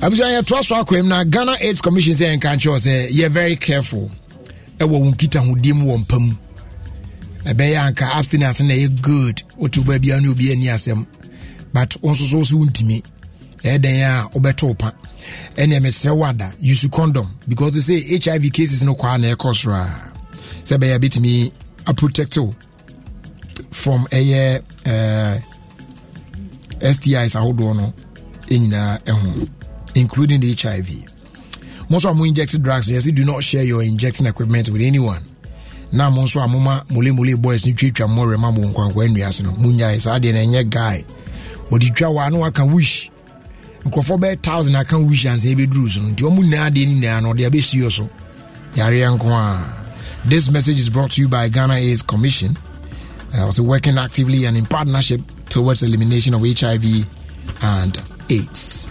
[0.00, 4.10] Abusua yɛtoa so akɔam na ghana aids commission sɛ yɛnka nkyerɛw sɛ yɛ very careful.
[4.78, 6.34] Ɛwɔ wo nkitahodie mu wɔ mpa mu
[7.44, 9.42] ɛbɛyɛ anka abstinence na ɛyɛ good.
[9.56, 11.06] Wote wo baabia ne obi ani asɛm
[11.72, 13.02] but wo nso so so wontumi
[13.62, 14.92] ɛyɛ dɛn a wobɛto wo pa.
[15.56, 19.54] Ɛneɛ mesrɛ wo ada use condom because they say hiv cases no kwaa na ɛkɔ
[19.54, 20.10] soro a
[20.64, 21.52] sɛ ɛbɛyɛ bɛtumi
[21.86, 22.54] aprotect wo
[23.70, 25.38] from ɛyɛ uh,
[26.92, 27.92] stis ahodoɔ no
[28.48, 29.48] nyinaa ɛho
[29.94, 30.88] including the hiv
[31.90, 35.20] mo nso a mo inject drugs yɛsɛ do not share your injecting equipment with anyone.
[35.92, 39.50] Na mo nso a moma molemole boys no twatwa mmɔwerɛ ma mo nkwankwa nnuase no.
[39.52, 41.04] Monyae saa deɛ no ɛnyɛ guy
[41.70, 43.10] wɔde twa wɔ a na waka wish.
[43.84, 46.00] Nkurɔfoɔ bɛyɛ thousand aka wish ansa yɛbɛduru so.
[46.00, 48.08] No nti ɔmo nyinaa deɛ nyinaa no ɔde abɛsie so.
[48.74, 49.76] Yareɛ nko a.
[50.28, 52.56] This message is brought to you by ghana aids commission.
[53.34, 56.84] Uh, also working actively and in partnership towards elimination of hiv
[57.62, 58.86] and aids.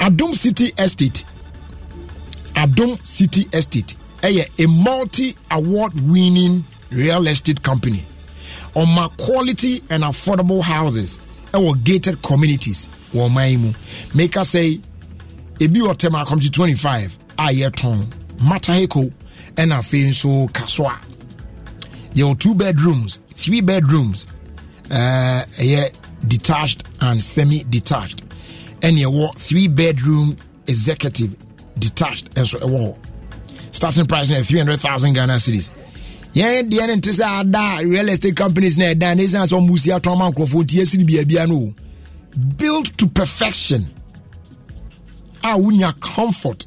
[0.00, 1.24] Adom city estate.
[2.54, 3.94] Adom city estate.
[4.22, 8.04] Ɛyɛ a multi award winning real estate company
[8.74, 11.18] ɔma quality and affordable houses
[11.52, 13.72] ɛwɔ gated communities wɔ ɔman yi mu
[14.14, 14.80] meka sɛ
[15.60, 18.06] ebi tɛm akɔmkye 25 a yɛtɔn
[18.40, 19.12] mataheko
[19.56, 20.98] ɛna afei nso kasoa
[22.14, 24.26] yɛwɔ two bedrooms three bedrooms
[24.90, 25.90] uh, ɛyɛ
[26.26, 28.22] detached and semi detached
[28.80, 30.36] ɛne ɛwɔ three bedroom
[30.66, 31.34] executive
[31.78, 32.96] detached ɛnso ɛwɔ hɔ
[33.72, 35.70] starting price no yɛ 300000 ghana cedis
[36.34, 39.96] yɛn deɛ no nte sɛ ada real estate companies na ɛda ne ɛsiane sɛ ɔmusi
[39.98, 41.74] atɔn ma nkurɔfoɔ nti yɛsi biabia no o
[42.56, 43.86] built to perfection.
[45.44, 46.66] A wonya comfort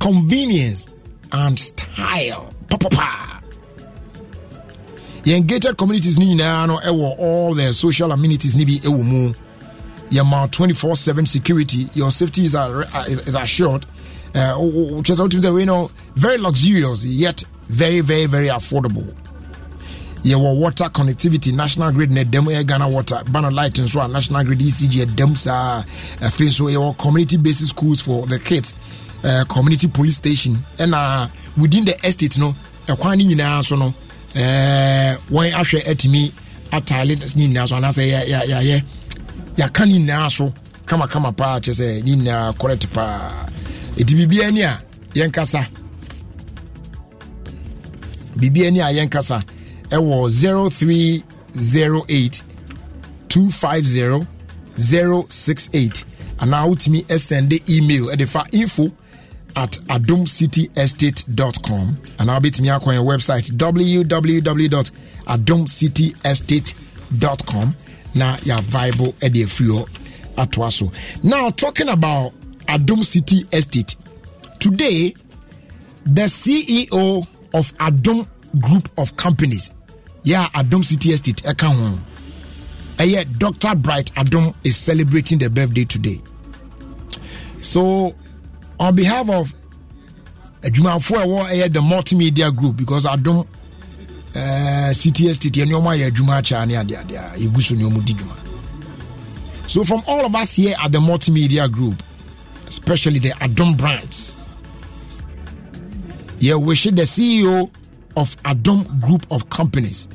[0.00, 0.88] convenience
[1.32, 2.52] and style.
[2.68, 3.40] Papapa
[5.24, 9.32] yɛn gated communities no nyinaa no ɛwɔ all the social amenities no bi ɛwɔ mu.
[10.10, 13.86] Yɛma 24/7 security your safety is, ar- is, is assured.
[14.34, 19.06] Uh, kyerɛ sɛ wotumi sɛ very luxurious yet very very very affordable.
[20.24, 24.44] Yɛwɔ water connectivity national grid na ɛdam ɛyɛ ghana water banner light nso a national
[24.44, 25.82] grid ecg ɛdam saa
[26.20, 28.74] afei nso yɛwɔ community based schools for the kids
[29.24, 32.54] uh, community police station ɛna within the estate no
[32.88, 33.94] ɛkwan no nyinaa so no
[34.34, 36.32] wɔn ahwɛ atumi
[36.70, 38.82] ataale ne nyinaa so anaasɛ yɛ- yɛ- yɛayɛ
[39.56, 40.52] yɛaka ne nyinaa so
[40.86, 43.30] kamakama paa kyerɛ sɛ ne nyinaa correct paa.
[43.96, 44.78] Ɛti biribia ni a
[45.14, 45.66] yɛnkasa
[48.36, 49.42] biribia ni a yɛnkasa
[49.90, 52.42] ɛwɔ 0308
[53.28, 54.26] 250
[54.76, 56.04] 068
[56.38, 58.90] anaa wotumi ɛsɛnde email ɛde fa info
[59.54, 64.84] at adomcityestate.com anaa wobɛtumi akɔ yɛn website www
[65.26, 67.74] adomcityestate.com
[68.14, 69.86] na yɛavibe ɛde afiri hɔ
[70.36, 70.90] atoa so
[71.22, 72.32] now talking about
[72.68, 73.96] adom city estate.
[74.58, 75.14] Today
[76.04, 77.26] the ceo
[77.56, 78.26] of adom
[78.60, 79.70] group of companies.
[80.22, 81.98] Yeah adom estate ɛka ho
[82.98, 86.20] ɛyɛ dr bright adom is celebrating the birthday today.
[87.60, 88.14] So
[88.78, 89.54] on behalf of
[90.62, 93.46] adwumafoɔ a ɛwɔ ɛyɛ the multimedia group because adom
[94.34, 98.36] uh, city estate yɛ nneɛma ayɛ adwuma akyɛ ne adeade a yɛgu so nneɛma
[99.68, 102.02] so from all of us here at the multimedia group
[102.68, 104.38] especially the adom brands
[106.38, 107.70] yeah, we should the ceo
[108.16, 110.08] of adom group of companies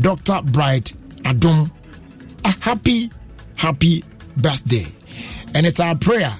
[0.00, 0.92] dr bright
[1.24, 1.70] adom.
[2.44, 3.10] A happy
[3.56, 4.04] happy
[4.36, 4.86] birthday.
[5.54, 6.32] And it's our prayer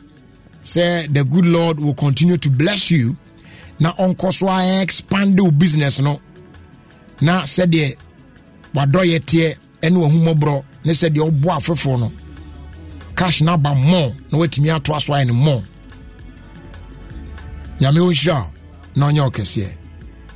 [0.61, 3.17] say the good lord will continue to bless you.
[3.81, 6.21] Na ɔnkɔ so a expand wo business no?
[7.21, 7.97] Na sɛdeɛ
[8.75, 12.13] wadɔyɛ teɛ ɛne wahummɔborɔ ne sɛdeɛ ɔboa afoforɔ no?
[13.17, 15.63] Cash no aba mmɔ na watumi atoa so ayɛ no mmɔ
[17.81, 18.54] nyame ɔnhyira wo
[18.97, 19.69] na ɔnyɛ wo kɛseɛ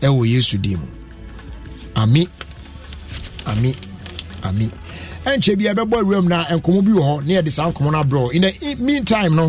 [0.00, 0.86] ɛwɔ yesu din mu
[1.96, 2.28] ami.
[3.46, 3.74] Ami.
[4.44, 4.70] Ami.
[5.24, 8.32] Ɛnkyɛ bi ɛbɛbɔ awuram na nkɔmmɔ bi wɔ hɔ ne yɛde saa nkɔmmɔ no abrɛ
[8.34, 9.46] in the meantime no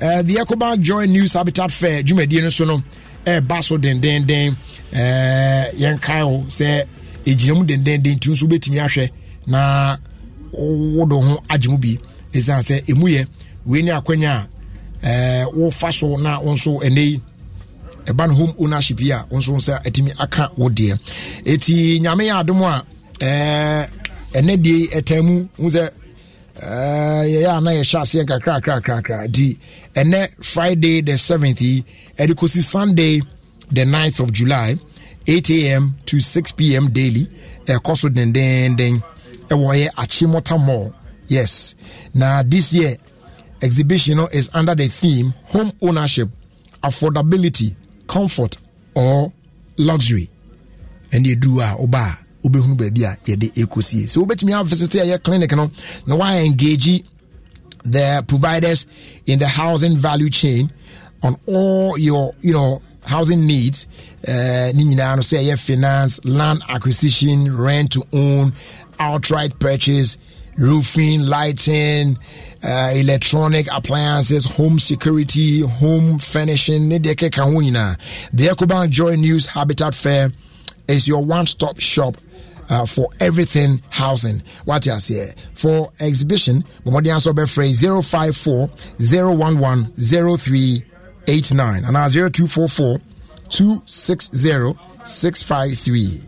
[0.00, 2.82] uh, the ecobank joy news habitat fair dwumadie no so no
[3.24, 4.56] ɛɛba so dendenden
[4.92, 6.84] uh, yɛnkae wo sɛ
[7.24, 9.10] ɛgyina mu dendenden nti nso wobɛtumi ahwɛ
[9.46, 9.96] na
[10.52, 11.98] wode ho agye mu bi.
[12.32, 13.26] Ɛsiane sɛ ɛmu yɛ
[13.66, 14.46] wei ne akwanya
[15.02, 17.20] a uh, wofa so na wo nso ɛnɛ yi
[18.12, 20.98] ɛba no home ownership yi a wo nso sɛ atumi aka wo deɛ.
[21.44, 22.84] Ɛti nyame yɛ adom a
[24.34, 25.90] ɛnɛ deɛ ɛtan mu hu sɛ
[26.60, 29.56] yɛyɛ a na yɛhyɛ aseɛ nkakrakrakrakra nti
[29.94, 31.84] ɛnɛ friday the 7th yi
[32.18, 33.20] ɛde kɔsi sunday
[33.70, 34.76] the 9th of july
[35.26, 37.26] 8 am to 6 pm daily
[37.66, 39.02] ɛkɔ so dendenden.
[39.48, 40.92] Ɛwɔ yɛ achimota mall.
[41.28, 41.74] Yes.
[42.14, 42.96] Na this year
[43.62, 46.28] exhibition no is under the theme home ownership
[46.82, 47.74] affordability
[48.10, 48.56] comfort
[48.94, 49.32] or
[49.78, 50.28] luxury.
[51.12, 52.18] Ɛne ɛduru a woba a
[52.48, 55.70] wobɛhunu baabi a yɛde ɛkɔsie sɛ wobɛtumi avisite ɛyɛ clinic no
[56.06, 57.04] na woayɛ engage
[57.84, 58.86] the providers
[59.26, 60.70] in the housing value chain
[61.22, 63.86] on all your you know housing needs.
[64.26, 68.52] Uh, ne nyinaa no sɛ ɛyɛ finance land acquisition rent to own
[68.98, 70.18] outright purchase
[70.60, 72.18] roofing lighting
[72.62, 76.98] uh, electronic appliances home security home furnishing the
[78.46, 80.30] ecobank joy news habitat fair
[80.86, 82.16] is your one-stop shop
[82.68, 84.42] uh, for everything housing.
[84.64, 86.62] What you say for exhibition?
[86.84, 92.98] Bomodi answer be phrase 054 011 0389 and now 0244
[93.48, 96.20] 260 653.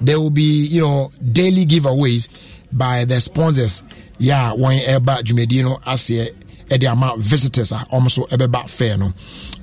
[0.00, 2.28] There will be, you know, daily giveaways
[2.72, 3.82] by the sponsors.
[4.18, 6.26] Yeah, when ever Jumedino Asia
[6.72, 9.12] ɛde ama visitors a ɔmo so ɛbɛba fair no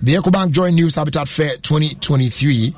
[0.02, 2.76] the ecobank Joy news habitat fair 2023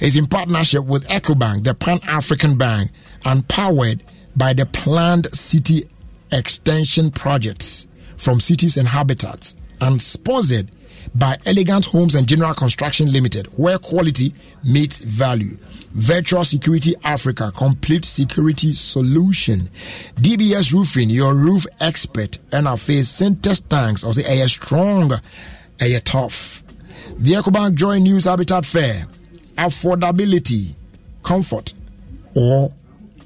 [0.00, 2.90] is in partnership with ecobank the pan-african bank
[3.26, 4.02] and powered
[4.36, 5.84] by the planned city
[6.32, 7.86] extension projects
[8.16, 10.70] from cities and habitats and sponsored
[11.14, 14.32] by Elegant Homes and General Construction Limited, where quality
[14.64, 15.56] meets value.
[15.92, 19.68] Virtual Security Africa, complete security solution.
[20.16, 25.12] DBS Roofing, your roof expert, and our face Syntex tanks, or say a strong,
[25.80, 26.62] a tough.
[27.18, 29.06] The EcoBank Joy News Habitat Fair,
[29.56, 30.74] affordability,
[31.22, 31.74] comfort,
[32.34, 32.72] or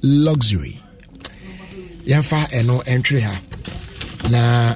[0.03, 0.79] luxury.
[2.05, 3.41] Yɛmfa ɛno entry ha
[4.31, 4.75] na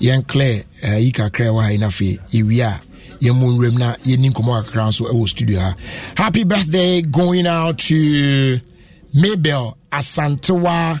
[0.00, 0.64] yɛn clear
[1.12, 2.80] kakra wɔ ha yi n'afei yɛwie a
[3.20, 5.74] yɛn mu nwuram na yɛni nkɔmɔ kakra nso studio ha.
[6.16, 8.58] Happy birthday going out to
[9.14, 11.00] mabel asantewa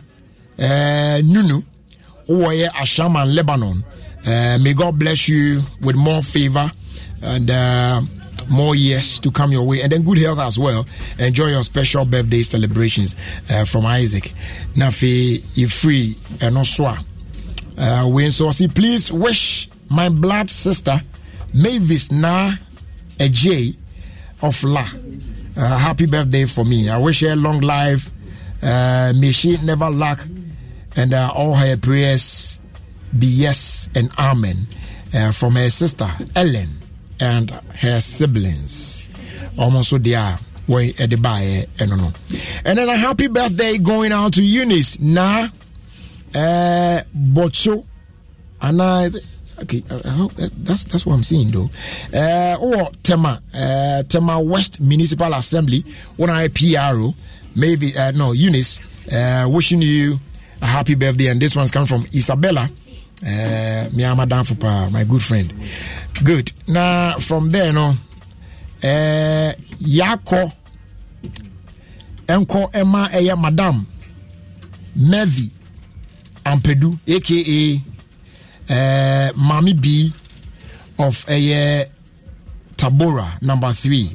[0.58, 1.62] uh, nunu.
[2.28, 3.82] Wowɔ yɛ ashaiman lebanon.
[4.26, 6.70] Uh, may god bless you with more favor
[7.22, 8.00] and uh,
[8.50, 9.80] more years to come your way.
[9.80, 10.84] And then good health as well.
[11.18, 13.14] Enjoy your special birthday celebrations
[13.50, 14.32] uh, from isaac.
[14.76, 17.04] Na afei yɛ free ɛno so a
[17.80, 21.00] uh, we so see please wish my blood sister
[21.54, 22.52] mavis na
[23.18, 23.74] ej
[24.42, 24.84] of la
[25.56, 26.88] uh, happy birthday for me.
[26.88, 28.10] I wish her long life.
[28.62, 30.20] Uh, may she never lack
[30.96, 32.60] and uh, all her prayers
[33.18, 34.56] be yes and amen
[35.14, 36.68] uh, from her sister ellen
[37.20, 39.08] and her siblings.
[39.58, 40.38] Almost so they are
[40.68, 42.10] way at the buy and no.
[42.64, 45.48] And then a happy birthday going out to eunice na
[46.34, 47.84] uh, Bocho,
[48.62, 49.10] and I.
[49.62, 51.68] Okay, I hope that, that's that's what I'm seeing though.
[52.14, 55.84] Uh, or Tema, uh, Tema West Municipal Assembly,
[56.16, 57.12] one I PRO,
[57.54, 58.80] maybe uh, no Eunice,
[59.12, 60.18] uh, wishing you
[60.62, 62.62] a happy birthday, and this one's coming from Isabella,
[63.22, 65.52] uh, Madame Fupa, my good friend.
[66.24, 66.52] Good.
[66.66, 67.94] Now from there, no,
[68.82, 70.52] uh, Yako,
[72.26, 73.86] Enko Emma, Eya Madame,
[74.96, 75.52] Mevi.
[76.52, 77.80] ampedu aka uh,
[78.76, 80.12] eh, mami b
[80.98, 81.84] of ɛyɛ uh,
[82.76, 84.08] tabora number three.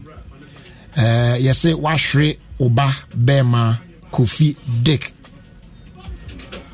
[0.97, 3.79] Eh, uh, yɛsɛ Washre oba Bema
[4.11, 5.13] kofi dick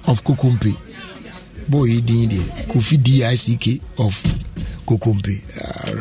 [0.08, 0.76] of kokompe.
[1.70, 4.24] Bɔɔyi din deɛ kofi dick of
[4.86, 5.40] Kukumpi.
[5.62, 5.92] Ah,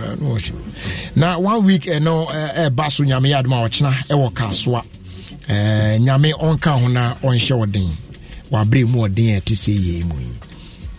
[1.14, 3.68] Now, one week and uh, ɛba uh, so nyame yɛ eh, Kaswa.
[3.68, 4.80] ɔkyena ɛwɔ kasoa
[5.48, 6.32] uh, nyame
[8.50, 10.32] wabrɛ mu ɔden a ɛte sɛ yie mu yi.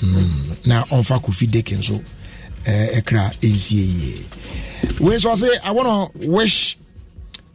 [0.02, 2.02] Mm, na ɔmfa kofi deke nso
[2.66, 4.26] ɛkra ɛnsie yie.
[5.00, 6.78] Wei so ɔse i want to wish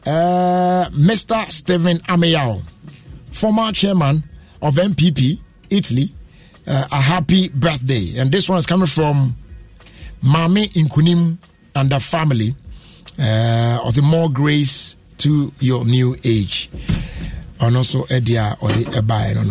[0.06, 2.62] uh, mr stephen ameyao
[3.32, 4.22] former chairman
[4.62, 5.38] of mpp
[5.70, 6.12] italy
[6.66, 8.18] uh, a happy birthday.
[8.18, 9.36] And this one is coming from
[10.24, 11.38] Mami Inkunim
[11.74, 12.54] and the family.
[13.18, 16.68] Uh, the more grace to your new age.
[17.60, 19.48] And also, Edia or the Eba, I don't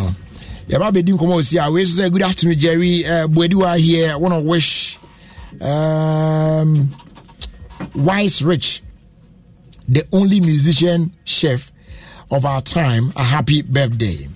[0.70, 0.80] know.
[0.80, 3.06] Yaba Bedin Komo see, I wish say good afternoon, Jerry.
[3.06, 4.12] Uh, Bwediwa here.
[4.12, 4.98] I want to wish
[5.62, 6.94] um,
[7.94, 8.82] Wise Rich,
[9.88, 11.72] the only musician chef
[12.32, 14.28] of our time, a happy birthday.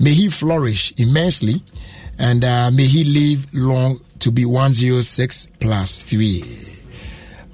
[0.00, 1.62] May he flourish immensely
[2.18, 6.42] and uh, may he live long to be 106 plus 3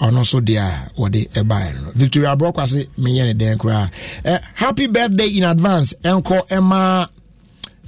[0.00, 3.90] ɔno nso deɛ a wɔde ɛbaeɛ no victoria aborɔkɔ ase menyɛ ne dɛn koraa
[4.24, 7.08] uh, happy birthday in advance ɛnkɔ ɛma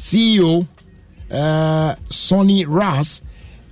[0.01, 0.66] ceo
[1.31, 3.20] uh, sonny ras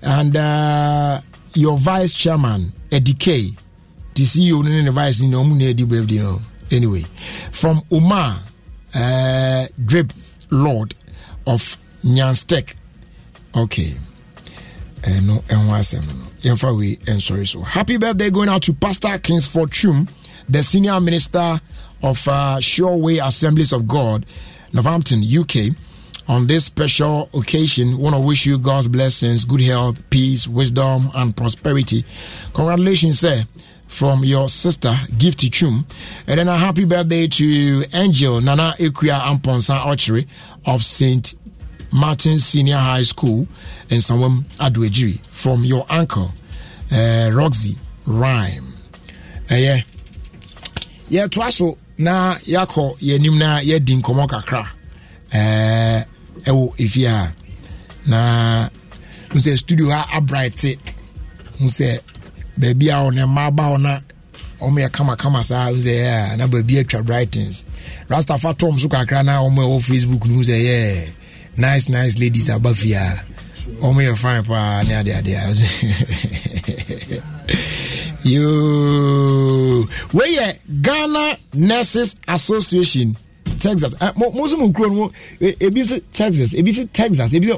[0.03, 1.21] and uh,
[1.55, 3.49] your vice chairman eddie k.
[4.15, 6.37] The ceo and ne vice adi birthday
[6.71, 7.05] anyway.
[7.51, 8.39] From omar
[8.95, 10.13] uh, drip
[10.51, 10.95] lord
[11.47, 12.77] of nyanstek
[13.57, 13.97] okay.
[15.03, 17.63] Asɛm no yɛmfa wei ɛnsɔre so.
[17.63, 20.07] Happy birthday going out to pastor kingsford chum
[20.49, 21.61] the senior minister
[22.03, 24.27] of uh, sure way assemblies of god
[24.73, 25.75] northampton uk
[26.29, 31.37] on this special occasion want to wish you god's blessings good health peace wisdom and
[31.37, 32.05] prosperity
[32.55, 33.43] congratulations sir
[33.89, 35.87] from your sister Gifty Chum.
[36.27, 40.29] And then a happy birthday to Angel Nana Ekuya Amponsa Archery
[40.67, 41.35] of St.
[41.93, 43.49] Martin Senior High School
[43.89, 46.31] in Sawam Adoagyiri from your uncle
[46.93, 47.77] uh, Roxy
[48.07, 48.75] Rhyme.
[49.51, 49.79] Uh, yeah.
[51.09, 54.69] Yeah, so na yakɔ yɛnim na yɛdi kakra
[55.33, 56.05] uh,
[56.45, 57.35] ɛwɔ efie a
[58.07, 58.69] na
[59.35, 60.65] n sɛ studio ha abright
[61.61, 62.01] n sɛ
[62.59, 64.01] baabi a ɔne mmaa ba hɔ na
[64.61, 67.65] ɔmo yɛ kamakama saa n sɛ yɛ na baabi atwa brightens.
[68.09, 71.11] Rastafa tom so kakra na ɔmo ɛwɔ facebook no sɛ yɛ
[71.57, 73.25] nice nice ladies aba fie a
[73.83, 75.55] ɔmo yɛ fine paa ne ade ade a
[78.29, 79.87] yoo.
[80.13, 83.17] Wei ghana nurses association
[83.59, 83.95] Texas.
[84.17, 85.09] Most of them mu
[85.41, 87.49] ebi si Texas, ebi si Texas, ebi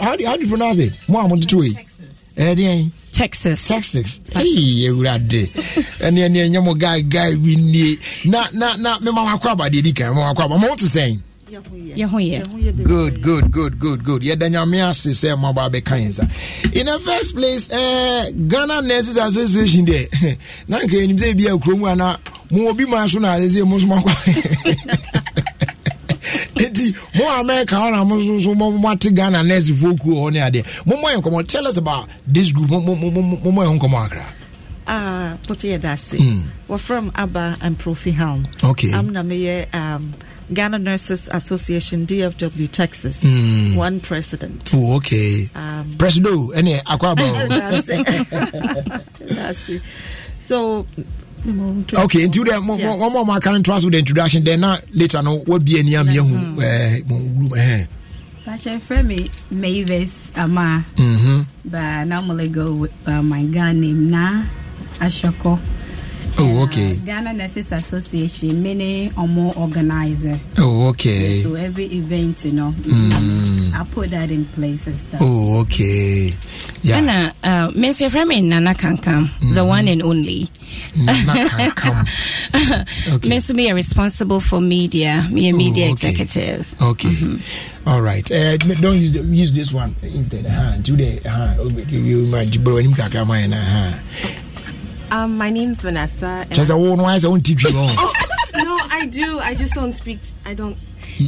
[0.00, 0.92] how do you pronounce it?
[1.08, 1.74] Mo amu tutu yi.
[2.36, 2.90] Ɛdi yɛn.
[3.12, 3.68] Texas.
[3.68, 4.20] Texas.
[4.34, 5.42] Eyi ewurade.
[6.00, 7.96] Ɛni eh, ɛni ɛnyɛ mo guy guy we nie.
[8.24, 10.58] Na na na Me ma ma kɔ aba deɛ di kan ma ma kɔ aba.
[10.58, 11.18] Mo ti sɛn.
[11.50, 12.40] Yehoye.
[12.84, 14.22] Good good good good good.
[14.22, 16.22] Yɛ danyame ase sɛ mo ba be yɛn sa.
[16.72, 21.88] In the first place, ɛɛ Ghana Nurses Association deɛ, na nka enim sɛ ebi yɛ
[21.92, 22.18] ana
[22.50, 25.06] mo obi ma so na ase mo so ma kɔ.
[26.90, 30.32] nti mo america hɔ na mo nso so mo- moate ghana nurse foɔ kuo hɔ
[30.32, 33.66] ne adeɛ mommɔ yɛ nkɔmmɔ tell us about this group Mo- mo- mo- mo- mommɔ
[33.66, 34.24] yɛ nkɔmmɔ akra
[34.92, 36.18] Ah, Pote Yedase.
[36.18, 36.46] Mm.
[36.66, 38.48] We're from Abba and Profi Helm.
[38.64, 38.92] Okay.
[38.92, 40.14] I'm Namiye, um,
[40.52, 43.22] Ghana Nurses Association, DFW, Texas.
[43.22, 43.76] Mm.
[43.76, 44.68] One president.
[44.74, 46.50] oh, okay Um, presido
[46.86, 47.86] aba That's.
[49.20, 49.82] That's it.
[50.40, 50.86] So,
[52.04, 55.22] okay nti wode wɔma ɔma aka no ntoa so with the introduction then na later
[55.22, 57.86] no wabie ani a meahu eh, mo group ɛhɛ
[58.44, 61.46] Pastor Femi Mavis Ama, Mhm.
[61.66, 64.42] but I normally go with uh, my Ghana name Na
[64.98, 65.58] Ashoko.
[66.38, 70.38] Oh okay Ghana Nurses Association, many or more organizer.
[70.58, 73.74] oh okay So every event, you know, Mm.
[73.74, 75.20] I put that in place and stuff.
[75.22, 76.34] oh okay
[76.82, 80.48] yeah ɛna uh, me nso yɛfrɛ me nana kankam the one and only
[80.96, 82.06] Nana Kankam.
[83.14, 83.28] Okay.
[83.28, 86.08] me nso meyɛ responsible for media meyɛ media Oh, okay.
[86.10, 87.12] executive okay
[87.86, 92.24] all right uh, don't use, the, use this one instead uh, do the uh, you,
[92.26, 93.92] you bro anim kakra ma yɛ na uh.
[95.10, 96.46] Um, my name's Vanessa.
[96.50, 97.54] sɛ wo no ayɛ sɛ wonti
[98.64, 99.38] no, I do.
[99.38, 100.18] I just don't speak.
[100.44, 100.76] I don't.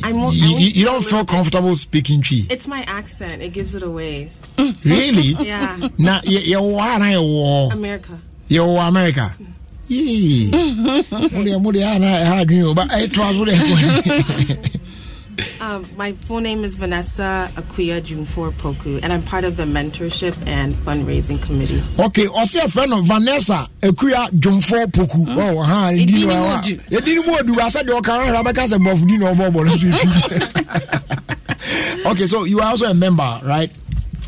[0.02, 0.18] I'm.
[0.18, 3.42] I you, you, you don't feel comfortable speaking twi It's my accent.
[3.42, 4.32] It gives it away.
[4.84, 5.76] really Yeah.
[5.78, 8.18] yɛwɔ ha na yɛwɔ hɔ America.
[8.50, 9.34] yɛwɔ america
[9.88, 10.50] yee
[11.32, 13.54] mode mode ana ɛha adwene o ba ɛtoa so dɛ
[15.60, 20.36] Um, my full name is Vanessa Akuya Jumfor Poku, and I'm part of the mentorship
[20.46, 21.82] and fundraising committee.
[21.98, 26.24] okay also a friend of vanessa akua dwomfoɔ poku Oh, ha, ɛdi Ɛdi no ni
[26.26, 26.76] mu ɛwɔ a- odu.
[26.76, 29.76] ɛdi no mu odu ba sɛdeɛ ɔka hwɛ bɛka sɛ bɔfo di na ɔbɔbɔ no
[29.76, 30.08] so ɛtwi
[32.06, 33.70] okay so you are also a member right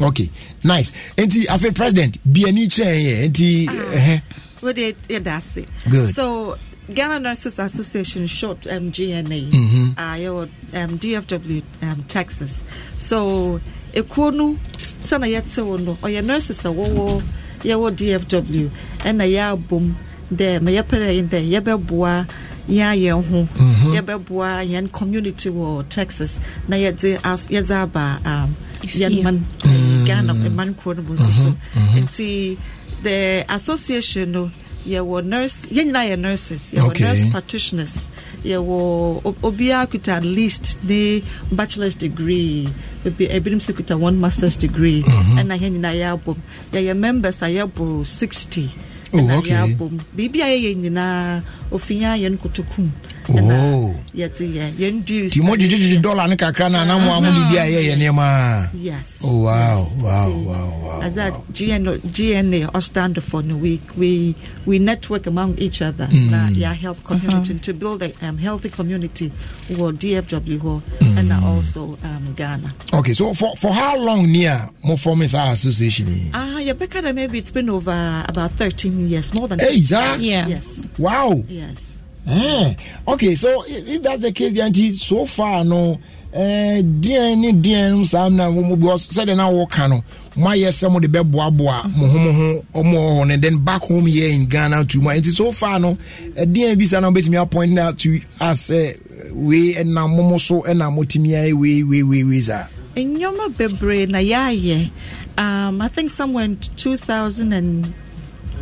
[0.01, 0.29] okay
[0.63, 4.23] nice nti afei president bi ani kyerɛ yɛ nti ɛhɛ
[4.61, 5.67] What did Yedase?
[5.91, 6.15] Good.
[6.15, 6.57] So,
[6.93, 9.95] Ghana Nurses Association, short um, GNA, Mhm.
[9.97, 12.63] uh, yɛwɔ um, DFW um, Texas.
[12.99, 13.61] So,
[13.95, 14.57] ekuo no
[15.03, 17.23] sɛna yɛte wo no ɔyɛ nurses a wɔwɔ
[17.63, 18.71] yɛwɔ DFW
[19.01, 19.95] ɛna yɛabom
[20.33, 22.27] dɛ ma yɛpɛ dɛ dɛ yɛbɛboa
[22.69, 23.49] yɛn yɛn ho
[23.95, 26.39] yɛbɛboa yɛn community wɔ Texas.
[26.69, 29.23] Na yɛdze as- yɛdze aba um, yɛn Efie.
[29.23, 30.07] man Mm.
[30.07, 31.57] Ghana man kuro no mu nso so.
[31.99, 32.59] Nti
[33.03, 34.51] the association no
[34.87, 36.73] yɛwɔ nurse yɛn nyinaa yɛ nurses.
[36.73, 37.05] Yɛwɔ Okay.
[37.05, 38.11] nurse practitioners.
[38.45, 42.69] Yɛwɔ obiara kuta at least ne bachelor's degree.
[43.05, 45.03] Ebi ebinom nso kuta one master's degree.
[45.03, 46.37] Ɛna yɛn nyinaa yɛabom
[46.73, 48.69] yɛyɛ members a yɛboro sixty.
[49.13, 51.43] Oh, ɛna yɛabom biribi a yɛyɛ nyinaa
[51.73, 52.91] ofinya yɛn kotokum
[53.29, 58.23] yɛ nti mogyegyegye dollar ne kakra no ana mo a mode bi a ɛyɛyɛ nneɛma
[58.23, 61.01] a yes wow, wow, wow, wow.
[61.03, 64.35] As that GN, GNA stand for no we we
[64.67, 66.07] we network among each other.
[66.07, 66.31] Mm.
[66.31, 69.31] Na yeah, help community to build a um, healthy community.
[69.79, 70.83] Or DFW hɔ,
[71.19, 71.43] and Mm.
[71.43, 72.73] also um, Ghana.
[72.93, 77.03] okay so for, for how long near mo forming saa association yi Ah, yeah, Becca,
[77.13, 79.59] maybe it's been over about thirteen years, more than.
[79.59, 80.21] Hey, that?
[80.21, 80.47] Yeah.
[80.49, 80.89] Yes.
[80.99, 81.97] wow Yes.
[82.27, 82.75] Eh,
[83.07, 85.99] okay so if, that's the case then so far no
[86.33, 90.03] eh, deɛn ne deɛn no saa na because sɛdeɛ na wɔka no
[90.37, 94.47] moayɛ sɛ mode bɛboaboa mo ho mo ho hɔ no then back home here in
[94.47, 95.99] ghana to mu nti so far no
[96.37, 98.99] eh, deɛn bi sa na wobɛtumi appoint out to us sɛ
[99.35, 104.19] wei ɛnam momo so ɛna motumi ayɛ wei wei wei wei saa Nneɛma bebree na
[104.19, 104.91] yɛayɛ.
[105.37, 106.57] Um, I think somewhere in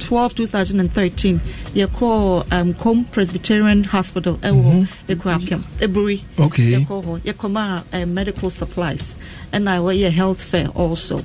[0.02, 1.40] 2012, 2013,
[1.74, 6.22] yɛkɔɔ um, Com Presbyterian Hospital ɛwɔ Ekuapem, Eburi.
[6.38, 6.72] Okay.
[6.74, 7.20] Yɛkɔɔ hɔ.
[7.22, 9.14] Yɛkɔmaa um, medical supplies
[9.52, 11.18] ɛna wɔyɛ health fair also.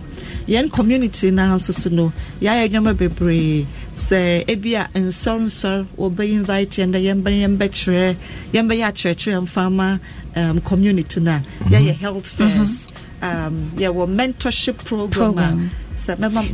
[0.47, 6.71] Yɛn community na nso so no, yɛayɛ nneɛma bebree sɛ ebi a nsɔrnsɔr wɔbɛ invite
[6.77, 8.15] yɛn dɛ yɛn bɛ yɛn bɛkyerɛ
[8.53, 9.99] yɛn bɛyɛ akyerɛkyerɛ mfama
[10.35, 12.87] um, community na yɛyɛ health fairs.
[13.21, 15.09] Um, yɛwɔ mentorship program.
[15.09, 15.57] Program.
[15.61, 15.86] a sɛ mɛma nana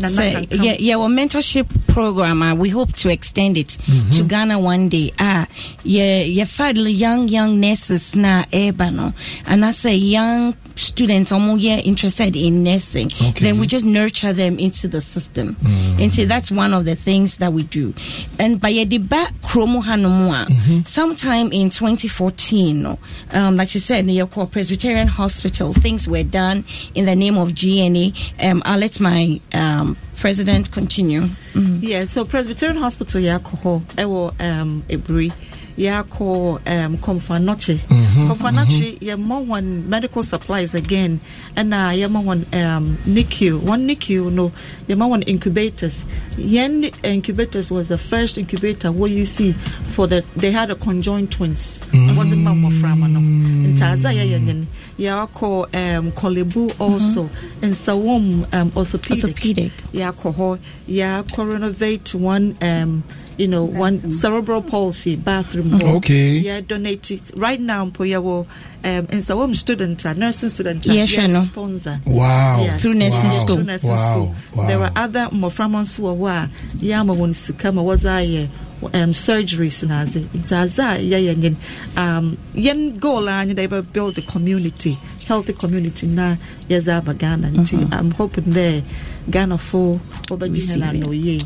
[0.09, 0.21] So,
[0.63, 3.77] yeah, yeah, our mentorship program, uh, we hope to extend it
[4.13, 5.11] to Ghana one day.
[5.19, 5.47] Ah,
[5.83, 9.13] yeah, yeah, find young, young nurses na eba no,
[9.45, 13.07] and I say young students are yeah interested in nursing.
[13.07, 13.31] Okay.
[13.45, 15.55] Then we just nurture them into the system,
[15.99, 17.93] and so that's one of the things that we do.
[18.39, 22.97] And by the back chromo hanomua, sometime in 2014,
[23.33, 27.37] um, like you said, New York called Presbyterian Hospital, things were done in the name
[27.37, 28.13] of GNA.
[28.43, 31.29] Um, I'll let my um, president continue.
[31.55, 35.31] Yeah, so Presbyterian Hospital yɛakɔ hɔ ɛwɔ um, Eburi
[35.77, 37.77] yɛakɔ um, Komfanoche.
[37.89, 41.19] Mhm, Komfanoche yɛma wɔn medical supplies again
[41.55, 43.59] ɛna yɛma wɔn um, NICU.
[43.61, 44.51] One NICU no
[44.87, 46.05] yɛma wɔn incubators.
[46.37, 49.53] Yɛn incubators was the first incubator what you see
[49.91, 51.83] for the they had a conjoined twins.
[51.91, 53.19] Ɛwɔdze ma mmɔfra ma no.
[53.19, 54.65] Nti adze a yɛyɛ nye no
[54.99, 57.29] yɛakɔ um, Korle Bu also
[57.61, 59.23] Nsawam um, orthopedic.
[59.35, 59.71] Orthopedic.
[59.93, 60.59] yɛakɔ hɔ
[60.89, 63.03] yɛakɔ renovate one um,
[63.37, 65.95] you know one cerebral palsy bathroom hɔ.
[65.97, 66.37] Okay.
[66.37, 68.45] yeah donate right now mpo yɛwɔ
[68.85, 71.41] um, nsawam student a nursing student a Yɛhwɛ no.
[71.41, 72.61] sponsor Wow.
[72.63, 72.81] Yes.
[72.81, 73.55] Through nursing Yeah, school.
[73.55, 74.11] through nursing Wow.
[74.13, 74.67] school Wow.
[74.67, 76.49] there were other mmɔframma nso wɔ hɔ a
[76.85, 78.47] yɛama wɔn sika ma wɔdze ayɛ
[78.93, 83.53] um, surgeries na adze nti adze a yɛyɛ nye no, um, yɛn goal a nye
[83.53, 84.97] dɛ yɛbɛ build a community
[85.27, 86.35] healthy community na
[86.69, 88.81] yɛdze aba ghana nti i'm hoping dɛ
[89.29, 91.39] ghanafo wɔbɛgye hɛn ano yie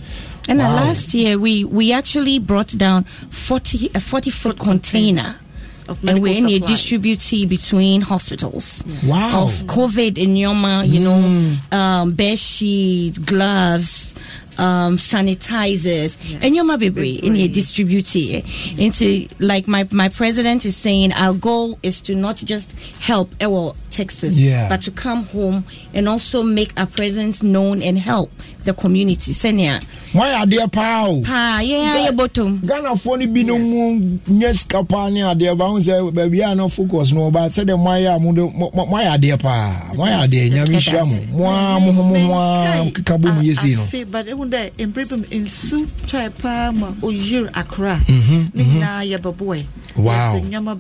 [0.50, 5.36] And uh, last year we we actually brought down 40 a 40 foot container.
[5.90, 6.68] Of and we're in a supplies.
[6.72, 9.44] distribute between hospitals Wow.
[9.44, 14.16] of COVID in Yoma, you know, um, bed sheets, gloves,
[14.58, 18.16] um, sanitizers, and Yoma Bebre in a distribute
[18.78, 23.76] into like my my president is saying our goal is to not just help our
[23.98, 24.70] Texas, Yeah.
[24.70, 25.64] but to come home
[25.94, 28.30] and also make our presence known and help
[28.64, 29.32] the community.
[29.34, 29.82] Senia,
[30.14, 32.60] moayɛ adeɛ paa o pa yeah, yeah, bottom.
[32.62, 36.54] ghanafoɔ no bi no mu nyɛ sika paa ne adeɛ ba ho sɛ baabi a
[36.56, 40.52] na focus no ba sɛdeɛ moayɛ a mode mo- mo- moayɛ adeɛ paa moayɛ adeɛ
[40.52, 43.82] nyame hyira mo moa mo ho mo ho a keka bɔ mu yɛsei no.
[43.84, 48.64] afe but ehu dɛ mprɛ bi mu nsu twae paa ma oyir akora Mhm, ne
[48.64, 48.74] mhm.
[48.80, 49.64] nyinaa yɛbɛboɛ
[49.98, 50.36] Wow.
[50.38, 50.78] yɛdze nneɛma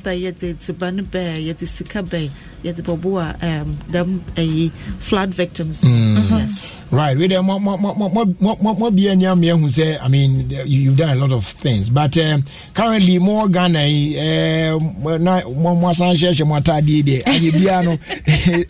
[2.63, 5.81] bɛɛ yɛdze dzibane bɛɛ yɛdze sika bɛɛ yɛdze bɛboa um, dɛm ayi flood victims.
[5.83, 6.29] Mm.
[6.39, 6.71] yes.
[6.89, 10.07] Right, with mo mo mo mo mo mo mo be any am who say I
[10.07, 14.71] mean you, you've done a lot of things, but um, currently more Ghana eh
[15.19, 17.91] na mo mo san share share mo atade de anye bia no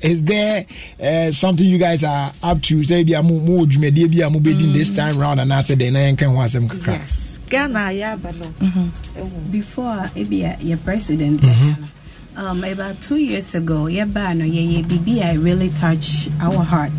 [0.02, 0.66] is there
[1.00, 2.84] uh, something you guys are up to?
[2.84, 5.78] Say bia mo mo dwumade bia mo be din this time round and I said
[5.78, 6.94] then I can ho asem kakra.
[6.98, 7.38] yes.
[7.50, 8.92] Ghana yɛaba no
[9.52, 11.40] before ebi a yɛ president
[12.38, 16.92] um, about two years ago yɛbaa no yɛyɛ biribi a really touch our heart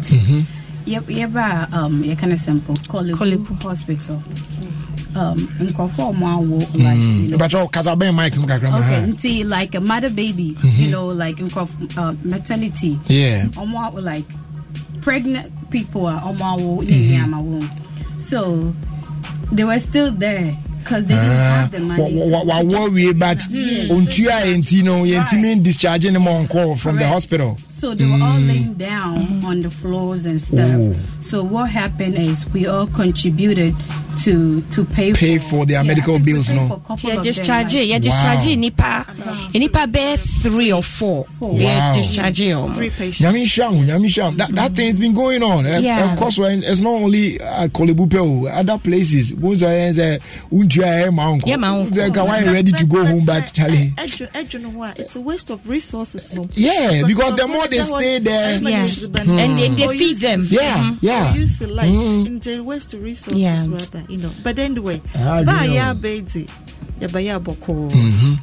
[0.86, 4.22] Yɛ- yɛbaa um, yɛka no simple korle bu hospital
[5.14, 8.68] um, nkurɔfoɔ a ɔmo awo like you know, But oh kasa ben mic no kakra.
[8.68, 9.06] Okay, ha.
[9.06, 12.98] nti like a mother baby, you know, like nkurɔf- uh, maternity.
[13.06, 13.44] Yeah.
[13.56, 14.24] Ɔmo awo like
[15.00, 17.24] pregnant people are ɔmo awo ne Mhm.
[17.30, 17.68] nneɛma wo.
[18.18, 18.74] So
[19.52, 20.56] they were still there
[20.88, 22.12] because they didn't have the money.
[22.88, 23.90] wie but Yes.
[23.90, 25.04] ontua enti no
[25.62, 27.56] discharge ne mo on call from the hospital.
[27.68, 28.48] So they were all Mm.
[28.48, 30.74] laying down on the floors and stuff.
[30.76, 30.94] Ooh.
[31.20, 33.74] So what happened is we all contributed
[34.24, 36.82] to to pay Pay for their medical bills no.
[37.02, 37.86] Yeah, discharge it.
[37.86, 38.56] Yeah, discharge it.
[38.56, 39.06] Nipa,
[39.54, 41.26] nipa bear three or four.
[41.40, 41.94] Yeah, Wow.
[41.94, 42.54] discharge it.
[42.54, 44.36] Nyame nhyira wo, Nyame nhyira wo.
[44.36, 45.64] That, that thing's been going on.
[45.82, 46.12] Yeah.
[46.12, 49.34] Of course, when it's not only at Korle Bu Pew, other places.
[49.34, 50.18] Once I say,
[50.52, 51.48] untua eh, ma uncle.
[51.48, 51.94] Yeah, ma uncle.
[51.94, 53.92] Say, why you ready to go home, but Charlie.
[53.96, 54.98] Edwin, Edwin, what?
[54.98, 56.36] It's a waste of resources.
[56.36, 56.44] No?
[56.52, 58.86] Yeah, because the more they stay there- Yeah.
[59.28, 60.42] And they, they feed them.
[60.48, 61.34] Yeah, yeah.
[61.34, 62.26] Use the light Mm.
[62.26, 63.64] into waste of resources Yeah.
[63.68, 64.30] rather, you know.
[64.42, 66.46] But anyway, Ah, ba ya baby.
[67.00, 67.92] yɛbɛyɛ abɔkɔɔ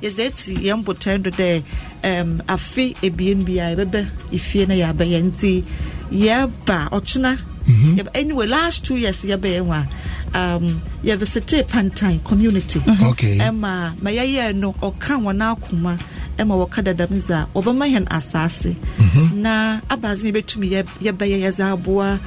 [0.01, 1.61] yɛsɛ ti yɛn botan do dɛ
[2.03, 5.63] um, afe ebien bi a yɛbɛbɛ efie na yɛabɛyɛ nti
[6.11, 7.95] yɛba ɔkyena Mhm.
[7.97, 9.87] Yɛba- anyway last two years yɛbɛyɛ ho a
[10.39, 13.37] um, yɛvisite pantan community Okay.
[13.39, 15.99] ɛma ma yɛyɛ no ɔka wɔn akoma
[16.37, 18.75] ɛma wɔka dadam dze a wɔbɛma yɛn asase.
[19.33, 22.19] Na abaadze no yɛbɛtumi yɛ- yɛbɛyɛ yɛdze aboa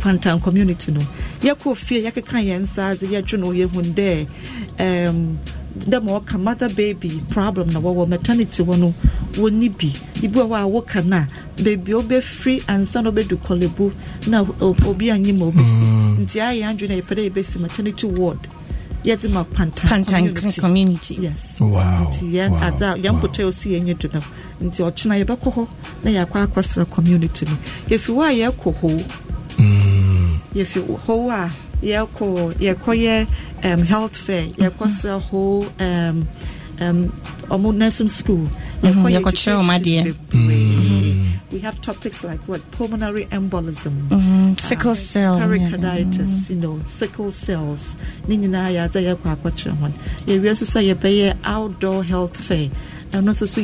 [0.00, 1.00] pantan community no.
[1.40, 4.28] Yɛkɔ fie yɛkeka yɛn nsa adze yɛdwe no yɛhu dɛ
[4.78, 5.38] um,
[5.78, 8.94] dɛ ma wɔka mother baby problem na wɔwɔ maternity hɔ no
[9.34, 9.92] wɔnni bi.
[10.22, 11.26] Ibi wɔ hɔ a woka no a
[11.62, 13.92] baabi a wobɛfiri ansa na wobɛdu kɔlebu
[14.28, 18.38] na obi anyi ma wobɛsi nti ayɛ adwene a yɛpɛ dɛ yɛbɛsi maternity ward
[19.04, 20.04] yɛdze ma pantan
[20.60, 21.14] community.
[21.20, 21.58] yes.
[21.60, 24.22] Yɛmpotɔ a ɔsi yɛnyɛ do nam
[24.60, 25.68] nti ɔkyena yɛbɛkɔ hɔ
[26.04, 27.56] na yɛakɔ akɔsra community no
[27.88, 28.98] yɛfi hɔ a yɛkɔ hoo
[29.58, 30.40] mm.
[30.54, 31.50] yɛfi hoo a
[31.82, 33.26] yɛkɔ yɛkɔyɛ
[33.86, 34.44] health fair.
[34.46, 34.88] Yɛkɔ mm-hmm.
[34.88, 35.20] sra
[37.50, 38.48] ɔmo nursing school.
[38.82, 40.14] Yɛkɔ yɛkɔkyerɛ ɔmadeɛ
[41.54, 42.60] we have topics like what?
[42.72, 44.08] Pulmonary embolism.
[44.08, 45.46] Mhm, sickle cell, yeah.
[45.46, 47.96] pericarditis you know sickle cells.
[48.26, 49.92] Nyinaa yɛ adze a yɛkɔ akɔkyerɛ hɔn
[50.26, 50.64] yɛwie nso
[51.44, 52.68] outdoor health fair.
[53.12, 53.60] And also so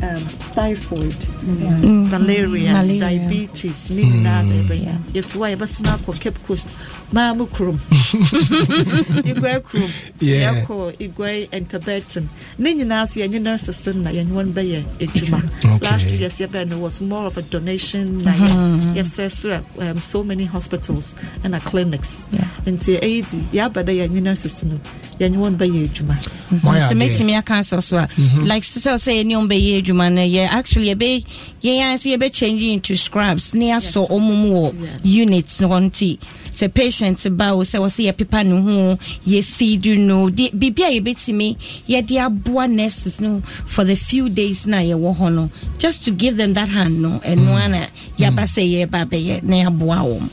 [0.00, 0.22] um,
[0.54, 1.10] typhoid
[1.42, 2.10] Mhm.
[2.10, 3.00] malaria, Malaria.
[3.00, 6.68] diabetes ne nyinaa na yɛbɛyɛ yɛfi hɔ a yɛbɛsena akɔ cape coast
[7.12, 7.78] maa mu kurom
[9.30, 9.90] igwe kurom
[10.20, 10.54] Yeah.
[10.54, 12.28] yɛkɔ igwe interberton
[12.58, 15.40] ne nyinaa so yɛnye nurses na yɛne wɔn bɛyɛ adwuma.
[15.64, 15.78] Okay.
[15.86, 18.94] last two years yɛbɛyɛ no was more of a donation na Mhm.
[18.94, 21.14] yɛ yɛsrɛsrɛ um, so many hospitals
[21.44, 22.28] and clinics.
[22.66, 24.78] Nti ɛyɛ di yɛaba dɛ yɛnye nurses no
[25.20, 26.16] yɛnye wɔn bɛyɛ adwuma.
[26.50, 28.08] Sɛ mɛtumi aka asɛ so a
[28.44, 31.24] like sɛ sɛ yɛne ɔm bɛyɛ adwuma no yɛ actually yɛbɛ
[31.62, 33.54] yɛn nso yɛbɛ change into scrubs.
[33.54, 34.74] Ne asɔ ɔmo mu wɔ
[35.04, 36.18] units hɔ nti
[36.58, 41.56] sɛ patient ba o sɛ wɔsɛ yɛpepa ne ho yɛfeed no biribi a yɛbɛtumi
[41.88, 46.36] yɛde aboa nurses no for the few days na yɛwɔ hɔ no just to give
[46.36, 47.86] them that hand no ɛno ana
[48.18, 50.28] yɛaba sɛ yɛba bɛyɛ na yɛaboa wɔm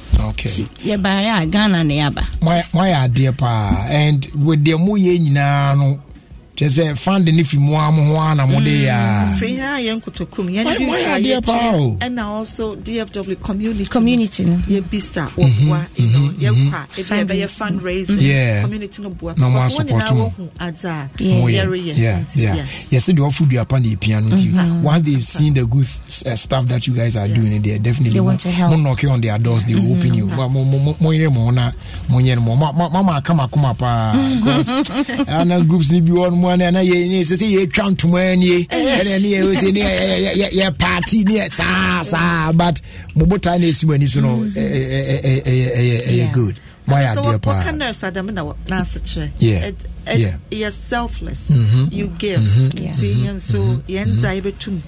[0.83, 2.23] yɛbaeɛ a ghana na yɛaba.
[2.41, 5.99] Moayɛ adeɛ paa and deɛ moyɛ nyinaa no
[6.55, 9.35] kyerɛ sɛ fund ne fi mu a mo ho a na mode mm, yɛ a
[9.37, 11.97] firi ha yɛ nkotokum Why- yɛne why dwusa are there paa o?
[11.99, 13.85] ɛna also dfw community.
[13.85, 14.55] Community no.
[14.67, 18.17] yɛbisa wɔboa you know, yɛkɔ a ebi a ɛbɛyɛ fundraising.
[18.21, 18.61] Yeah.
[18.61, 20.33] community no boa Na mo Because wɔn support nyinaa mo.
[20.37, 21.65] wɔhu adze a Moyɛ.
[21.65, 22.55] yɛreyɛ Yeah, nti yeah.
[22.55, 24.83] yes yɛsɛ deɛ ɔfo duapa na ɛpia no nti mm-hmm.
[24.83, 25.87] once they've seen the good
[26.25, 28.71] uh, stuff that you guys are doing they definitely They want to help.
[28.71, 30.27] mo knock on their doors they will open you.
[30.27, 31.71] Mo- mo- mo- mo- monyere mo ho na
[32.07, 32.55] monyɛ no mo.
[32.55, 36.51] Ma- ma- mama aka makoma paa because uh, ana groups ni bi wɔ no mu
[36.51, 39.19] ana ana yɛ ne sɛ sɛ yɛtwa ntoma nie ɛna eh.
[39.21, 42.79] ne yɛ sɛ ne yɛ- party ne yɛ saa saa but
[43.15, 46.59] mo botaa na ɛsi mo ani so no ɛyɛ good.
[46.87, 49.65] Moayɛ so adeɛ what, paa what kind of adam na wɔ- n'ase kyerɛ Yeah.
[49.65, 49.75] It-
[50.07, 50.35] it- Yeah.
[50.51, 51.49] you're selfless.
[51.49, 51.91] Mhm.
[51.91, 52.69] you give Mhm.
[52.69, 54.79] yɛn nso yɛn dza yɛbɛtum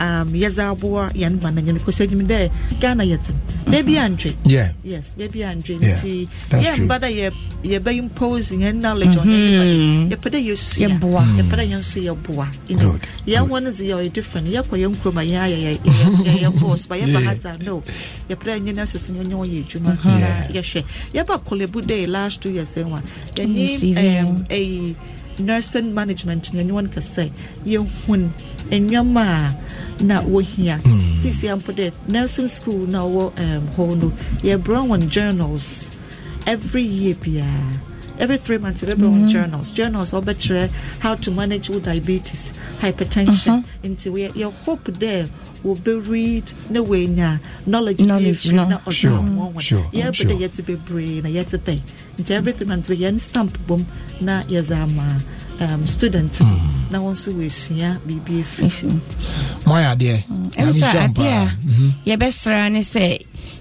[0.00, 2.50] um, yɛdze aboa yɛn ma no nyɛ no kɔsɛ nyim dɛ
[2.80, 3.34] ghana yɛtem
[3.66, 4.68] baabi antwe Yeah.
[4.84, 6.86] yes baabi antwe Yeah, nti that's true.
[6.86, 7.34] yɛmba dɛ yɛ-
[7.64, 9.32] yɛbɛ impose yɛn knowledge on Mhm.
[9.32, 11.22] anybody yɛpɛ dɛ yɛsua Yɛboa.
[11.38, 13.48] yɛpɛ dɛ yɛn nso yɛboa you yɛn mm.
[13.48, 16.40] wɔ no dze yɛ ɔyɛ different yɛkɔ yɛn kurom a yɛn ayɛ yɛ- yɛ- yɛ-
[16.42, 17.20] yɛ ba yɛba Yeah.
[17.20, 17.82] ha dza no
[18.28, 20.20] yɛpɛ dɛ nyɛ nurses no nyɛ wɔn yɛ adwuma Yeah.
[20.20, 20.84] na yɛhwɛ
[21.14, 22.98] yɛba Korle Bu day last two years ɛn wa
[23.36, 23.94] CV.
[23.94, 24.94] yɛne ɛyi
[25.38, 27.30] nursing management na nyɛ wɔn kɛsɛ
[27.66, 28.28] yɛhun
[28.70, 29.56] nneɛma a
[30.00, 30.80] na wɔhia
[31.20, 34.12] sisi ampo dɛ nursing school na ɔwɔ um, hɔ no.
[34.42, 35.90] Yɛbrɛ wɔn journals
[36.46, 37.78] every year biara
[38.18, 39.72] every three months yɛbɛbrɛ wɔn journals.
[39.72, 45.28] Journals a wɔbɛkyerɛ how to manage with diabetes hypertension nti yɛ yɛ hope dɛ
[45.64, 48.68] wɔbɛ read na wɔanya knowledge afiri no.
[48.68, 51.80] na Sure, wɔn wɔn yɛbɛ dɛ yɛte bebree na yɛte pɛ
[52.18, 53.84] nti every three months yɛn stamp bom
[54.20, 55.16] na yɛdze ama
[55.60, 56.40] um, student.
[56.40, 56.46] No
[56.90, 59.00] na wɔn nso wɔasua biribi afiri
[59.64, 60.24] moayɛ adeɛ.
[60.26, 61.56] Ɛmu Nyame sɛ nhyira mo adeɛ a.
[61.66, 61.92] Mhm.
[62.06, 63.18] yɛbɛsra ne sɛ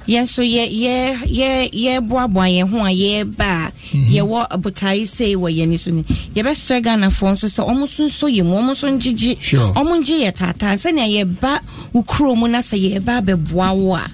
[0.08, 5.50] yɛn nso yɛ- yɛ- yɛ- yɛboaboa yɛn ho a yɛreba a yɛwɔ abotae sei wɔ
[5.56, 6.04] yɛni so no
[6.36, 9.40] yɛbɛsrɛ ghanafoɔ nso sɛ ɔmo nso nso yɛ mu ɔmo nso ngyegye
[9.74, 10.76] ɔmo ngye yɛ taataa.
[10.76, 11.60] Sɛnea yɛba
[11.94, 14.06] wo kuro mu na sɛ yɛba abɛboa wo a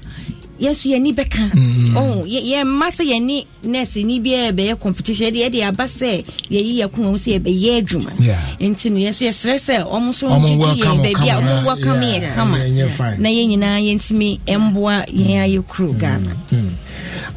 [0.59, 1.51] yɛso yɛni bɛka.
[1.95, 5.27] Oh, yɛ- yɛmma sɛ yɛne nurse ni biaa bɛyɛ competition.
[5.33, 8.11] Yɛde yɛde aba sɛ yɛyi yɛ koma mu sɛ yɛbɛyɛ adwuma.
[8.19, 8.39] Yeah.
[8.59, 12.01] nti no yɛso yɛserɛ sɛ Ɔmo ngyegye welcome yɛn baabi a kama ɔmo na- welcome
[12.03, 12.57] yeah, yɛ kama.
[12.57, 16.35] yeah, yeah, na yɛn nyinaa yɛntumi mboa yɛn ayɛ kuro ghana.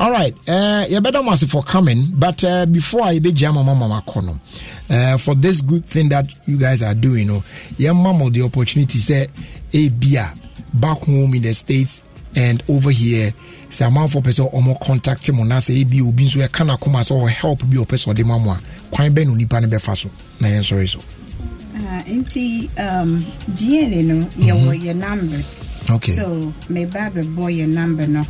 [0.00, 4.02] All right uh, yɛbɛda mo ase for coming but uh, before i bɛgyia ma mama
[4.02, 4.38] makɔ
[4.90, 7.42] uh, for this good thing that you guys are doing no
[7.78, 9.28] yɛma mo the opportunity sɛ
[9.72, 10.34] ebia
[10.74, 12.02] back home in the states
[12.36, 13.32] and over here
[13.70, 17.00] sɛ amanfoɔ pɛ sɛ ɔmo contact mo na sɛ ebi obi nso ɛka no akoma
[17.00, 18.60] sɛ ɔwɔ help bi ɔpɛ sɛ ɔde ma mo a
[18.90, 20.10] kwan bɛn no nipa no bɛfa so?
[20.40, 21.00] Na yɛnsɔre so.
[21.74, 23.18] Ah, nti um,
[23.56, 25.42] GNA no yɛwɔ yɛ number.
[25.90, 26.12] Okay.
[26.12, 28.22] so meba bɛbɔ yɛ number no.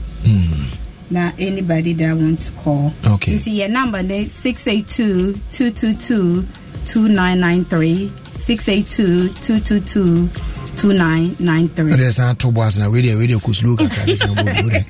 [1.10, 2.92] Na anybody that want to call.
[3.04, 3.32] Okay.
[3.36, 6.46] nti yɛ number no 682 222
[6.86, 14.16] 2993 682 222 2993 ɛdeɛ san to boase na wedeɛ wedeɛ kɔ slow kakra ne
[14.16, 14.82] san bɔdu dɛ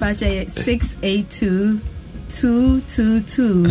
[0.00, 1.80] bakyɛ yɛ 682
[2.28, 3.66] 222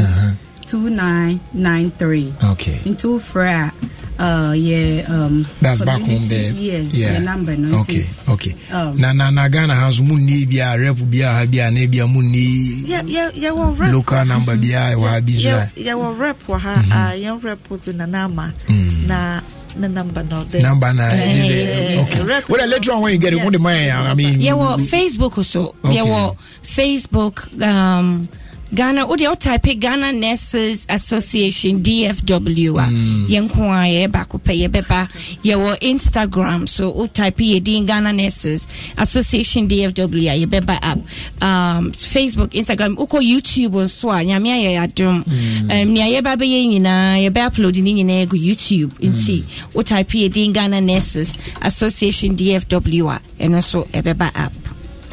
[0.66, 3.72] 2993 okay Into wofrɛ
[4.18, 6.52] uh, yeah, um, that's back home there.
[6.54, 7.20] Yes, yeah.
[7.20, 7.56] the number.
[7.58, 8.56] No, okay, okay.
[8.72, 12.88] Um, na na na Ghana has muni bia rep bia ha bia na bia muni.
[12.88, 13.52] Yeah, yeah, yeah.
[13.52, 13.92] Well, rep.
[13.92, 15.02] Local number bia mm-hmm.
[15.02, 15.40] wa bia.
[15.40, 15.94] Yeah, yeah.
[15.96, 16.76] Well, rep wa ha.
[16.92, 18.54] Ah, yeah, rep was in Nanama.
[18.72, 19.08] Mm.
[19.08, 19.42] Na
[19.82, 20.44] the number now.
[20.44, 21.10] The number now.
[21.14, 22.02] Yeah, yeah, eh, yeah.
[22.04, 22.34] Okay.
[22.34, 23.46] Eh, well, later on when you get it, yes.
[23.46, 23.92] what am I?
[23.92, 25.76] I mean, yeah, well, Facebook also.
[25.84, 25.96] Okay.
[25.96, 27.62] Yeah, well, Facebook.
[27.62, 28.28] Um,
[28.74, 32.88] ghana wode wotype ghana nurses association dfw a.
[33.32, 35.10] Yɛnko a yɛyɛ baako pɛ yɛbɛba
[35.44, 36.68] yɛwɔ instagram.
[36.68, 38.68] So wotype yɛdin ghana nurses
[38.98, 41.00] association dfw a yɛbɛba app.
[41.42, 46.68] Um, facebook instagram wokɔ youtube nso a nyame ayɛ yɛ adom um, nea yɛba bɛyɛ
[46.80, 49.44] nyinaa yɛbɛ upload ne nyinaa agu youtube nti
[49.74, 54.54] wotype yɛdin ghana nurses association dfw a ɛno nso ɛbɛba app.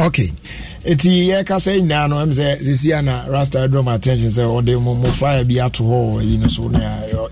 [0.01, 0.31] Okay.
[0.85, 4.43] Eti yɛka sɛ nyinaa no ɛm sɛ sisi a na rasta draw my attention sɛ
[4.43, 6.69] ɔde mo mo flyer bi ato hɔ yi no so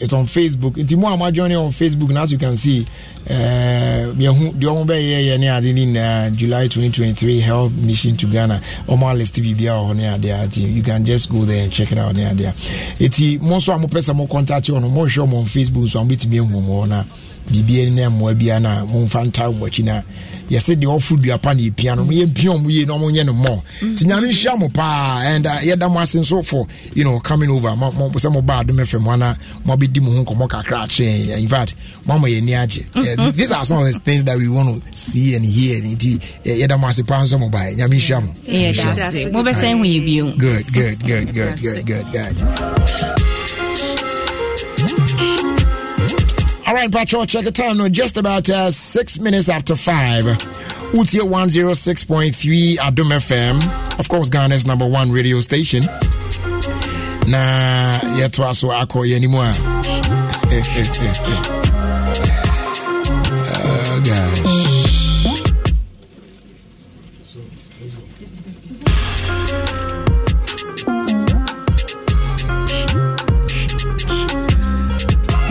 [0.01, 0.74] it's on facebook.
[0.77, 2.86] Nti mo a mo join on facebook na as you can see
[3.27, 8.60] yɛhu deɛ ɔmo bɛyɛ yɛ ne ade ne nyinaa july 2023 health mission to ghana.
[8.86, 11.72] Ɔmo alist biribi a wɔ hɔ ne adeɛ ati you can just go there and
[11.72, 12.52] check it out ne adeɛ
[13.01, 15.47] eti mo nso a mo pɛ sɛ mo contact wɔn no mo nhwɛ ɔmo on
[15.47, 17.05] facebook so a mo betumi ehu ɔmo hɔ na.
[17.51, 20.02] Biribi ne mmoa bia na momfa nta mo akyi na
[20.51, 23.62] yɛsɛ deɛ ɔfo duapa ne yɛpia no yɛmpia ɔmo yie na ɔmo nyɛ no mmɔ
[23.82, 27.51] nti nyame nhyia mo paa and uh, yɛda mo ase nso for you know coming
[27.51, 27.74] over.
[27.77, 29.35] Mo, mo, sɛ moba adom fm hɔ na
[29.66, 31.74] moabɛdi mo ho nkɔmmɔ kakra akyerɛ in fact
[32.06, 32.85] moama yɛni agye.
[32.97, 35.81] Eh, these are some of the things that we want to see and hear.
[35.81, 38.32] Nti eh, yɛda mo ase paa nso mobaɛ nyame nhyia mo.
[38.44, 38.94] Yeah, Nhyira mo.
[38.94, 39.32] that's it.
[39.32, 40.24] Mobɛsan hu yɛ bio.
[40.36, 43.59] good good good good good good good
[46.70, 47.88] All right, Patrol, check the time now.
[47.88, 50.22] Just about uh, six minutes after five.
[50.94, 53.98] Utia 106.3 Adom FM.
[53.98, 55.82] Of course, Ghana's number one radio station.
[57.26, 59.51] Nah, Na yeto aso ako yenimwa.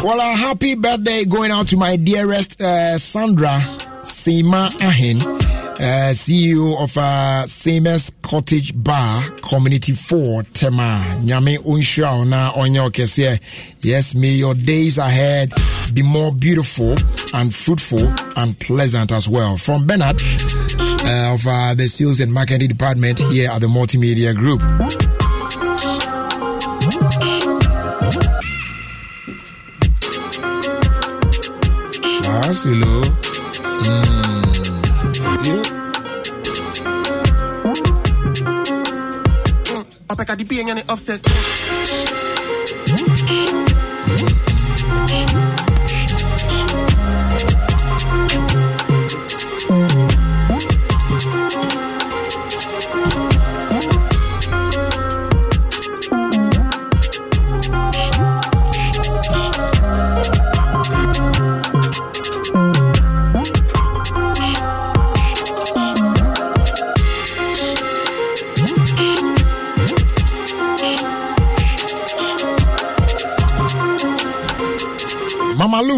[0.10, 3.60] Well, a happy birthday going out to my dearest uh, Sandra
[4.02, 5.22] Seema Ahin.
[5.22, 11.06] uh, CEO of uh, Samus Cottage Bar, Community 4, Tema.
[11.24, 13.40] Nyame Unshra na onyo kese.
[13.82, 15.54] Yes, may your days ahead
[15.94, 16.96] be more beautiful
[17.36, 19.58] and fruitful and pleasant as well.
[19.58, 25.19] From Bernard uh, of uh, the Sales and Marketing Department here at the Multimedia Group.
[32.50, 33.02] Asilo.
[40.10, 41.22] Opeka di bien and offset.
[42.90, 43.66] Mama Lou
[44.10, 44.49] ɛwɔ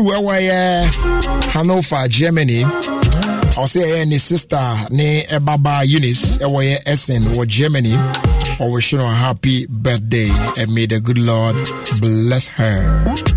[0.10, 0.86] yɛ
[1.53, 2.64] Hanover Germany.
[3.56, 7.95] Ɔsɛ ɛyɛ ne sister ne eh, ɛbaba Eunice eh, ɛwɔ yɛ Essen wɔ Germany?
[8.60, 11.56] No a happy birthday and may the good Lord
[11.99, 13.31] bless her.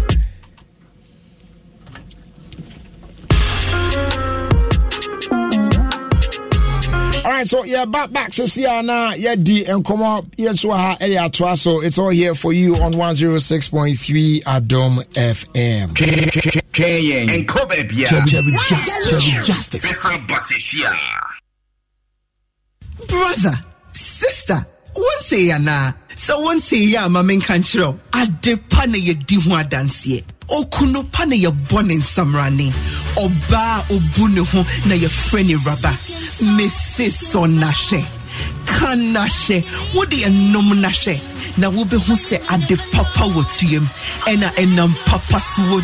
[7.44, 10.76] Alright, so yeah, back back to Siana, yeah, D and come up, yeah, so uh,
[10.76, 11.84] ha, Elia Twaso.
[11.84, 15.88] It's all here for you on 106.3 Adom FM.
[16.72, 18.06] Kaying and Kobe Bia.
[18.26, 19.10] Jerry Justice.
[19.10, 19.84] Jerry Justice.
[23.08, 23.60] brother
[23.92, 28.96] sister wonsɛ yɛ anaa sɛ wonsɛ yɛ a ma menka nkyerɛ wo, ade pa na
[28.96, 32.72] yɛdi ho adanseɛ okunu pa na yɛbɔ ne nsamrane
[33.16, 35.92] ɔbaa obu ho na yɛfrɛ ne raba
[36.56, 38.04] mese sɔ nahwɛ
[38.66, 39.64] ka nahwɛ
[39.94, 40.80] wode ɛnom
[41.56, 43.88] na wobɛhu sɛ ade papa wɔ tuam
[44.26, 45.80] ɛna papa so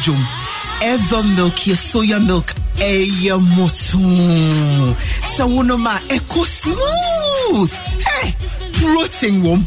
[0.82, 4.94] ever milk yɛ soya milk ɛyɛ motoo
[5.36, 5.86] sɛ wonom
[6.46, 7.72] smooth.
[8.06, 8.34] Hey,
[8.80, 9.60] protein wom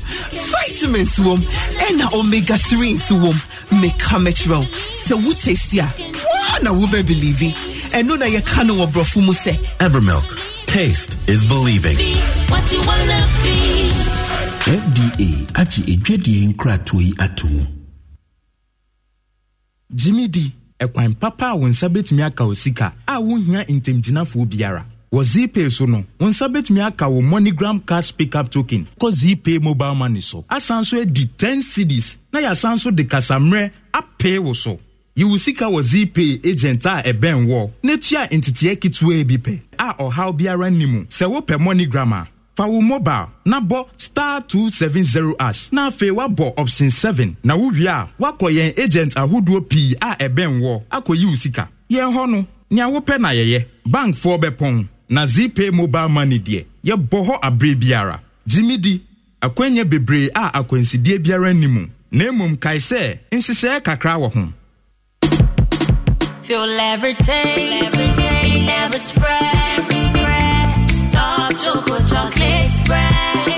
[0.52, 1.42] vitamins wom
[1.88, 3.38] ɛna omega 3 nso wom
[3.82, 4.68] meka mɛkyerɛ wo
[5.06, 7.54] sɛ wote si a waa na wobɛbelieve
[7.98, 10.30] ɛno na yɛka no wɔ borɔfo mu sɛ Evermilk.
[10.66, 11.98] Taste is believing.
[14.64, 15.30] fda
[15.60, 17.66] agye edwadie nkratoɔ yi ato mu
[19.94, 24.86] gyimi di ɛkwan papa a wo nsa bɛtumi aka wo sika a wohia ntamgyinafoɔ biara
[25.14, 29.62] wɔ zpay so no wo nsa bɛtumi aka wo moneygram cash pickup token kɔ zpay
[29.62, 30.44] mobile money so.
[30.50, 34.80] Asan so adi 10 cities na yɛasan so de kasammerɛ apee wo so.
[35.16, 39.60] Yi wo sika wɔ zpay agent a ɛbɛn wɔ na tua nteteɛ ketewa bi pɛ.
[39.78, 44.42] A ɔhaw biara nni mu sɛ wopɛ moneygram a fa wo mobile na bɔ star
[44.42, 49.96] 270 ash na afei woabɔ option 7 na wowie a woakɔ yɛn agent ahodoɔ pii
[50.02, 51.70] a ɛbɛn wɔ akɔyi wo sika.
[51.92, 53.66] Yɛn hɔ no nea wopɛ na yɛyɛ.
[53.88, 58.16] Bankfoɔ bɛpɔn na zpay mobile money deɛ yɛbɔ hɔ aberɛ biara
[58.50, 58.94] gyimi di
[59.46, 61.82] akwanya bebree a akwansidie biara nni mu
[62.12, 64.44] na mmom kae sɛ nhyehyɛeɛ kakra wɔ ho
[66.44, 67.96] Feel every taste,
[68.66, 69.80] never spread.
[71.10, 73.53] Top chocolate, chocolate spread.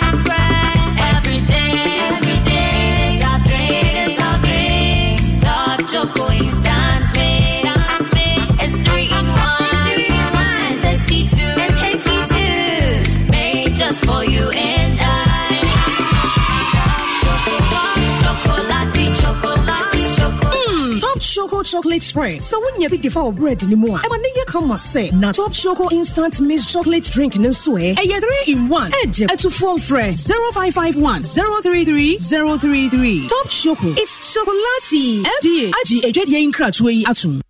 [21.65, 22.41] Chocolate Spread.
[22.41, 25.89] So when you the flour bread anymore, I'm gonna come and say, now Top Choco
[25.91, 28.91] Instant Mixed Chocolate Drink in swear, and you three in one.
[29.03, 33.27] Edge at two phone fresh 0551 033 033.
[33.27, 33.87] Top Choco.
[33.97, 35.23] It's chocolatey.
[35.23, 35.71] FDA.
[35.71, 37.44] Aji Ejedi in Kratway Atum.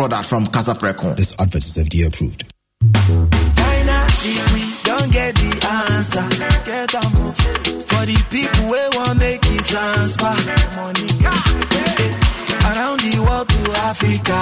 [0.00, 1.14] Product from Casa Precon.
[1.14, 2.44] This advert is FDA approved.
[3.60, 6.24] Finally, we don't get the answer.
[6.64, 7.36] Get a move
[7.84, 10.36] for the people who want make it transfer.
[10.80, 11.04] Money
[12.64, 13.60] around the world to
[13.92, 14.40] Africa.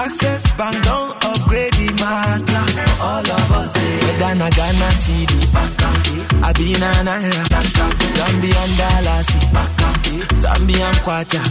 [0.00, 2.64] Access bank don't upgrade the matter.
[3.04, 5.40] All of us say, whether na Ghana city,
[6.56, 7.44] I be na naira,
[8.16, 9.28] Gambian dollars,
[10.40, 11.42] Zambian kwacha,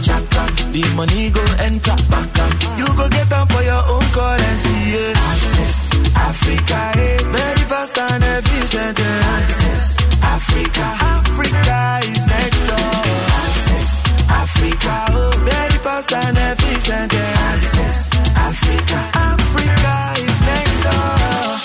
[0.72, 1.96] the money go enter.
[2.78, 4.76] You go get them for your own currency.
[4.90, 5.30] Yeah.
[5.30, 7.18] Access Africa, eh.
[7.30, 8.98] very fast and efficient.
[8.98, 9.36] eh.
[9.38, 12.94] Access Africa, Africa is next door.
[13.46, 13.90] Access
[14.28, 17.14] Africa, oh, very fast and efficient.
[17.14, 17.32] eh.
[17.54, 19.15] Access Africa.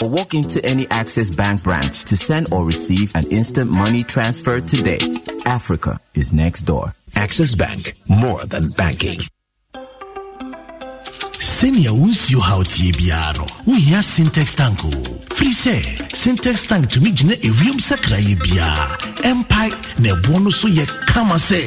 [0.02, 4.60] Or walk into any Access Bank branch to send or receive an instant money transfer
[4.60, 5.00] today.
[5.46, 6.94] Africa is next door.
[7.16, 9.20] Access Bank, more than banking.
[11.62, 14.90] sɛnea wo nsuo haw tie biara no wohia syntex tank o
[15.38, 15.76] firi sɛ
[16.22, 18.98] syntex tank tumi gyina ewiem sakrayɛ biara
[19.30, 19.70] ɛmpae
[20.02, 21.62] na ɛboɔ no so yɛ kama sɛ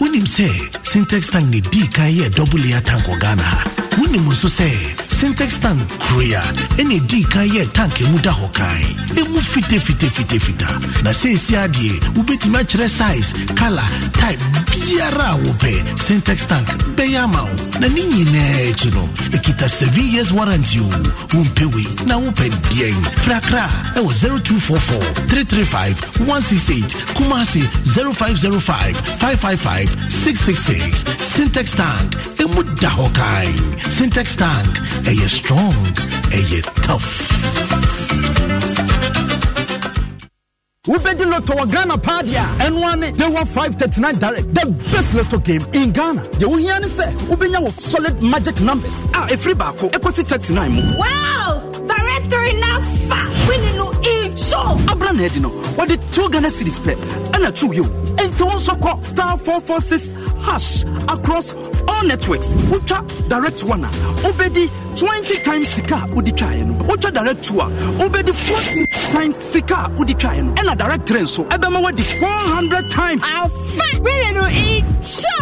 [0.00, 0.48] wonim sɛ
[0.90, 4.66] syntex tank ne dii kan yɛ dɔbleya tank wɔ ghana ha wonim nso sɛ
[5.20, 6.42] sintex tank korea.
[6.80, 8.82] Ɛne dii kan yɛ tank emu da hɔ kan.
[9.16, 10.68] Emu fitafitafitafita
[11.04, 15.72] na seesi adeɛ wobɛtumi akyerɛ size color type biara a wopɛ
[16.04, 20.88] sintex tank bɛyɛ ama wo na ne nyinaa akyi no ɛkita 7 years warranty o.
[21.32, 23.64] Wompɛ wei na wopɛ deɛn frakra
[23.96, 25.96] ɛwɔ 0244 335
[26.28, 33.90] 168 kumase 0505 555 666 syntax tank ɛmu da hɔ kan.
[33.90, 34.76] Syntax tank
[35.10, 35.74] ɛyɛ strong
[36.38, 37.08] ɛyɛ tough.
[40.86, 44.54] Wobɛdi lotto wɔ ghana paa deɛ a ɛno ane dewa 539 direct.
[44.54, 46.22] The best lotto game in ghana.
[46.38, 49.00] Deɛ wohia ne sɛ wobɛnya wɔ solid magic numbers.
[49.14, 51.68] Ah, a ɛfiri baako ɛkɔsi 39 mu Wow!
[51.86, 53.48] Directory now fat.
[53.48, 54.62] Winning no echo.
[54.92, 56.94] abra na ɛdi no wɔde 2 ghana cedis pɛ
[57.34, 57.90] ɛna twiw yɛ o
[58.22, 61.52] enti wo nso kɔ star 446 hash across
[61.96, 63.84] all networks wotwa direct one.
[63.84, 63.88] A
[64.24, 67.64] wobɛdi 20 times sika a wode twaeɛ no wotwa direct two a
[67.98, 72.90] wobɛdi 40 times sika a wode twaeɛ no ɛna direct three nso ɛbɛma woadi 400
[72.90, 73.22] times.
[73.24, 74.00] Fat.
[74.02, 75.36] Winning no echo.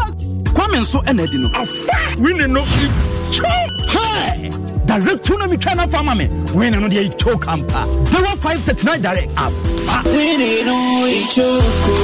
[0.55, 1.49] kwame nso ɛna adi no.
[1.61, 3.51] Afa wine no itwo
[3.95, 4.51] Hey!
[4.87, 6.29] direct two na metwa no afa ma me.
[6.55, 9.33] Wine no deɛ itwo kampa dewa 539 direct.
[9.37, 10.77] Afa Winning no
[11.07, 11.97] ichoko,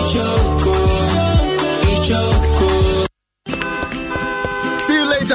[0.00, 0.74] ichoko,
[1.92, 3.05] ichoko.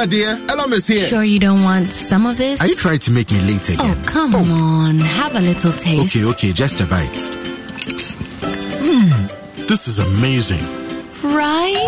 [0.02, 0.38] See you dear.
[0.48, 1.06] Elom is here.
[1.06, 2.60] Sure you don't want some of this?
[2.60, 3.80] Are you trying to make me late again?
[4.00, 4.98] Oh, come on.
[4.98, 6.16] Have a little taste.
[6.16, 7.16] Okay, okay, just a bite.
[8.82, 10.60] Hmm, this is amazing.
[11.22, 11.86] Right?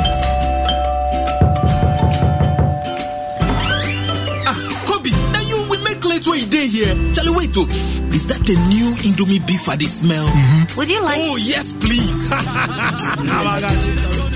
[4.46, 6.94] Ah, Kobe, now you will make late way day here.
[7.16, 7.68] Charlie, wait, oh.
[8.14, 10.30] Is that the new Indomie beef I dey smell?
[10.78, 11.18] Would you like?
[11.20, 12.30] Oh, yes, please.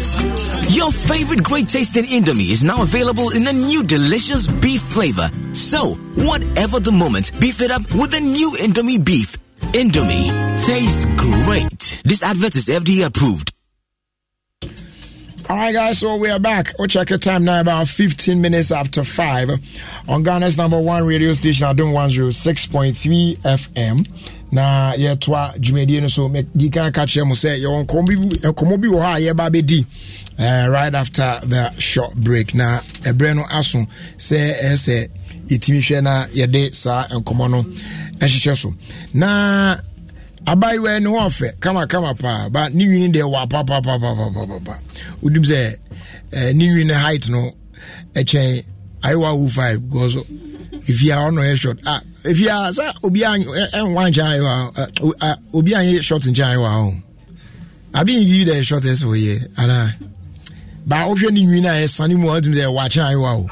[0.69, 5.29] Your favorite great tasting Indomie is now available in a new delicious beef flavor.
[5.53, 9.37] So, whatever the moment, beef it up with the new Indomie beef.
[9.73, 10.27] Indomie
[10.65, 12.01] tastes great.
[12.03, 13.56] This advert is FDA approved.
[15.49, 16.73] All right, guys, so we are back.
[16.77, 19.49] We'll check the time now, about 15 minutes after 5
[20.09, 24.05] on Ghana's number one radio station, Adum 106.3 FM.
[24.51, 29.01] Na yɛtoa dwumadie no so medi kan ka kyerɛ mu sɛ yɛwɔ nkɔmmɔ bi- wɔ
[29.03, 33.79] hɔ a yɛba bɛdi right after the short break na ɛberɛ no aso
[34.15, 35.07] sɛ ɛyɛ sɛ
[35.49, 37.63] yɛtumi hwɛ na yɛde saa nkɔmmɔ no
[38.19, 38.73] ɛhyehyɛ so
[39.13, 39.75] na
[40.51, 44.75] abayewa yi ne ho ɔfɛ kamakama paa ba ne nwini deɛ wɔ apapapapapapa
[45.21, 45.75] wodim sɛ
[46.31, 47.51] eh, ne nwini height no
[48.13, 48.63] ɛkyɛn
[49.03, 50.15] ayewa wo five because
[50.87, 55.73] efia ɔno yɛ short ah efia sɛ obi ɛnwa nkyɛn ayewa eh, o- ah, obi
[55.73, 56.93] a nyɛ short nkyɛn ayewa o
[57.93, 59.93] abi yi bibi dɛ short ɛsɛ oyɛ ana
[60.85, 63.49] ba wohwɛ ne nwini a ɛsane mu a wotum sɛ ɛwɔ akyɛn ayewa o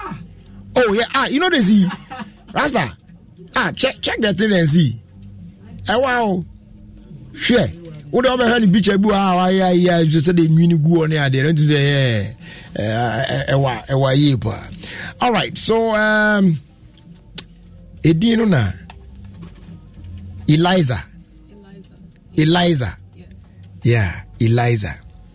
[0.78, 1.86] oh yeah ah you know the see?
[2.54, 2.96] Rasta
[3.56, 5.00] ah check check the thing and see.
[5.88, 6.46] Ɛwa o
[7.36, 7.64] hwɛ
[8.12, 11.44] wode wobɛhwɛ ne picture bi a wayɛ ayɛ sɛ de nwini gu hɔ ne adeɛ.
[11.44, 12.36] No ntum sɛ yɛ
[13.90, 14.68] ɛwɔ yie paa
[15.22, 16.58] alright so um,
[18.04, 18.72] ɛdin no na
[20.48, 21.04] eliza.
[22.38, 22.98] Eliza.
[23.84, 24.94] Yeah eliza.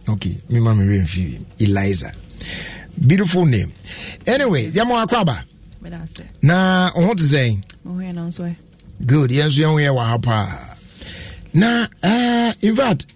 [0.09, 2.12] Okay mema merɛ mfi eliza.
[3.06, 3.72] Beautiful name.
[4.27, 5.44] Anyway yɛma wakɔ aba?
[6.43, 7.62] Na wo ho te sɛn?
[7.85, 7.93] No
[9.06, 10.69] good yɛn nso yɛn ho yɛ wɔ ha paa
[11.55, 13.06] na uh, in fact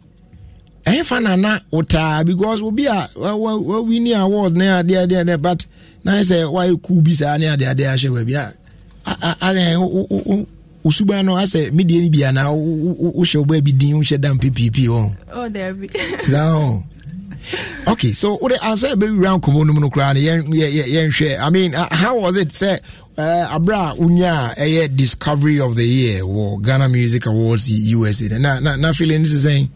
[0.85, 5.67] ɛyɛ fa nana wotaa because obi a wawini award ne adeɛ adeɛ adeɛ but
[6.05, 10.47] na sɛ wayɛ cool bi saa ne adeɛ adeɛ ahyɛ baabi na ayɛ
[10.85, 14.89] osuban no asɛ medeɛ no bia na wohyɛ wo baa bi din wohyɛ dam ppp
[14.89, 15.15] ɔ
[17.89, 21.39] okay so wode ansa yɛbɛwura nkɔmmɔ no mu no koraa no yɛn- yɛ- yɛ- yɛnhwɛ
[21.41, 22.49] i mean uh, how was it?
[22.49, 22.81] Sɛ
[23.19, 28.39] uh, aberɛ a wonya a discovery of the year wɔ ghana music awards usa no.
[28.39, 29.69] na, na, na feeling no te sɛn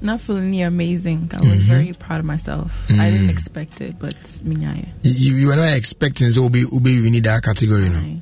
[0.00, 1.28] Not feeling near amazing.
[1.34, 2.86] I was very proud of myself.
[2.88, 4.14] I didn't expect it, but
[4.46, 4.86] minyaya.
[5.02, 8.20] you, you were not expecting so be be we need that category no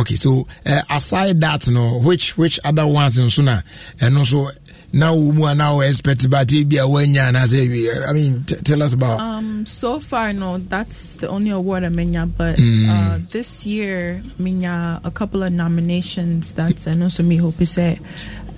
[0.00, 3.60] okay so uh, aside that no which which other ones nso na
[3.98, 4.50] ɛno so
[4.92, 7.64] na wo mu a na wo expect but e bi a wanya na say
[8.08, 11.88] i mean t- tell us about Um, so far, no, that's the only award I
[11.88, 12.26] minya.
[12.26, 12.88] But Mm.
[12.88, 16.52] uh, this year, minya a couple of nominations.
[16.54, 17.98] That's and also me hope is say,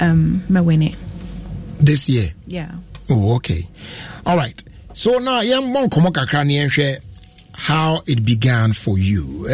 [0.01, 0.97] um, me win it.
[1.81, 2.71] this year Yeah.
[3.11, 3.67] oh okay
[4.25, 6.99] all right so now yɛmmɔ nkɔmmɔ kakra ne yɛnhwɛ
[7.69, 9.47] how it began for you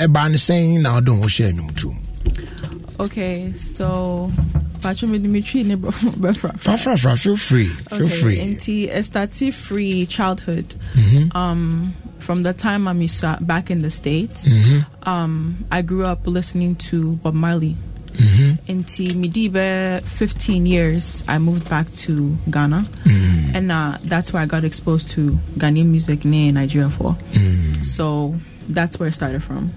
[0.00, 1.96] ɛba ne sɛn na wode ho hyɛ anwum tom
[2.98, 4.30] Okay, so
[4.80, 6.50] Patrick Dimitri ne Befra.
[6.58, 10.74] fafrafra feel free feel free Nti estati free childhood.
[10.94, 11.34] Mhm.
[11.34, 13.06] Um, from the time I'm
[13.46, 14.84] back in the states, Mhm.
[15.06, 17.76] um, I grew up listening to Bob Marley.
[18.16, 18.58] Mhm.
[18.66, 22.84] Into Midibe, 15 years, I moved back to Ghana,
[23.54, 27.14] and uh, that's where I got exposed to Ghanaian music in Nigeria for.
[27.82, 28.34] So
[28.68, 29.70] that's where it started from.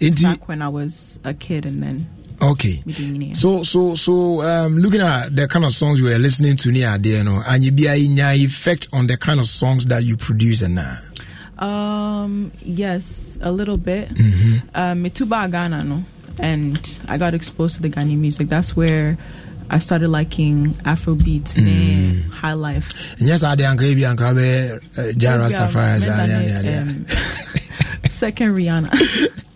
[0.00, 2.06] Enti, Back when I was a kid, and then
[2.42, 2.82] Okay.
[3.34, 6.98] So so so um looking at the kind of songs you were listening to near
[6.98, 10.62] there, no, and you be a effect on the kind of songs that you produce
[10.62, 10.96] and now.
[11.58, 14.08] Um, yes, a little bit.
[14.14, 14.62] Mhm.
[14.74, 16.04] Um, Mituba Ghana, no,
[16.40, 18.48] and I got exposed to the Ghanaian music.
[18.48, 19.16] That's where
[19.70, 23.14] I started liking Afrobeat, ne, high life.
[23.18, 26.00] And yes, I did uncle uncle be Jara Rastafari.
[28.22, 28.86] Second Rihanna.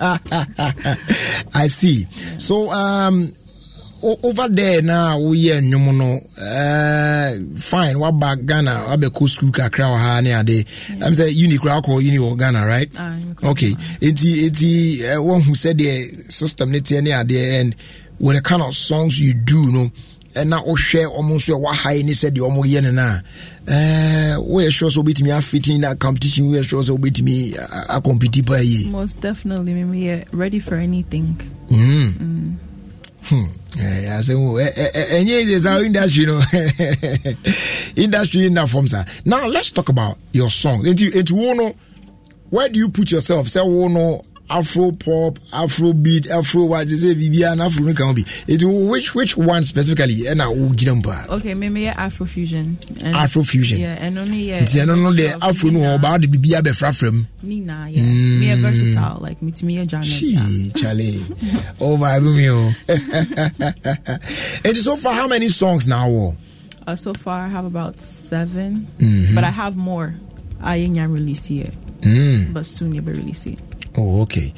[1.54, 2.04] I see.
[2.36, 3.30] So um
[4.02, 7.30] over there now we nnwom no uh,
[7.60, 10.66] fine waba ghana wabɛkɔ school kakra wɔ ha ne ade.
[11.00, 12.90] Am sɛ uni koraa kɔ uni wɔ ghana right?
[12.98, 13.14] Ah,
[13.44, 13.70] okay.
[14.02, 17.76] enti enti uh, woahu sɛdeɛ system ne teɛ ne adeɛ and
[18.18, 19.90] with the kind of songs you do no
[20.34, 23.20] ɛna wohwɛ ɔmo nso a wahae ne sɛdeɛ ɔmo yɛ no no a eh,
[23.66, 28.90] woyɛ sure sɛ wobɛtumi afiti na competition woyɛ sure sɛ wobɛtumi a- acompete paa yie
[28.90, 31.36] Most definitely, me yeah, ready for anything.
[31.68, 32.56] Mm.
[33.24, 33.44] Hmm.
[33.78, 36.40] Eh, asɛm wo, ɛ- ɛ- ɛ- ɛnyɛ easy saa industry no
[37.96, 41.74] industry in that form sir now let's talk about your song nti nti wo no
[42.50, 47.14] where do you put yourself sɛ wo no afro pop afro beat afro what sɛ
[47.14, 48.22] biribiaa na afro no ka ho bi
[48.62, 52.76] wo- which which one specifically ɛna wogyina mu paa Okay, me yeah Afrofusion.
[53.02, 53.78] And, Afrofusion.
[53.78, 54.60] Yeah, and only yeah.
[54.62, 58.02] nti ɛno no deɛ afro no wɔ ɔbaa wode biribiaa bɛfrafra mu Nina, yeah.
[58.02, 60.04] Me a versatile, like me to me a genre.
[60.04, 61.20] She, Charlie.
[61.80, 62.50] Oh, vibe me.
[62.50, 62.72] oh.
[64.64, 66.08] And so far, how many songs now?
[66.08, 66.36] oh?
[66.86, 69.34] Uh, so far, I have about 7 Mhm.
[69.34, 70.14] but I have more.
[70.60, 72.52] I ain't yet release yet, Mm.
[72.52, 73.58] but soon you'll be release it.
[73.98, 74.52] Oh, okay.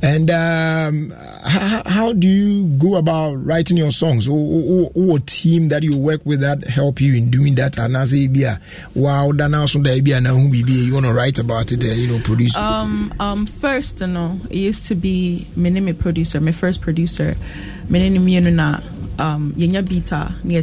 [0.00, 1.10] And um,
[1.44, 4.28] how, how do you go about writing your songs?
[4.28, 7.78] Or, or, or a team that you work with that help you in doing that?
[7.78, 8.58] And I say, yeah,
[8.94, 11.88] wow, that now so that be who be you want to write about it, uh,
[11.88, 12.56] you know, produce.
[12.56, 17.36] Um, um, first, you know, it used to be my name producer, my first producer.
[17.88, 18.22] My name is
[18.54, 18.80] na
[19.18, 20.62] um yenya beater near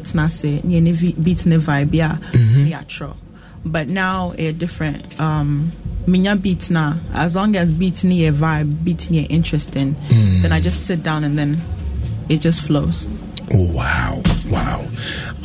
[0.79, 2.65] ne vi- beat ne vibe yeah Mhm.
[2.65, 3.17] near tro.
[3.65, 5.19] But now a different.
[5.19, 5.71] Um,
[6.05, 10.41] minya beat na as long as beat near vibe, beat near interesting, Mm.
[10.41, 11.61] then I just sit down and then
[12.29, 13.07] it just flows.
[13.53, 14.85] Oh wow, wow.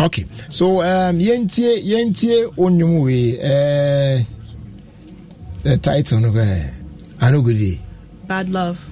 [0.00, 4.22] Okay, so um, yentie yentie onyum we uh,
[5.62, 6.70] the title no eh,
[7.20, 7.78] I know good.
[8.26, 8.88] Bad love.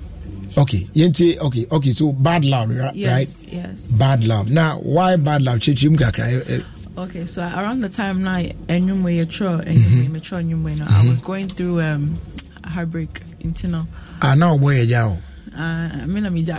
[0.58, 1.36] Okay, yentie.
[1.38, 1.90] Okay, okay.
[1.92, 2.94] So bad love, right?
[2.94, 3.90] Yes, yes.
[3.98, 4.50] Bad love.
[4.50, 5.58] Now, why bad love?
[5.58, 6.64] Chichim kakra.
[6.98, 9.70] Okay, so around the time now, enyumwe yetro, Mm-hmm.
[9.70, 12.18] enyumwe metro enyumwe no, I was going through um
[12.64, 13.86] heartbreak, you know.
[14.22, 15.14] Ah, now boy, yeah.
[15.54, 15.58] Uh,
[16.02, 16.58] I mean, I'm ja.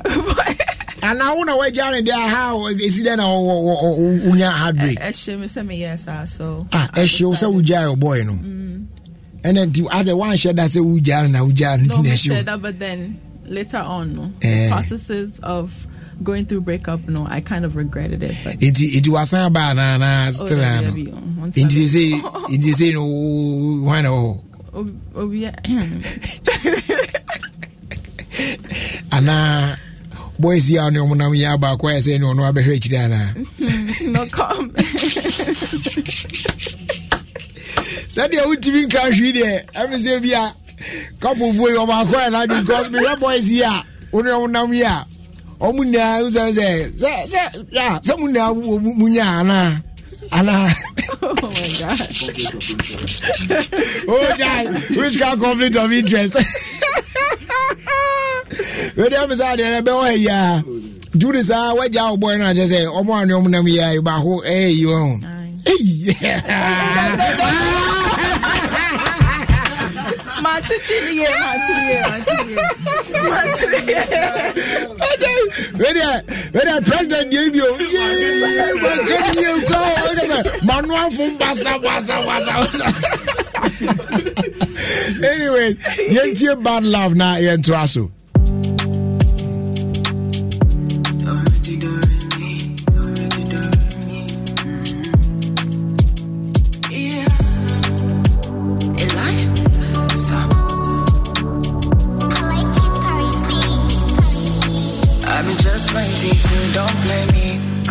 [1.03, 3.19] And now when I went down there, how is it then?
[3.19, 4.99] Unya heartbreak.
[4.99, 8.33] Eshe me say me yes, ah, so Ah, she also uja your boy no.
[9.43, 12.45] And then the other one share that say uja na uja no, me no said
[12.45, 14.69] that, but then later on, no, Eh.
[14.69, 15.87] processes of
[16.23, 19.75] going through breakup, no, I kind of regretted it, but It it was a bad
[19.77, 21.13] na na still yeah, yeah.
[21.37, 23.05] Once It is it is no
[23.85, 24.43] why no.
[25.15, 25.47] Obi-
[29.11, 29.75] Ana
[30.39, 33.35] boys yi a ne ɔmo nam yi abaako ayɛ sɛ ne ɔno abɛhwɛ akyiri anaa
[34.13, 34.75] no comment.
[38.13, 40.53] sɛdeɛ wotumi nka hwii deɛ ɛme sɛ bi a
[41.19, 44.83] couplefo yi ɔbaako ayɛ nade because mehwɛ boys yi a wo ne ɔmo nam yi
[44.83, 45.05] a
[45.65, 46.67] ɔmu nyinaa sɛ sɛ
[47.01, 47.41] sɛ sɛ
[48.05, 48.53] sɛ mu nyinaa
[48.99, 49.81] mu nya ana
[50.31, 50.73] ana.
[51.21, 52.01] oh my god.
[54.07, 54.65] oh god
[54.97, 56.33] which kind of conflict of interest.
[58.97, 60.63] wede ɛmu saa deɛ ɛbɛ ɔyɛ yia
[61.17, 65.11] jude saa wagya ɔbɔ ɛna kyɛ sɛ ɔmo anwom nam yia baako ɛyɛ yi wɔn.
[65.65, 66.13] eyi.
[70.67, 72.55] Ho Matuchini, yeah, Matuchini,
[73.29, 73.77] Matuchini.
[76.53, 77.63] wede president deɛ bi o
[79.37, 82.53] yɛ kura ɛkɛ sɛ manoafo basabasabasa
[85.31, 85.69] anyway
[86.15, 88.11] yɛntie bad love na yɛntoa so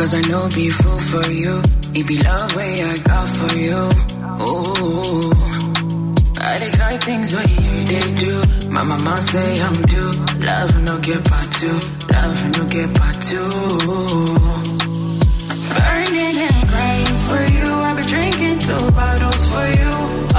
[0.07, 1.61] Cause I know be fool for you.
[1.99, 3.81] It be love way I got for you.
[4.47, 5.35] Ooh.
[6.47, 8.71] I the kind things what you they do.
[8.71, 10.13] My mama say I'm due.
[10.47, 11.79] Love no get part two.
[12.15, 13.51] Love no get part two.
[15.75, 17.69] Burning and crying for you.
[17.89, 20.36] I be drinking two bottles for you.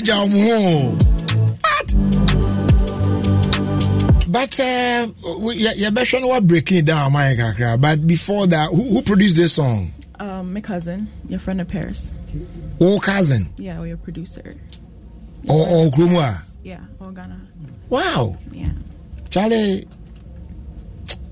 [0.00, 0.58] Eja ọmọ ho.
[1.62, 1.94] What?
[4.28, 5.06] But uh,
[5.52, 7.80] you you better know what breaking down, my kakra.
[7.80, 9.90] But before that, who, who produced this song?
[10.20, 12.14] Um, my cousin, your friend of Paris.
[12.80, 13.52] Oh, cousin.
[13.56, 14.54] Yeah, or your producer.
[15.48, 16.56] Or or Krumwa.
[16.62, 17.40] Yeah, or Ghana.
[17.88, 18.36] Wow.
[18.52, 18.70] Yeah.
[19.30, 19.86] Charlie,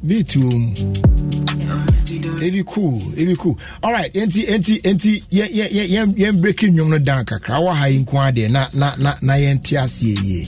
[0.04, 0.74] be too.
[2.08, 2.98] Be cool.
[3.14, 3.58] Be cool.
[3.82, 4.12] All right.
[4.14, 7.62] Enti enti enti yeah yeah yeah yeah yeah breaking nyom no down kakra.
[7.62, 10.44] Wa ha yin kwa de na na na na ye nti asie ye.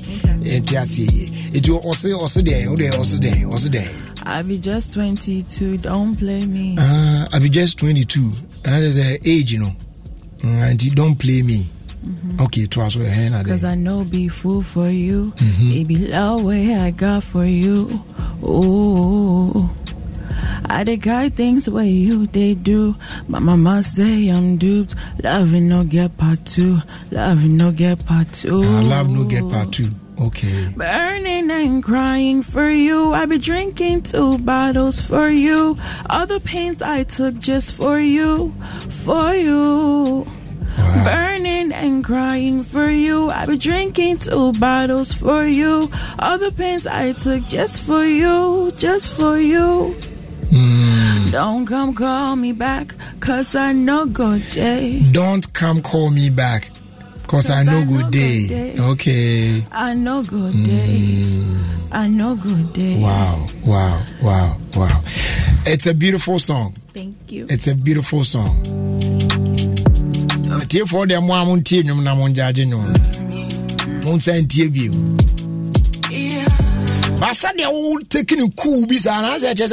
[0.57, 1.27] Enti asie ye.
[1.53, 3.85] Eti ose ose de o de ose de ose de.
[4.23, 6.77] I be just 22, don't play me.
[6.79, 8.21] Ah, I be just 22.
[8.65, 9.73] And that is a age, you know.
[10.43, 11.67] Mm, And don't play me.
[12.41, 15.33] Okay, to us we hand Cause I know be fool for you.
[15.37, 15.81] Mhm.
[15.81, 18.03] It be love way I got for you.
[18.43, 19.69] Ooh.
[20.73, 22.95] I the guy things way you they do.
[23.27, 24.95] My mama say I'm duped.
[25.23, 26.79] Loving no get part two.
[27.11, 28.63] Loving no get part two.
[28.63, 29.91] I love no get part two.
[30.21, 30.73] Okay.
[30.77, 33.13] Burning and crying for you.
[33.13, 35.77] I be drinking two bottles for you.
[36.09, 38.55] All the pains I took just for you.
[38.91, 40.25] For you.
[41.05, 43.29] Burning and crying for you.
[43.31, 45.91] I be drinking two bottles for you.
[46.19, 49.97] All the pains I took just for you, just for you.
[50.51, 51.31] Mm.
[51.33, 55.03] Don't come call me back, cause I know good day.
[55.13, 56.71] Don't come call me back,
[57.27, 58.49] cause I know good day.
[58.49, 58.75] day.
[58.79, 59.63] Okay.
[59.71, 60.99] I know good day.
[60.99, 61.57] Mm.
[61.93, 63.01] I know good day.
[63.01, 65.03] Wow, wow, wow, wow.
[65.67, 66.73] It's a beautiful song.
[66.95, 67.47] Thank you.
[67.49, 68.57] It's a beautiful song.
[70.71, 72.95] tiefoɔ deɛ mo a montie nnwom na mongyagye nnwom
[74.05, 74.93] monsa ntie bio
[77.21, 79.67] basa deɛ woteki ne cool bi saa na sɛ kyɛ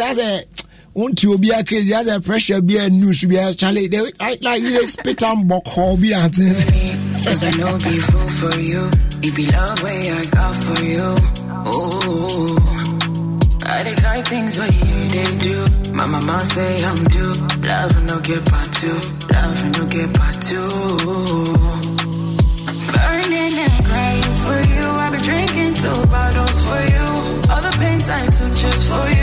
[0.98, 4.12] sɛ sɛ wonte obi aka bi asɛ pressure bi a news bi a chale they
[4.20, 6.48] I- like you spit am bɔkɔɔ bi ate
[7.24, 8.90] Cause I know be fool for you.
[9.22, 11.08] It be love way I got for you.
[11.68, 12.58] Ooh.
[13.66, 15.58] I dey kind things what you they do.
[15.94, 17.34] My mama say I'm due.
[17.68, 19.00] Love and no get part two.
[19.34, 20.70] Love and no get part two.
[22.94, 24.88] Burning and crying for you.
[25.04, 27.08] I've been drinking two bottles for you.
[27.52, 29.17] All the pains I took just for you.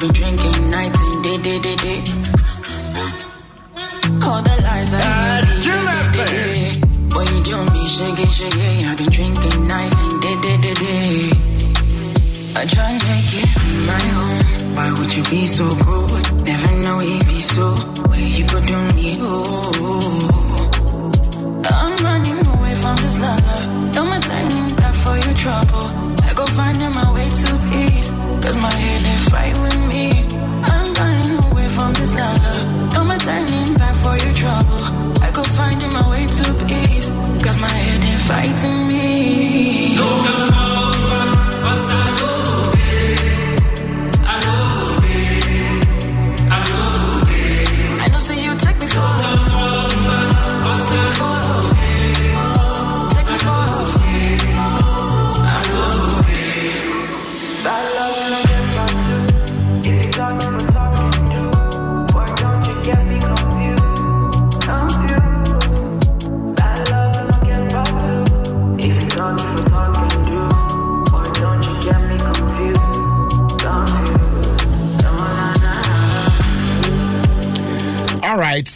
[0.00, 0.57] I've been drinking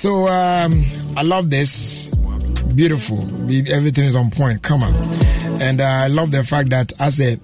[0.02, 0.72] so um
[1.16, 2.12] i love this
[2.74, 3.20] beautiful
[3.70, 4.92] everything is on point come on
[5.62, 7.36] and uh, i love the fact that as a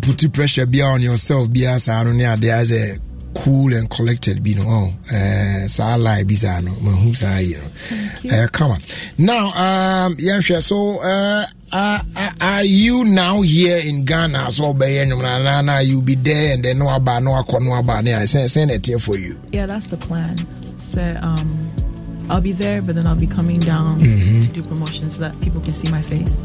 [0.00, 2.98] put pressure be on yourself be as a as a
[3.34, 8.48] cool and collected be no oh uh saa lie bi saa no yi no uh,
[8.50, 8.80] come on
[9.18, 11.44] now um yeah sure so uh
[12.40, 14.48] are you now here in Ghana?
[14.52, 18.00] So, be na na you be there and then no aba no akọ no aba.
[18.04, 19.36] Yeah, send send it here for you.
[19.50, 20.38] Yeah, that's the plan.
[20.78, 21.63] So um,
[22.30, 24.46] I'll be there, but then I'll be coming down Mhm.
[24.46, 26.40] to do promotion so that people can see my face,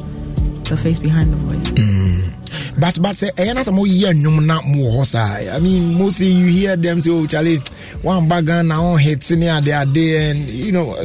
[0.65, 1.67] the face behind the voice.
[1.75, 2.23] Mm.
[2.79, 6.47] But but say ɛyɛ na sɛ moyɛ nnwom na mowɔ hɔ I mean mostly you
[6.47, 7.59] hear them say oh Charlie
[8.01, 10.95] one bag na on hit ne ade ade and you know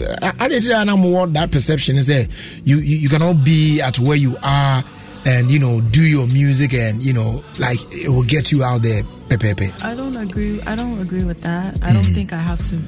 [0.40, 2.28] ade ti na mowɔ that perception is say
[2.64, 4.84] you, you you cannot be at where you are
[5.26, 8.82] and you know do your music and you know like it will get you out
[8.82, 9.72] there pepepe.
[9.82, 10.60] I don't agree.
[10.62, 11.78] I don't agree with that.
[11.82, 12.78] I don't think I have to.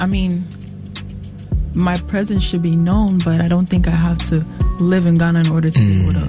[0.00, 0.44] I mean,
[1.74, 4.44] my presence should be known, but I don't think I have to
[4.80, 6.28] live in Ghana in order to be able to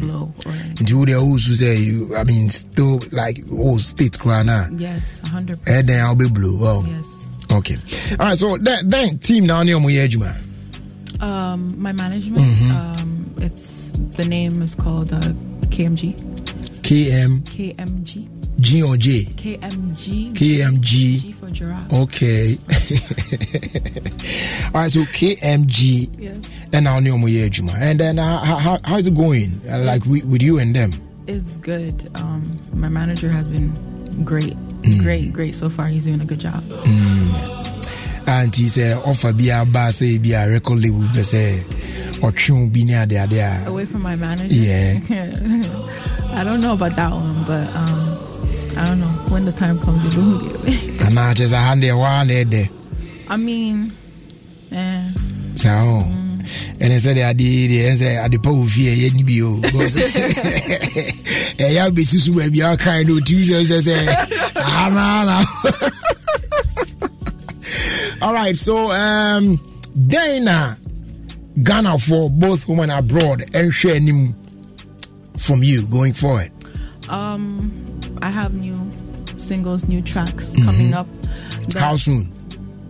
[0.00, 0.32] blow.
[0.46, 1.52] Or nti wo deɛ wosu
[1.86, 5.86] you I mean still like oh state koraa na yes, hundred percent.
[5.88, 6.84] ɛdɛn a wobɛblow oh.
[6.88, 7.30] Yes.
[7.52, 7.76] okay
[8.12, 10.32] alright so then, then team na ne ɔmoyɛ adwuma
[11.20, 12.40] Um, my management.
[12.46, 12.70] Mhm.
[13.00, 15.20] Um, it's the name is called uh,
[15.68, 16.14] KMG.
[16.80, 18.26] KM KMG.
[18.60, 20.32] G or J KMG.
[20.32, 21.20] KMG.
[21.20, 21.92] G for giraffe.
[21.92, 22.56] Okay.
[24.74, 26.08] All right, so KMG.
[26.18, 26.38] Yes.
[26.72, 27.00] And now
[27.48, 27.72] Juma.
[27.80, 29.60] And then uh, how, how, is it going?
[29.68, 30.92] Uh, like with, with you and them?
[31.26, 32.10] It's good.
[32.16, 33.72] Um, my manager has been
[34.24, 35.02] great, Mm.
[35.02, 35.86] great, great so far.
[35.88, 36.62] He's doing a good job.
[38.26, 41.62] And he said offer be a bass be a record label be say
[42.22, 43.66] or tune be near there there.
[43.66, 44.54] Away from my manager.
[44.54, 45.00] Yeah.
[46.32, 48.09] I don't know about that one, but um,
[48.76, 50.04] I don't know when the time comes.
[50.04, 51.00] You do it.
[51.06, 52.62] anaa kyɛ sɛ aha deɛ waa na ɛdɛ
[53.28, 53.92] I mean,
[54.72, 55.02] eh,
[55.54, 56.04] saa ho
[56.80, 59.56] ɛne sɛdeɛ ade deɛ sɛ ade pa wɔ fie ɛyɛ ni bio
[61.58, 63.94] ɛyɛ abɛsi so baabi a wakae no ɔtumi sɛ sɛ sɛ
[64.54, 65.36] anaana
[68.22, 69.58] all right so um,
[69.98, 70.74] dɛn na
[71.62, 74.34] ghanafoɔ both home and abroad ɛnhwɛ anim
[75.38, 76.50] from you going forward.
[77.08, 77.72] Um,
[78.22, 78.78] I have new
[79.38, 80.64] singles, new tracks Mhm.
[80.64, 81.06] coming up.
[81.76, 82.30] how soon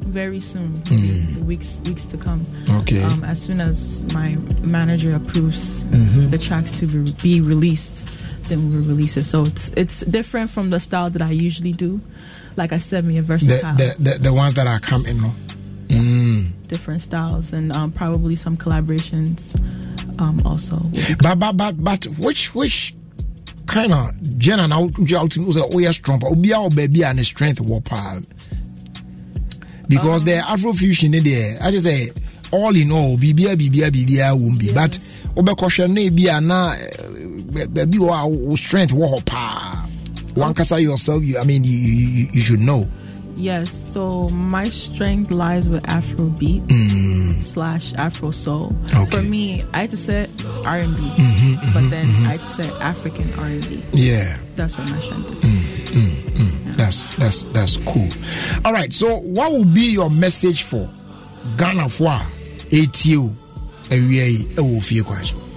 [0.06, 1.44] Very soon, Mm.
[1.44, 2.44] weeks weeks to come.
[2.68, 3.02] Okay.
[3.02, 6.30] Um, as soon as my manager approves Mhm.
[6.32, 6.86] the tracks to
[7.22, 8.08] be, released,
[8.48, 9.24] then we'll release it.
[9.24, 12.00] So it's it's different from the style that I usually do.
[12.56, 15.20] Like I said, me a the, versatile, the, the, the ones that are coming
[15.88, 16.46] mm.
[16.66, 19.54] different styles, and um, probably some collaborations.
[20.18, 20.90] Um, also,
[21.22, 22.94] but but but but which which
[23.70, 24.10] kind of
[24.40, 27.84] genre na wotu out was a oh strong but obi a baby and strength wɔ
[27.84, 28.18] paa
[29.88, 32.10] because the afrofusion ne deɛ i just say
[32.50, 34.98] all in all bibia bibia bibia wɔ mu bi but
[35.36, 36.96] wobɛkɔhwɛ no ebi a na eh,
[37.52, 39.86] ba- baabi wɔ a wo strength wɔ hɔ paa
[40.34, 42.88] wankasa yourself you, i mean you, you, you should know
[43.40, 47.42] Yes, so my strength lies with Afrobeat Mm.
[47.42, 48.76] slash Afro soul.
[48.92, 49.06] Okay.
[49.06, 50.28] For me, I had to say
[50.66, 52.26] R and B, Mhm, but mhm, then mhm.
[52.26, 53.82] I had to say African R and B.
[53.92, 55.40] yeah That's where my strength is.
[55.40, 56.76] Mm, mm.
[56.76, 58.08] That's that's that's cool.
[58.64, 58.92] All right.
[58.92, 60.88] So, what will be your message for
[61.56, 62.20] Ghana for
[62.72, 63.34] ATO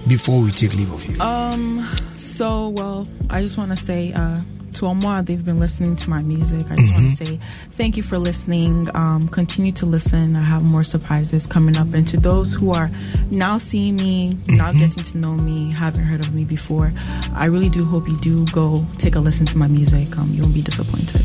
[0.06, 1.20] before we take leave of you?
[1.20, 1.86] Um.
[2.16, 4.40] So well, I just want to say uh,
[4.74, 6.66] to Omar, they've been listening to my music.
[6.70, 7.36] I just want to say
[7.72, 8.88] thank you for listening.
[8.94, 10.36] Um, continue to listen.
[10.36, 11.92] I have more surprises coming up.
[11.94, 12.90] And to those who are
[13.30, 16.92] now seeing me, now getting to know me, haven't heard of me before,
[17.34, 20.16] I really do hope you do go take a listen to my music.
[20.18, 21.22] Um, you won't be disappointed.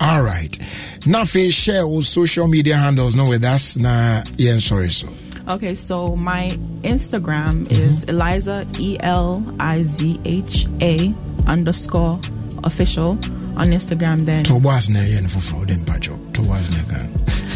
[0.00, 0.58] All right.
[1.06, 3.76] Now, share all social media handles no with us.
[3.76, 4.90] Nah, yeah, sorry.
[4.90, 5.08] So,
[5.48, 6.50] Okay, so my
[6.82, 11.12] Instagram is Eliza E L I Z H A
[11.46, 12.20] underscore
[12.64, 13.10] official
[13.56, 14.24] on Instagram.
[14.26, 16.18] Then to was na yen for fraud in Pacho.
[16.34, 16.80] To was na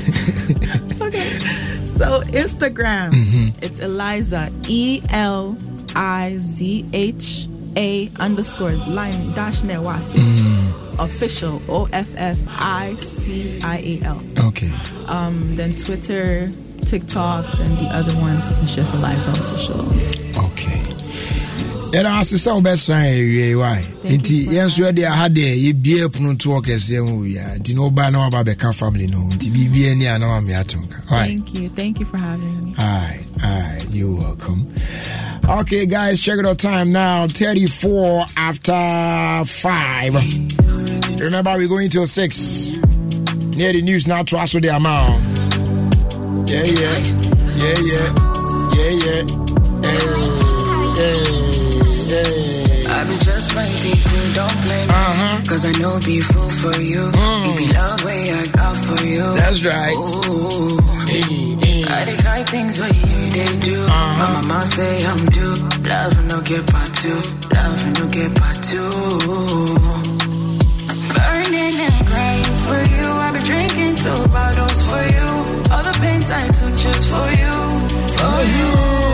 [1.89, 3.62] so Instagram, Mhm.
[3.62, 5.56] it's Eliza E L
[5.97, 10.20] I Z H A underscore line dash newasi
[10.98, 14.22] official O F F I C I A L.
[14.48, 14.70] Okay.
[15.06, 16.51] Um, then Twitter,
[16.86, 19.81] TikTok, and the other ones is just Eliza official.
[20.52, 20.82] Okay.
[21.94, 26.50] Yɛda ase sɛ wobɛsan awie wae nti yɛn nso yɛde aha deɛ yɛbie pono to
[27.04, 30.50] mu wia nti na na waba bɛka family no nti biribia ni a na wame
[30.54, 31.28] atom ka Alright.
[31.28, 31.68] Thank you.
[31.68, 32.74] Thank you for having me.
[32.78, 34.66] Alright, alright, you're welcome.
[35.48, 37.26] Okay, guys, check it out time now.
[37.28, 41.20] 34 after 5.
[41.20, 42.76] Remember, we're going till 6.
[43.54, 45.22] Near the news now, to us with the amount.
[46.48, 46.98] Yeah, yeah,
[47.60, 48.08] yeah, yeah,
[48.74, 49.22] yeah, yeah.
[49.82, 50.00] Hey,
[50.96, 51.43] hey, hey.
[52.26, 54.94] I be just 22, don't blame me.
[54.94, 55.42] Uh-huh.
[55.48, 57.02] Cause I know be fool for you.
[57.05, 59.22] You be love way I got for you.
[59.22, 59.36] Mm.
[59.36, 59.96] That's right.
[59.96, 60.94] Ooh.
[61.86, 63.78] I the kind things where you they do.
[63.84, 64.18] Uh-huh.
[64.20, 65.56] My mama say I'm due.
[65.88, 67.20] Love no get part two.
[67.55, 68.90] Love no get part two.
[71.14, 73.06] Burning and crying for you.
[73.24, 75.28] I be drinking two bottles for you.
[75.72, 77.55] All the pains I took just for you.
[78.18, 79.13] For you.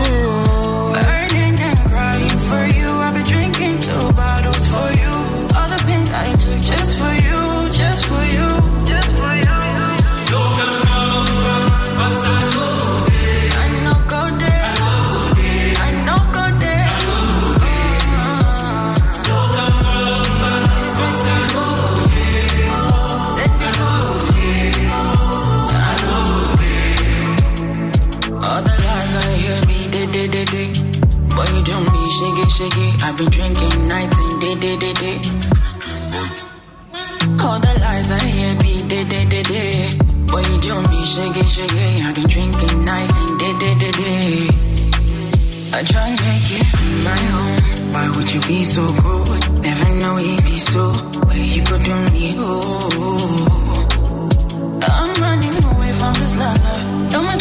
[41.21, 42.01] Shaggy, shaggy.
[42.05, 44.47] I've been drinking night and day, day, day, day.
[45.73, 46.67] I try and make it
[47.09, 47.63] my home.
[47.93, 49.41] Why would you be so good?
[49.61, 50.83] Never know he'd be so.
[51.27, 53.47] Where you could do me, oh.
[54.83, 57.40] I'm running away from this love, more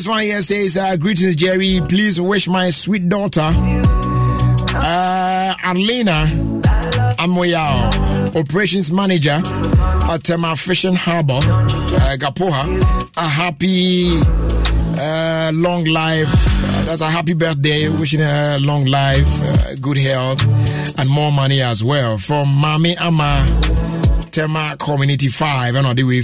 [0.00, 1.78] this one here says, uh, Greetings, Jerry.
[1.86, 3.42] Please wish my sweet daughter,
[4.74, 6.24] uh, Arlena
[7.18, 12.80] Amoyao, Operations Manager at Tema Fishing Harbor, uh, Gapoha,
[13.18, 14.06] a happy
[14.98, 16.32] uh, long life.
[16.86, 17.90] That's a happy birthday.
[17.90, 20.42] Wishing her long life, uh, good health,
[20.98, 22.16] and more money as well.
[22.16, 26.22] From Mami Ama, Tema Community 5, and all the way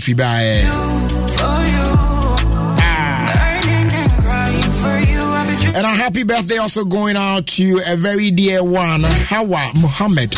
[5.77, 10.35] And a happy birthday also going out to a very dear one, Hawa Muhammad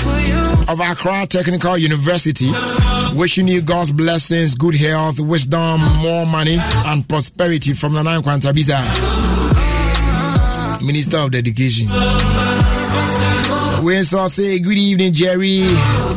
[0.69, 2.51] of Accra Technical University.
[3.15, 8.83] Wishing you God's blessings, good health, wisdom, more money, and prosperity from the Nine Kwantabiza,
[10.85, 11.87] Minister of Education.
[13.85, 15.63] We also say good evening, Jerry.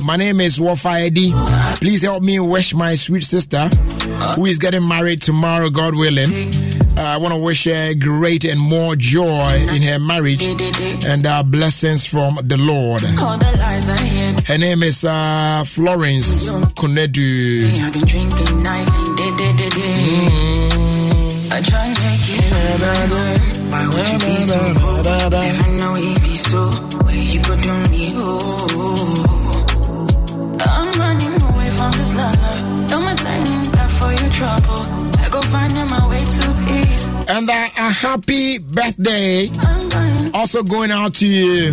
[0.03, 1.31] My name is Wafa Eddie.
[1.76, 3.68] Please help me wish my sweet sister,
[4.35, 6.70] who is getting married tomorrow, God willing.
[6.97, 10.43] Uh, I want to wish her great and more joy in her marriage
[11.05, 13.03] and uh, blessings from the Lord.
[13.19, 14.35] All the lies I hear.
[14.45, 17.68] Her name is uh, Florence Konedu.
[21.51, 21.65] I've
[38.02, 39.48] happy birthday
[40.34, 41.72] also going out to you,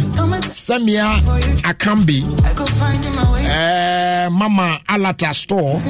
[0.51, 1.19] Samia
[1.63, 2.23] Akambi,
[3.49, 5.81] uh, Mama Alata Store,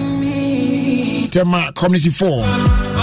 [1.31, 2.45] Tema Community 4.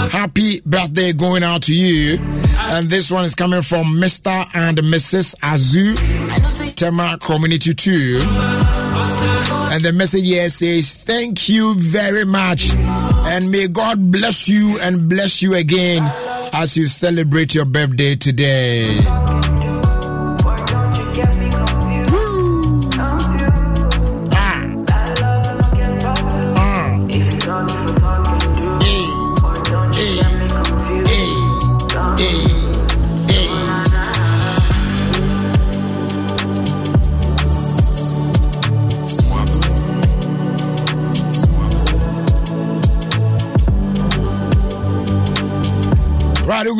[0.08, 2.18] Happy birthday going out to you.
[2.58, 4.46] And this one is coming from Mr.
[4.54, 5.34] and Mrs.
[5.40, 8.20] Azu, Tema Community 2.
[8.22, 12.72] And the message here says, Thank you very much.
[12.74, 16.02] And may God bless you and bless you again
[16.52, 18.86] as you celebrate your birthday today.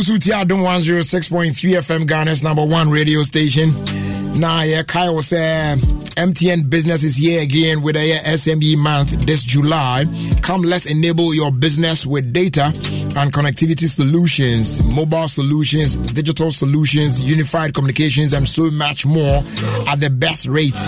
[0.09, 4.16] Right, Ugusu Adom 106.3 FM Ghana's number one radio station.
[4.39, 5.77] Now, yeah, Kyle was uh,
[6.17, 10.05] MTN Business is here again with a SME month this July.
[10.43, 17.73] Come, let's enable your business with data and connectivity solutions, mobile solutions, digital solutions, unified
[17.73, 19.43] communications, and so much more
[19.89, 20.87] at the best rates.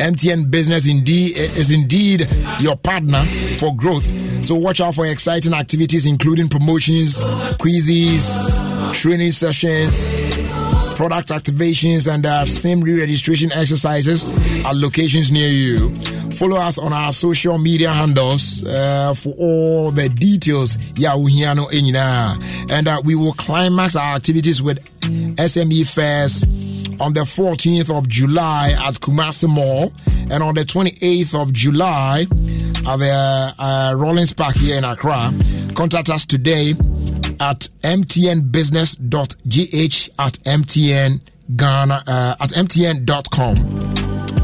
[0.00, 3.22] MTN Business indeed is indeed your partner
[3.58, 4.10] for growth.
[4.44, 7.22] So watch out for exciting activities including promotions,
[7.58, 8.60] quizzes,
[8.94, 10.04] training sessions,
[10.96, 14.28] product activations, and uh, SIM re-registration exercises
[14.64, 15.94] at locations near you.
[16.32, 20.76] Follow us on our social media handles uh, for all the details.
[22.70, 26.44] And uh, we will climax our activities with SME fairs
[27.00, 29.92] on the 14th of July at Kumasi Mall,
[30.30, 32.26] and on the 28th of July
[32.86, 35.32] at the uh, Rawlings Park here in Accra.
[35.74, 36.70] Contact us today
[37.40, 41.20] at mtnbusiness.gh at mtn
[41.56, 43.56] Ghana uh, at mtn.com.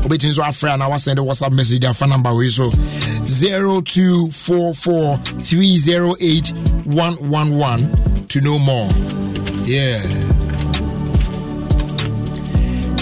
[0.06, 6.52] wobɛtumi nso afrɛ a na wasɛnde whatsapp message de afa number wei so 0244 308
[6.86, 8.88] 111 to know more
[9.66, 10.00] yeah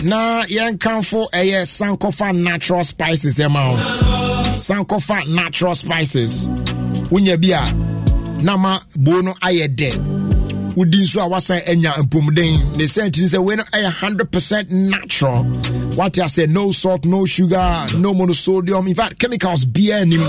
[0.02, 3.78] na yɛnkamfo ɛyɛ sankofa natural spices ɛma wo
[4.54, 6.48] sankofa natural spices.
[7.10, 7.64] Wonya bi a
[8.42, 9.90] na ma buo no ayɛ dɛ
[10.76, 15.44] wodi nso a wasan anya mpomden ne sɛ ntini sɛ wei no ɛyɛ 100% natural
[15.96, 18.86] wate asɛ no salt no sugar no monosodium.
[18.88, 20.20] In fact chemicals biaa anim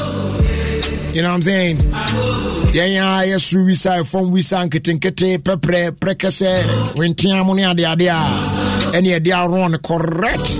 [1.13, 1.77] you know what I'm saying?
[1.77, 9.19] yɛn a yɛsoro wisa fam wisa nketenkete pɛprɛ prɛkɛsɛ wentea mo ne adeade a ɛne
[9.19, 10.59] ɛde arɔ no correct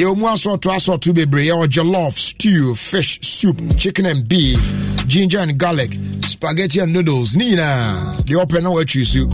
[0.00, 4.60] yɛwɔ mu asɔɔto asɔɔto bebree yɛwɔ jollof stew fish soup chicken and beef
[5.06, 7.36] ginger and garlic spaghetti and noodles.
[7.36, 9.26] Ne nyinaa deɛ ɔpɛ na woatwi so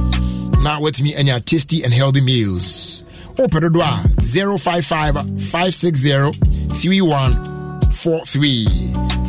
[0.62, 3.04] na watumi anya tasty and healthy meals.
[3.36, 6.32] Wopɛ dodo a 055 560
[6.74, 8.66] 3143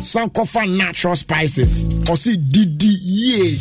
[0.00, 1.86] sankofa natural spices.
[2.10, 3.58] Ɔse didi yie.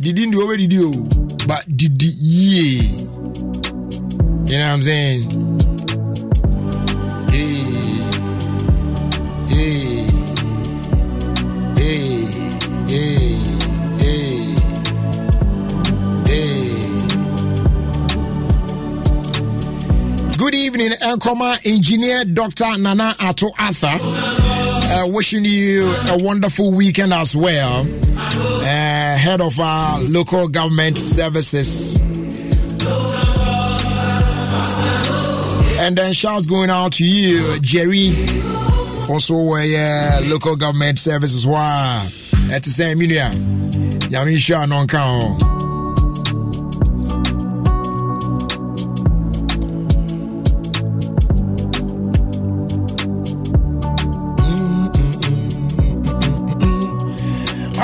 [0.00, 1.08] Didi ndi wobɛdidi o
[1.46, 3.08] but didi yie
[4.48, 5.22] you know what I'm saying?
[7.28, 7.54] Hey,
[9.46, 10.06] hey,
[11.76, 12.24] hey,
[12.88, 13.36] hey,
[13.98, 14.54] hey,
[16.24, 16.56] hey.
[20.38, 22.78] Good evening, Enkoma Engineer Dr.
[22.78, 23.98] Nana Ato Arthur.
[24.00, 27.86] Uh, wishing you a wonderful weekend as well.
[27.86, 32.00] Uh, head of our local government services.
[35.88, 38.08] And then shouts going out to you, Jerry.
[39.08, 41.46] Also, uh, local government services.
[41.46, 42.06] Wow.
[42.48, 43.30] That's the same, you know.
[44.10, 45.57] Yamisha non count.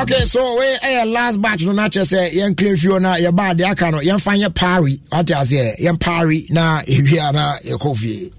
[0.02, 3.54] Okay so we ɛyɛ last batch no na kyerɛ sɛ yɛn clear fio na yɛbaa
[3.56, 5.00] deɛ aka no yɛmfa nyɛ pari.
[5.12, 8.30] Wate aseɛ yɛn pari na ɛwie a na yɛkɔ fie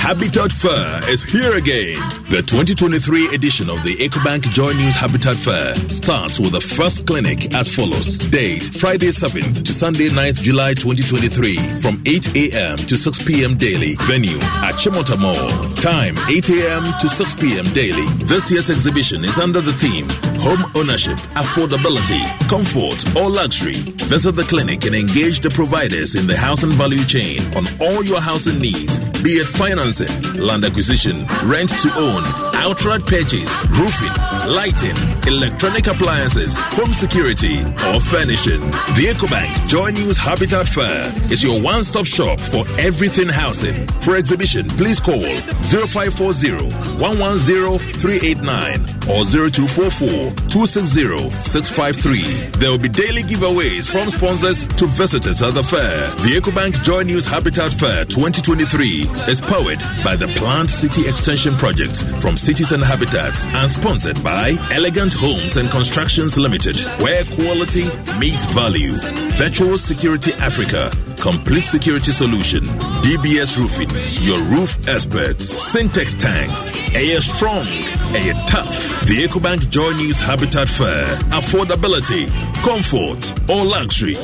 [0.00, 2.19] Habitat Fair is here again.
[2.30, 7.52] The 2023 edition of the EcoBank Joy News Habitat Fair starts with the first clinic
[7.56, 8.18] as follows.
[8.18, 12.76] Date Friday 7th to Sunday 9th July 2023 from 8 a.m.
[12.86, 13.58] to 6 p.m.
[13.58, 13.96] daily.
[14.02, 15.74] Venue at Chimota Mall.
[15.82, 16.84] Time 8 a.m.
[17.00, 17.64] to 6 p.m.
[17.74, 18.06] daily.
[18.24, 20.08] This year's exhibition is under the theme
[20.38, 23.74] Home Ownership, Affordability, Comfort or Luxury.
[24.06, 28.20] Visit the clinic and engage the providers in the housing value chain on all your
[28.20, 30.08] housing needs, be it financing,
[30.40, 32.19] land acquisition, rent to own,
[32.54, 34.14] outright purchase, roofing,
[34.46, 38.60] lighting, electronic appliances, home security, or furnishing.
[38.96, 43.86] The EcoBank Joy News Habitat Fair is your one-stop shop for everything housing.
[44.02, 48.80] For exhibition, please call 0540 110 389
[49.10, 50.08] or 0244
[50.48, 52.50] 260 653.
[52.58, 56.08] There will be daily giveaways from sponsors to visitors at the fair.
[56.22, 61.96] The EcoBank Joy News Habitat Fair 2023 is powered by the Plant City Extension Project
[62.20, 67.84] from Cities and Habitats and sponsored by Elegant Homes and Constructions Limited, where quality
[68.18, 68.92] meets value.
[69.36, 72.62] Virtual Security Africa, complete security solution.
[73.02, 73.90] DBS Roofing,
[74.22, 75.54] your roof experts.
[75.54, 77.66] Syntex Tanks, Air Strong,
[78.14, 78.76] Air Tough.
[79.06, 81.04] The EcoBank Joy News Habitat Fair.
[81.30, 82.28] Affordability,
[82.62, 84.16] comfort, or luxury.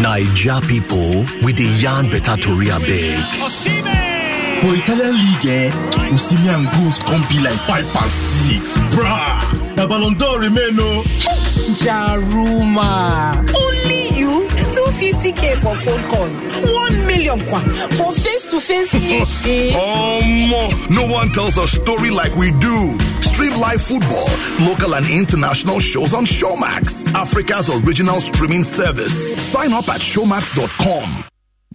[0.00, 4.09] Naija people with the yarn better tori big.
[4.60, 5.70] For Italian League, eh,
[6.12, 8.76] Osimhen goals come be like five and six.
[8.94, 11.02] Bruh, the Ballon d'Or remain no.
[11.80, 13.38] Jaruma.
[13.56, 14.46] Only you?
[14.76, 16.28] 250k for phone call.
[16.28, 17.60] 1 million kwa
[17.96, 19.72] for face to face meeting.
[19.76, 22.98] Oh, no one tells a story like we do.
[23.22, 24.28] Stream live football,
[24.68, 29.32] local and international shows on Showmax, Africa's original streaming service.
[29.42, 31.24] Sign up at showmax.com.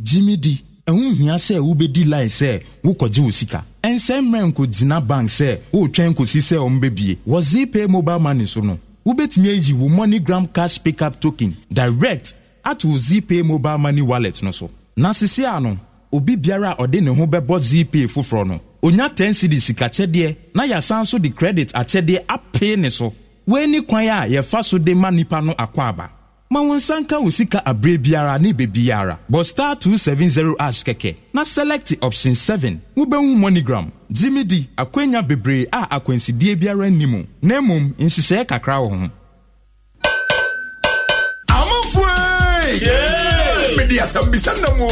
[0.04, 0.62] Jimmy D.
[0.88, 3.64] ɛho hia sɛ wobɛdi line sɛ wokɔgye wo sika.
[3.84, 8.62] Ɛnsɛ mmerɛ nkɔgyina bank sɛ woretwɛn kɔsi sɛ ɔm bɛbie wɔ zpay mobile money so
[8.62, 14.42] no wobɛtumi ayi wo moneygram cash pickup token direct ato wo zpay mobile money wallet
[14.44, 14.70] no so.
[14.96, 15.78] Na sese no
[16.12, 20.64] obi biara a ɔde ne ho bɛbɔ zpay foforɔ no onya 10 cd sikakyɛdeɛ na
[20.68, 23.12] yɛasan so de credit akyɛdeɛ apee ne so.
[23.48, 26.10] Ne kwan a yɛfa so de ma nnipa no akɔ aba
[26.56, 31.16] ma wo nsa nka wo sika aberɛ biara ne bebiara bɔ star 270 ash kɛkɛ
[31.34, 37.24] na select option 7 wobɛhu monogram gyimi di akwanya bebree a akwansidie biara nni mu.
[37.42, 39.10] Na mmom nhyehyɛeɛ kakra wɔ ho
[44.06, 44.88] mede asɛm bisa nam o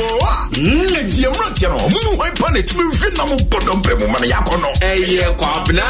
[0.55, 4.25] ɛtiɛ mmeranteɛ no ɔmo hwan pa na ɛtumi mfi nam bɔ dɔmpɛ mu ma no
[4.27, 5.83] yɛakɔ no ɛyɛ kwabena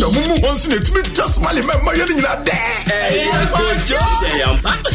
[0.00, 2.56] na ɔmo mu hɔ nso na ɛtumi twa somale ma mmayɛ no nyinaa dɛ
[2.86, 4.00] ɛyɛ kodwo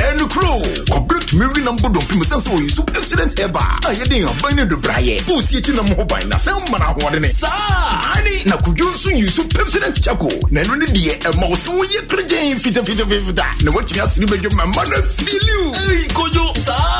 [0.07, 0.51] ɛnokuro
[0.91, 4.27] kɔberɛ tumi wi nam bɔ dɔmpɛ mu sɛn sɛ ɔyɛ so accident ɛba a yɛde
[4.29, 8.13] aban ne dobraeɛ bɛ ɔsi akyi nam ho ban na sɛ mma no ahoɔdene saa
[8.15, 11.69] ane na kodwo nso yi so pepsident kyako na ɛno ne deɛ ɛma wo sɛ
[11.77, 16.96] woyɛ kragyen fitafitafita na woatumi asene bɛdwo ma ma no afiliw ei kodwo saa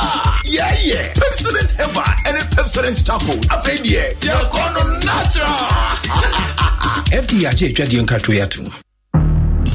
[0.56, 6.58] yɛyɛ pepsodent heba ɛne pepsodent chapo afei deɛ yɛkɔ no natural.
[7.78, 8.62] Atwadeɛ nkatoe ato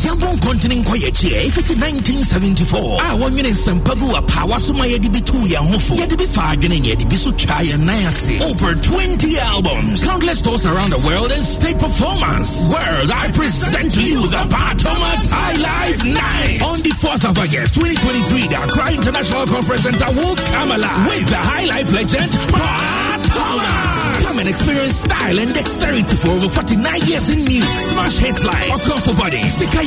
[0.04, 5.20] yɛbɔ nkɔntene nkɔ yɛkyiɛ ɛfiti 1974 a wɔnwene nsɛmpa gu apaawa so ma yɛde bi
[5.20, 8.04] tuu yɛn ho fo yɛde bi fa adwene ne yɛde bi so twaa yɛn nan
[8.52, 10.04] over 20 albums.
[10.04, 14.78] Countless tours around the world and state performance world i present to you the Pat
[14.80, 16.60] Thomas High Life Night.
[16.68, 21.30] On the 4th of August 2023 the Accra International Conference Center will come alive with
[21.30, 26.82] the High Life legend Pat Thomas Come and experience style and dexterity for over 49
[27.06, 27.70] years in news.
[27.90, 29.44] Smash hits like Okon for Body,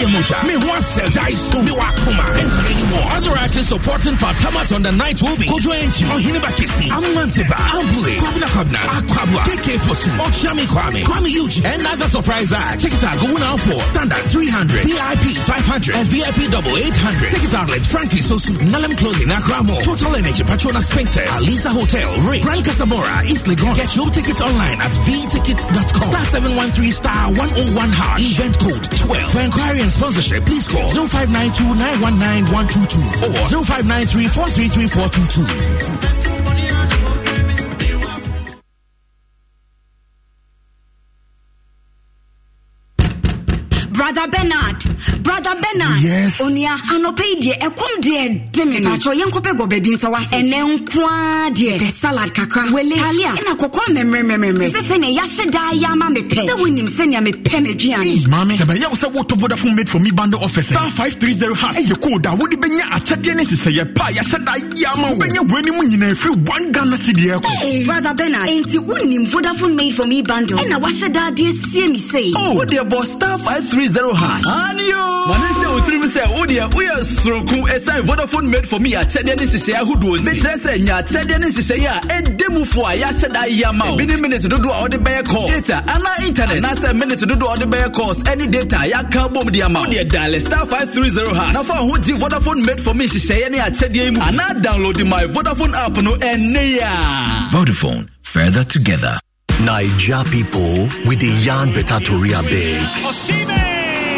[0.07, 3.11] Me Wansel, Jaisu, Me Wakuma, and many more.
[3.19, 7.59] Other artists supporting Pat Thomas on the night will be Kojo Enchi, Ohiniba Kisi, Amanteba,
[7.75, 12.85] Ambule, Kwabena Kwabena, Akwabwa, KK Fosu, Okshami Kwame, Kwame Yuji, and other surprise acts.
[12.85, 17.31] Tickets are going out for Standard 300, VIP 500, and VIP Double 800.
[17.35, 22.63] Ticket outlet Frankie Sosu, Nalam Clothing, Akramo, Total Energy, Patrona Spectres, Alisa Hotel, Ray, Grand
[22.63, 23.75] Casamora, East Legon.
[23.75, 26.15] Get your tickets online at vtickets.com.
[26.15, 28.39] Star 713 star 101 hash.
[28.39, 29.33] Event code 12.
[29.33, 33.01] For inquiry and sponsorship, please call 0592 919 122
[33.33, 37.06] or 0593 433 422.
[44.13, 44.79] Brother bernard.
[45.23, 46.03] Brother bernard.
[46.03, 46.41] Yes.
[46.41, 51.51] onua anɔpɛ yi deɛ ɛkɔm deɛ de me patɔ yɛnkɔpɛ gɔ baabi ntɔwa ɛnɛ nkoa
[51.55, 52.71] deɛ bɛ salad kakra.
[52.73, 52.95] Wele.
[52.97, 53.33] Talia.
[53.35, 58.27] Ɛna kɔkɔɔ mmɛmmerɛmmɛmmerɛ sɛ sɛnea yɛahyɛ daa yɛ ama mepɛ sɛ wonim sɛnea mepɛ m'aduane
[58.29, 58.57] maame.
[58.57, 60.67] Sɛ bɛyɛ wo sɛ wotɔ vodafone made for me bundle office.
[60.69, 61.77] Star 530 hash.
[61.77, 65.17] Ɛyɛ code a wode bɛnya akyɛdeɛ ne nhyehyɛeɛ pa a yɛahyɛ da yɛ ama wo.
[65.17, 68.49] Wobɛnya w'anim nyinaa ɛfiri 1 ghana cediɛ kɔ Hey, brother bernard.
[68.49, 70.59] enti wonim vodafone made for me bundle.
[70.59, 72.33] Ɛna wahyɛ daa de asie me sei.
[72.37, 74.45] Oh, wodeɛ bɔ star 530 hash.
[74.45, 75.05] Anio!
[75.27, 79.45] Mane sɛ wo tirim sɛ wodeɛ woyɛ soronko ɛsiane Vodafone made for me akyɛdeɛ ne
[79.47, 80.25] nhyehyɛeɛ ahodoɔ nti.
[80.27, 83.85] Mekyerɛ sɛ nya akyɛdeɛ ne nhyehyɛeɛ a ɛda mu fo a yɛahyɛ da yi ama
[83.87, 83.97] wo.
[83.97, 85.49] Ebi ne minute dodoɔ a wode bɛyɛ call.
[85.49, 86.63] Data anaa internet.
[86.63, 89.87] Anaasɛ minute dodoɔ a wode bɛyɛ calls ɛne data a yɛaka bom de ama wo.
[89.87, 91.53] Wodeɛ dial star 530 hash.
[91.55, 94.21] Na fa wo ho gye Vodafone made for me nhyehyɛeɛ ne akyɛdeɛ yi mu.
[94.21, 97.49] Anaa download my Vodafone app no ɛnnɛ yi a.
[97.51, 99.19] Vodafone, further together.
[99.65, 103.76] Naija people with the yarn better to real big.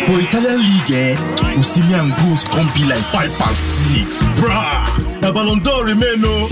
[0.08, 1.14] For Italian League, eh,
[1.58, 3.60] Osimhen goals can't be like 5 past
[3.92, 4.22] 6.
[4.40, 5.20] Bruh.
[5.20, 6.48] The Ballon d'Or remain, no.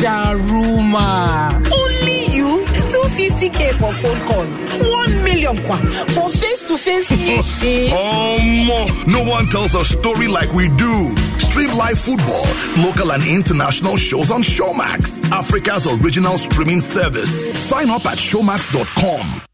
[0.00, 1.60] Jaruma.
[1.70, 2.64] Only you?
[2.88, 4.46] 250k for phone call.
[4.80, 5.76] 1 million kwa
[6.16, 7.92] for face to face meeting.
[7.92, 11.14] Um, no one tells a story like we do.
[11.38, 12.46] Stream live football,
[12.82, 17.52] local and international shows on Showmax, Africa's original streaming service.
[17.60, 19.49] Sign up at showmax.com.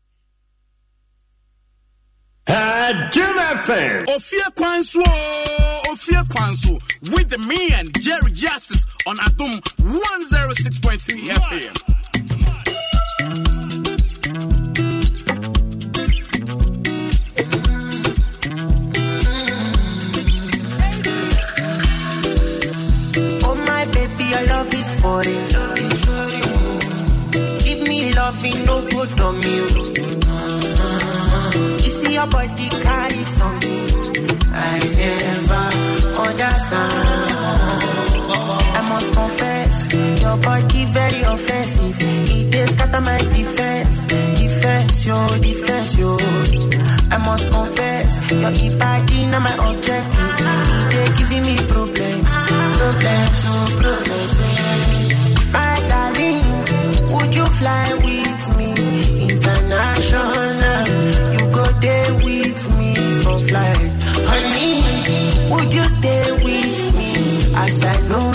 [2.47, 4.07] Jim FM.
[4.07, 5.03] Ofie Kwanso,
[5.91, 6.79] Ofie Kwanso,
[7.13, 12.87] with me and Jerry Justice on Adom 106.3 FM.
[23.49, 25.53] Oh my baby, your love is for it.
[27.65, 30.76] Give me loving, no good on you.
[31.97, 33.89] See your body carry something
[34.53, 35.65] I never
[36.27, 36.93] understand.
[38.79, 39.75] I must confess,
[40.23, 41.97] your body very offensive.
[42.01, 46.17] It is scatter my defense, defense, yo, defense, yo.
[47.11, 50.33] I must confess, your body not my objective.
[50.93, 52.33] They giving me problems,
[52.79, 54.35] problems, oh problems.
[54.45, 54.53] eh.
[55.53, 56.45] My darling,
[57.13, 58.71] would you fly with me
[59.33, 60.66] international?
[61.87, 63.93] There with me for flight,
[64.31, 64.83] honey.
[65.53, 67.13] Would you stay with me
[67.55, 68.26] as I know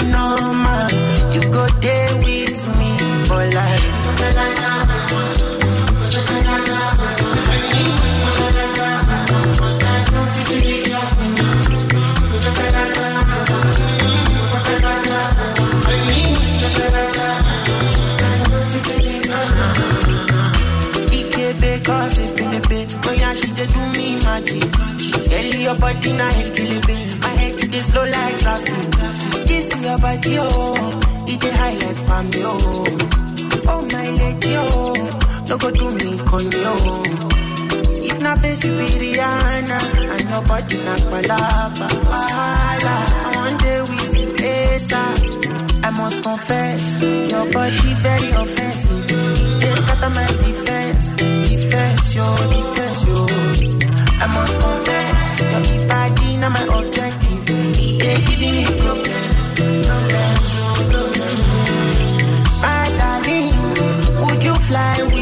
[25.72, 29.48] your body na head kill it, My head dey slow like traffic.
[29.48, 32.86] This your body, oh, it dey high like palm, oh.
[33.68, 34.94] Oh my lady, oh,
[35.48, 36.60] no go do me con oh.
[36.64, 36.74] yo.
[38.04, 39.80] If na face you be Rihanna,
[40.14, 42.96] and your body na palapa, wahala.
[43.26, 45.84] I want day with you, ASAP.
[45.84, 49.08] I must confess, your body very offensive.
[49.62, 53.26] They scatter my defense, defense, yo, defense, yo.
[54.24, 54.91] I must confess,
[64.72, 65.21] fly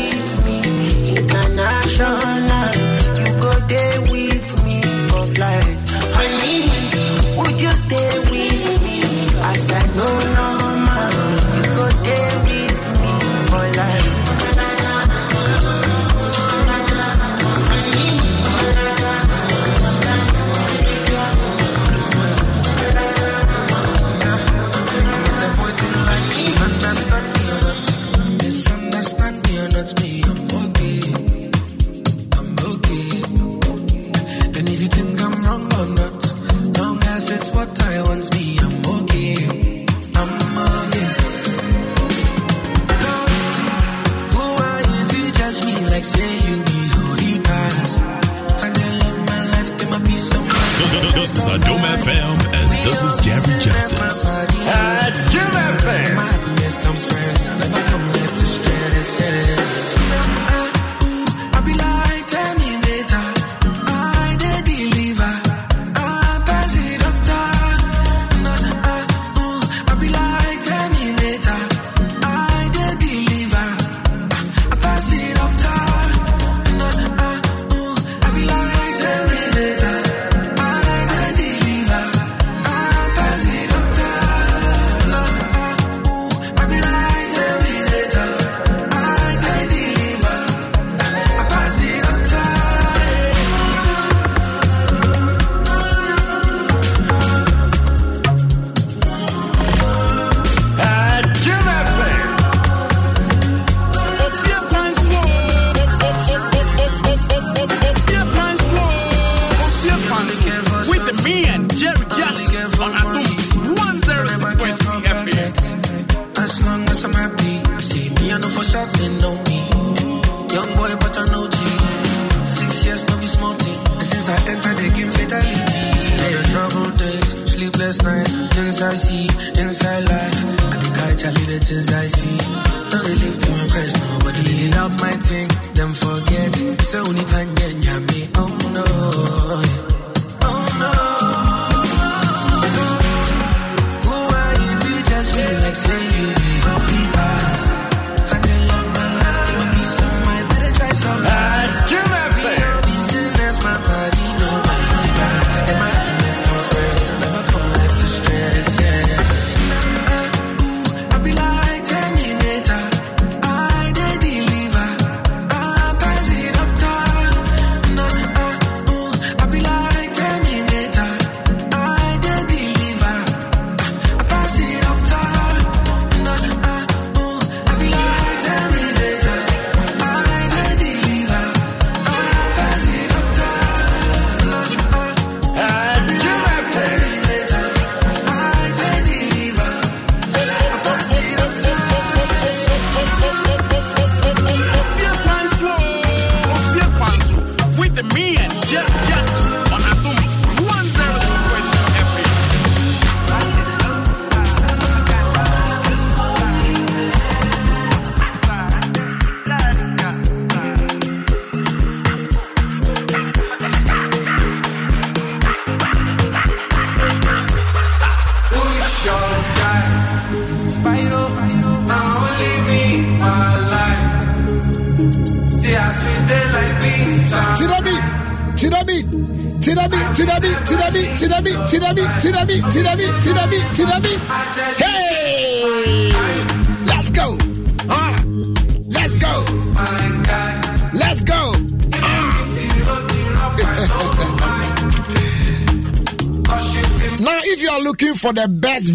[54.09, 54.48] us.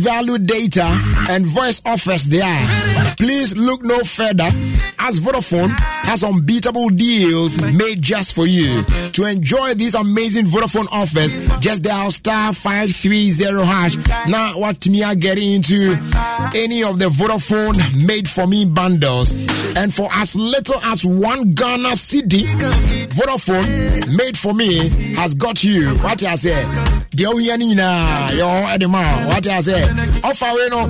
[0.05, 1.01] Value data
[1.31, 2.67] and voice offers there,
[3.17, 4.51] please look no further
[4.99, 5.71] as Vodafone
[6.05, 8.83] has unbeatable deals made just for you.
[9.13, 13.97] To enjoy these amazing Vodafone offers, just dial star 530 hash.
[14.29, 15.97] Now, what me are getting into
[16.55, 19.33] any of the Vodafone made for me bundles.
[19.75, 22.45] And for as little as one Ghana cedi,
[23.09, 25.95] Vodafone made for me has got you.
[25.97, 26.63] What I say?
[27.15, 29.77] Deɛ wohia no nyinaa yɛwɔ ɛde ma wate a sɛ
[30.23, 30.81] ɔfa wei no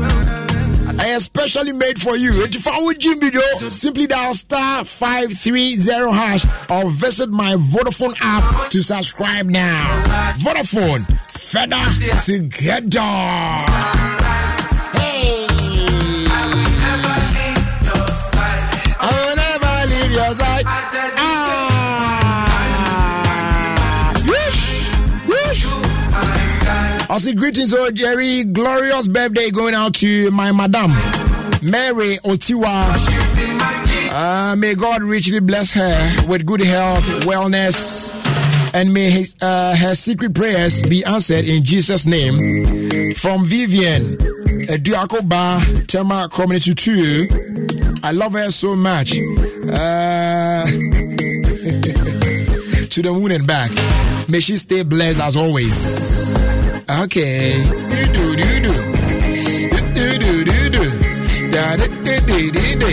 [1.03, 2.31] ɛyɛ specially made for you.
[2.31, 8.70] Enti fa wo gyim video simply dial star 530 hash or visit my vodafone app
[8.70, 10.03] to subscribe now.
[10.39, 11.85] Vodafone further
[12.25, 13.01] together
[27.15, 28.43] I say greetings, oh Jerry.
[28.43, 30.91] Glorious birthday going out to my madam,
[31.62, 32.91] Mary Otiwa.
[34.10, 38.12] Uh, may God richly bless her with good health, wellness,
[38.75, 42.34] and may his, uh, her secret prayers be answered in Jesus' name.
[43.15, 44.07] From Vivian,
[44.67, 48.01] Eduakoba, Tema Community 2.
[48.02, 49.12] I love her so much.
[49.12, 50.65] Uh,
[52.91, 53.70] to the moon and back.
[54.28, 56.14] May she stay blessed as always.
[57.03, 57.53] Okay.
[57.59, 58.75] You do, you do.
[59.99, 60.85] You do, you do.
[61.51, 62.91] Da, da, da, da, da, da.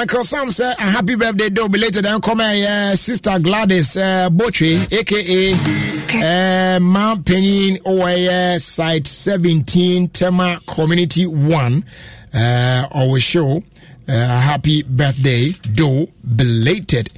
[0.00, 4.80] Uncle Sam said a happy birthday though belated and come uh, sister Gladys uh, Botry
[4.90, 11.84] aka uh, Mount Penny OIS site 17 Tema Community 1
[12.34, 13.62] uh, our show
[14.08, 17.08] uh, happy birthday though belated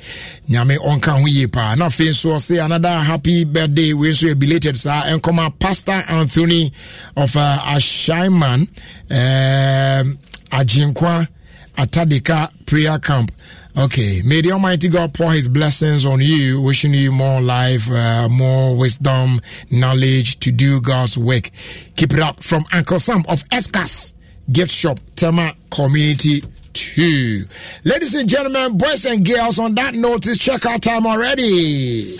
[0.48, 4.38] nyame ɔnka ho yie paa na afei nso ɔse another happy birthday wei nso yɛ
[4.38, 6.72] belated saa ɛnkɔma pastor anthony
[7.16, 8.68] of uh, ashaiman
[9.10, 10.04] uh,
[10.50, 11.28] agyenkwa
[11.76, 13.32] Atadika prayer camp.
[13.76, 18.28] Okay, may the Almighty God pour His blessings on you, wishing you more life, uh,
[18.28, 19.40] more wisdom,
[19.70, 21.50] knowledge to do God's work.
[21.96, 24.14] Keep it up from Uncle Sam of Escas
[24.52, 27.44] Gift Shop, Tema Community two.
[27.84, 32.16] Ladies and gentlemen, boys and girls, on that notice, check out time already.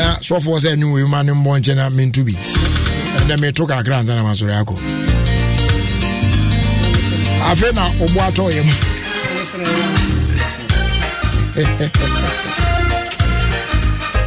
[0.00, 2.34] Uh, so for us, new woman, we man in one general mean to be.
[2.36, 4.52] And then we took our grand and I'm sorry.
[4.52, 4.64] I
[7.54, 8.50] feel now, Obuato.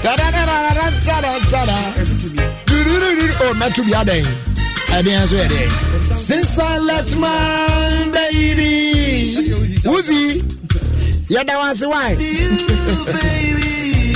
[0.01, 1.77] Ta-da-da-da-da-da-da-da.
[3.43, 4.50] Oh, not oh, to be a day
[4.97, 5.69] ɛdeɛ nso yɛ dɛn
[6.17, 8.75] since i left my baby
[9.91, 10.23] wuzi
[11.33, 12.09] yɛda wo ase why?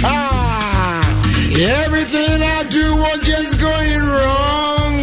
[0.08, 1.02] Ah,
[1.84, 5.02] everything i do was just going wrong.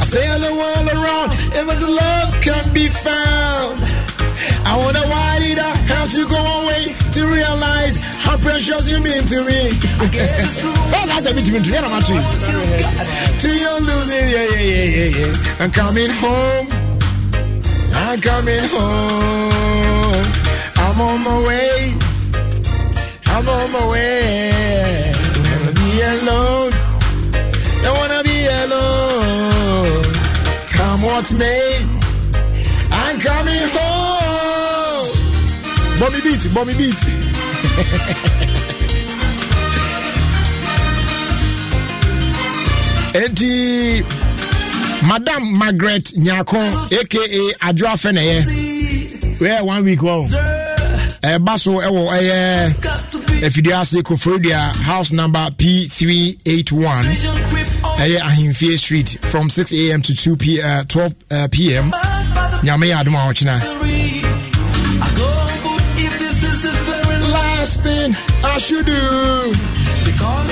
[0.00, 1.28] I sail the world around,
[1.58, 3.76] if it's love can be found.
[4.64, 9.24] I wonder why did I have to go away to realize how precious you mean
[9.26, 9.60] to me.
[10.94, 11.58] oh, that's a bit to me.
[11.76, 12.22] I'm actually.
[13.42, 15.60] To your losing, yeah, yeah, yeah, yeah, yeah.
[15.60, 16.66] I'm coming home.
[17.94, 19.52] I'm coming home.
[20.76, 21.94] I'm on my way.
[23.26, 25.12] I'm on my way.
[25.32, 26.72] Don't wanna be alone.
[27.82, 30.02] Don't wanna be alone.
[30.76, 31.86] Come what may.
[32.90, 34.01] I'm coming home.
[36.02, 37.00] bọ́mi beat, bọ́mi beat.
[43.24, 44.04] eti
[45.02, 46.58] madam margaret nyako
[47.00, 47.18] aka
[47.60, 48.38] adwo afẹ na yẹ
[49.40, 50.22] wẹ́ẹ́ one week wọ́n
[51.22, 56.72] ẹ̀ẹ́ba eh, so ẹ̀wọ̀ eh, ẹ̀yẹ eh, ẹ̀fidie ase koforidua house number p three eight
[56.72, 57.06] one.
[58.02, 61.92] Ɛyɛ ahemfie street from six am to two p uh, twelve uh, pm
[62.64, 63.56] nyame yɛ adom a ɔkyena
[67.62, 68.10] last thing
[68.42, 68.92] i should do
[70.02, 70.50] Because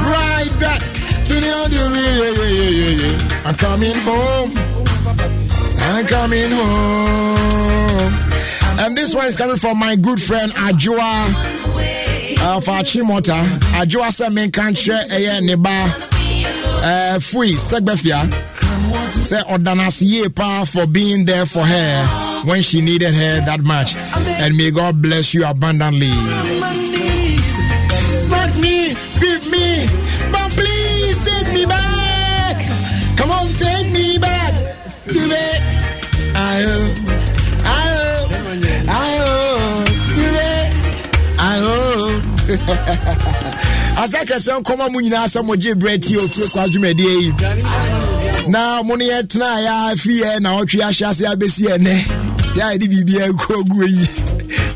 [0.00, 0.80] right back
[1.28, 3.44] to the audio yeah, yeah, yeah, yeah, yeah.
[3.44, 4.50] i'm coming home
[5.84, 8.12] i'm coming home
[8.86, 11.28] and this one is coming from my good friend Ajua
[12.40, 13.38] uh, for Achimota.
[13.80, 15.86] Ajua said, "Men can't share a ne ba
[16.82, 18.24] uh, Fui Segbefia.
[19.22, 23.96] Say Odanas ye pa for being there for her when she needed her that much.
[23.96, 26.10] And may God bless you abundantly.
[28.22, 29.86] Smack me, beat me,
[30.32, 32.56] but please take me back.
[33.16, 34.54] Come on, take me back.
[35.06, 35.64] Baby.
[36.36, 37.04] I
[43.96, 47.32] asa kɛsɛ nkɔma mu nyinaa sɛ mogye berɛ tie ofie kɔ adwumadie yi
[48.48, 51.94] na mo ne yɛtena a yɛafiɛ na ɔtwe ahyɛ ase abɛsi ɛnɛ
[53.86, 54.06] yi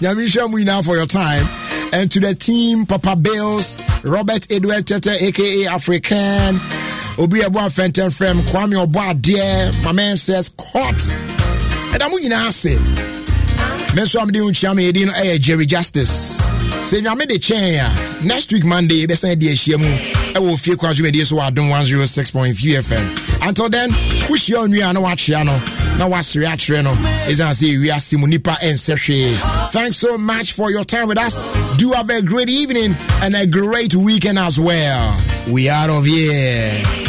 [0.01, 1.47] nyame nhyɛ mu nyinaa for your time.
[1.93, 6.55] And to the team papa bills robert edward tete aka african
[7.19, 10.99] obi ɛbɔ afɛntɛn frɛm kwame ɔbɔ adeɛ my man says cot
[11.95, 12.77] ɛda mo nyinaa ase
[13.95, 16.39] me nso amde wo kyia me yɛdin no ɛyɛ jerry justice.
[16.91, 17.79] De kyɛn
[18.21, 21.69] a next week monday yɛbɛsan de ahyia mu ɛwɔ fie kɔ adwumadie so wɔ adom
[21.71, 23.91] 106.3 fm until then
[24.29, 25.53] wohyia onwie a na woakyea no
[25.99, 26.95] na woasere akyerɛ no
[27.27, 29.71] ɛsiane sɛ ewiase mu ɛnsɛ hwee.
[29.73, 31.41] Thanks so much for your time with us.
[31.77, 35.21] Do have a great evening and a great weekend as well.
[35.49, 37.08] We are of here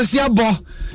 [0.00, 0.48] osi abɔ.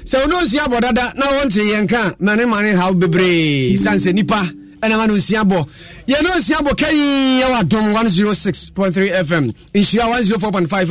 [0.03, 3.77] Sɛ wo ne osi abɔ dada na wonte yɛnka mane mane haw bebree.
[3.77, 4.41] Sane sɛ nipa
[4.85, 5.59] ɛnama no nsia bɔ
[6.07, 6.95] yɛne osia bɔ kai
[7.41, 10.83] yɛwɔ adom 106.3 fm nhyira 104.5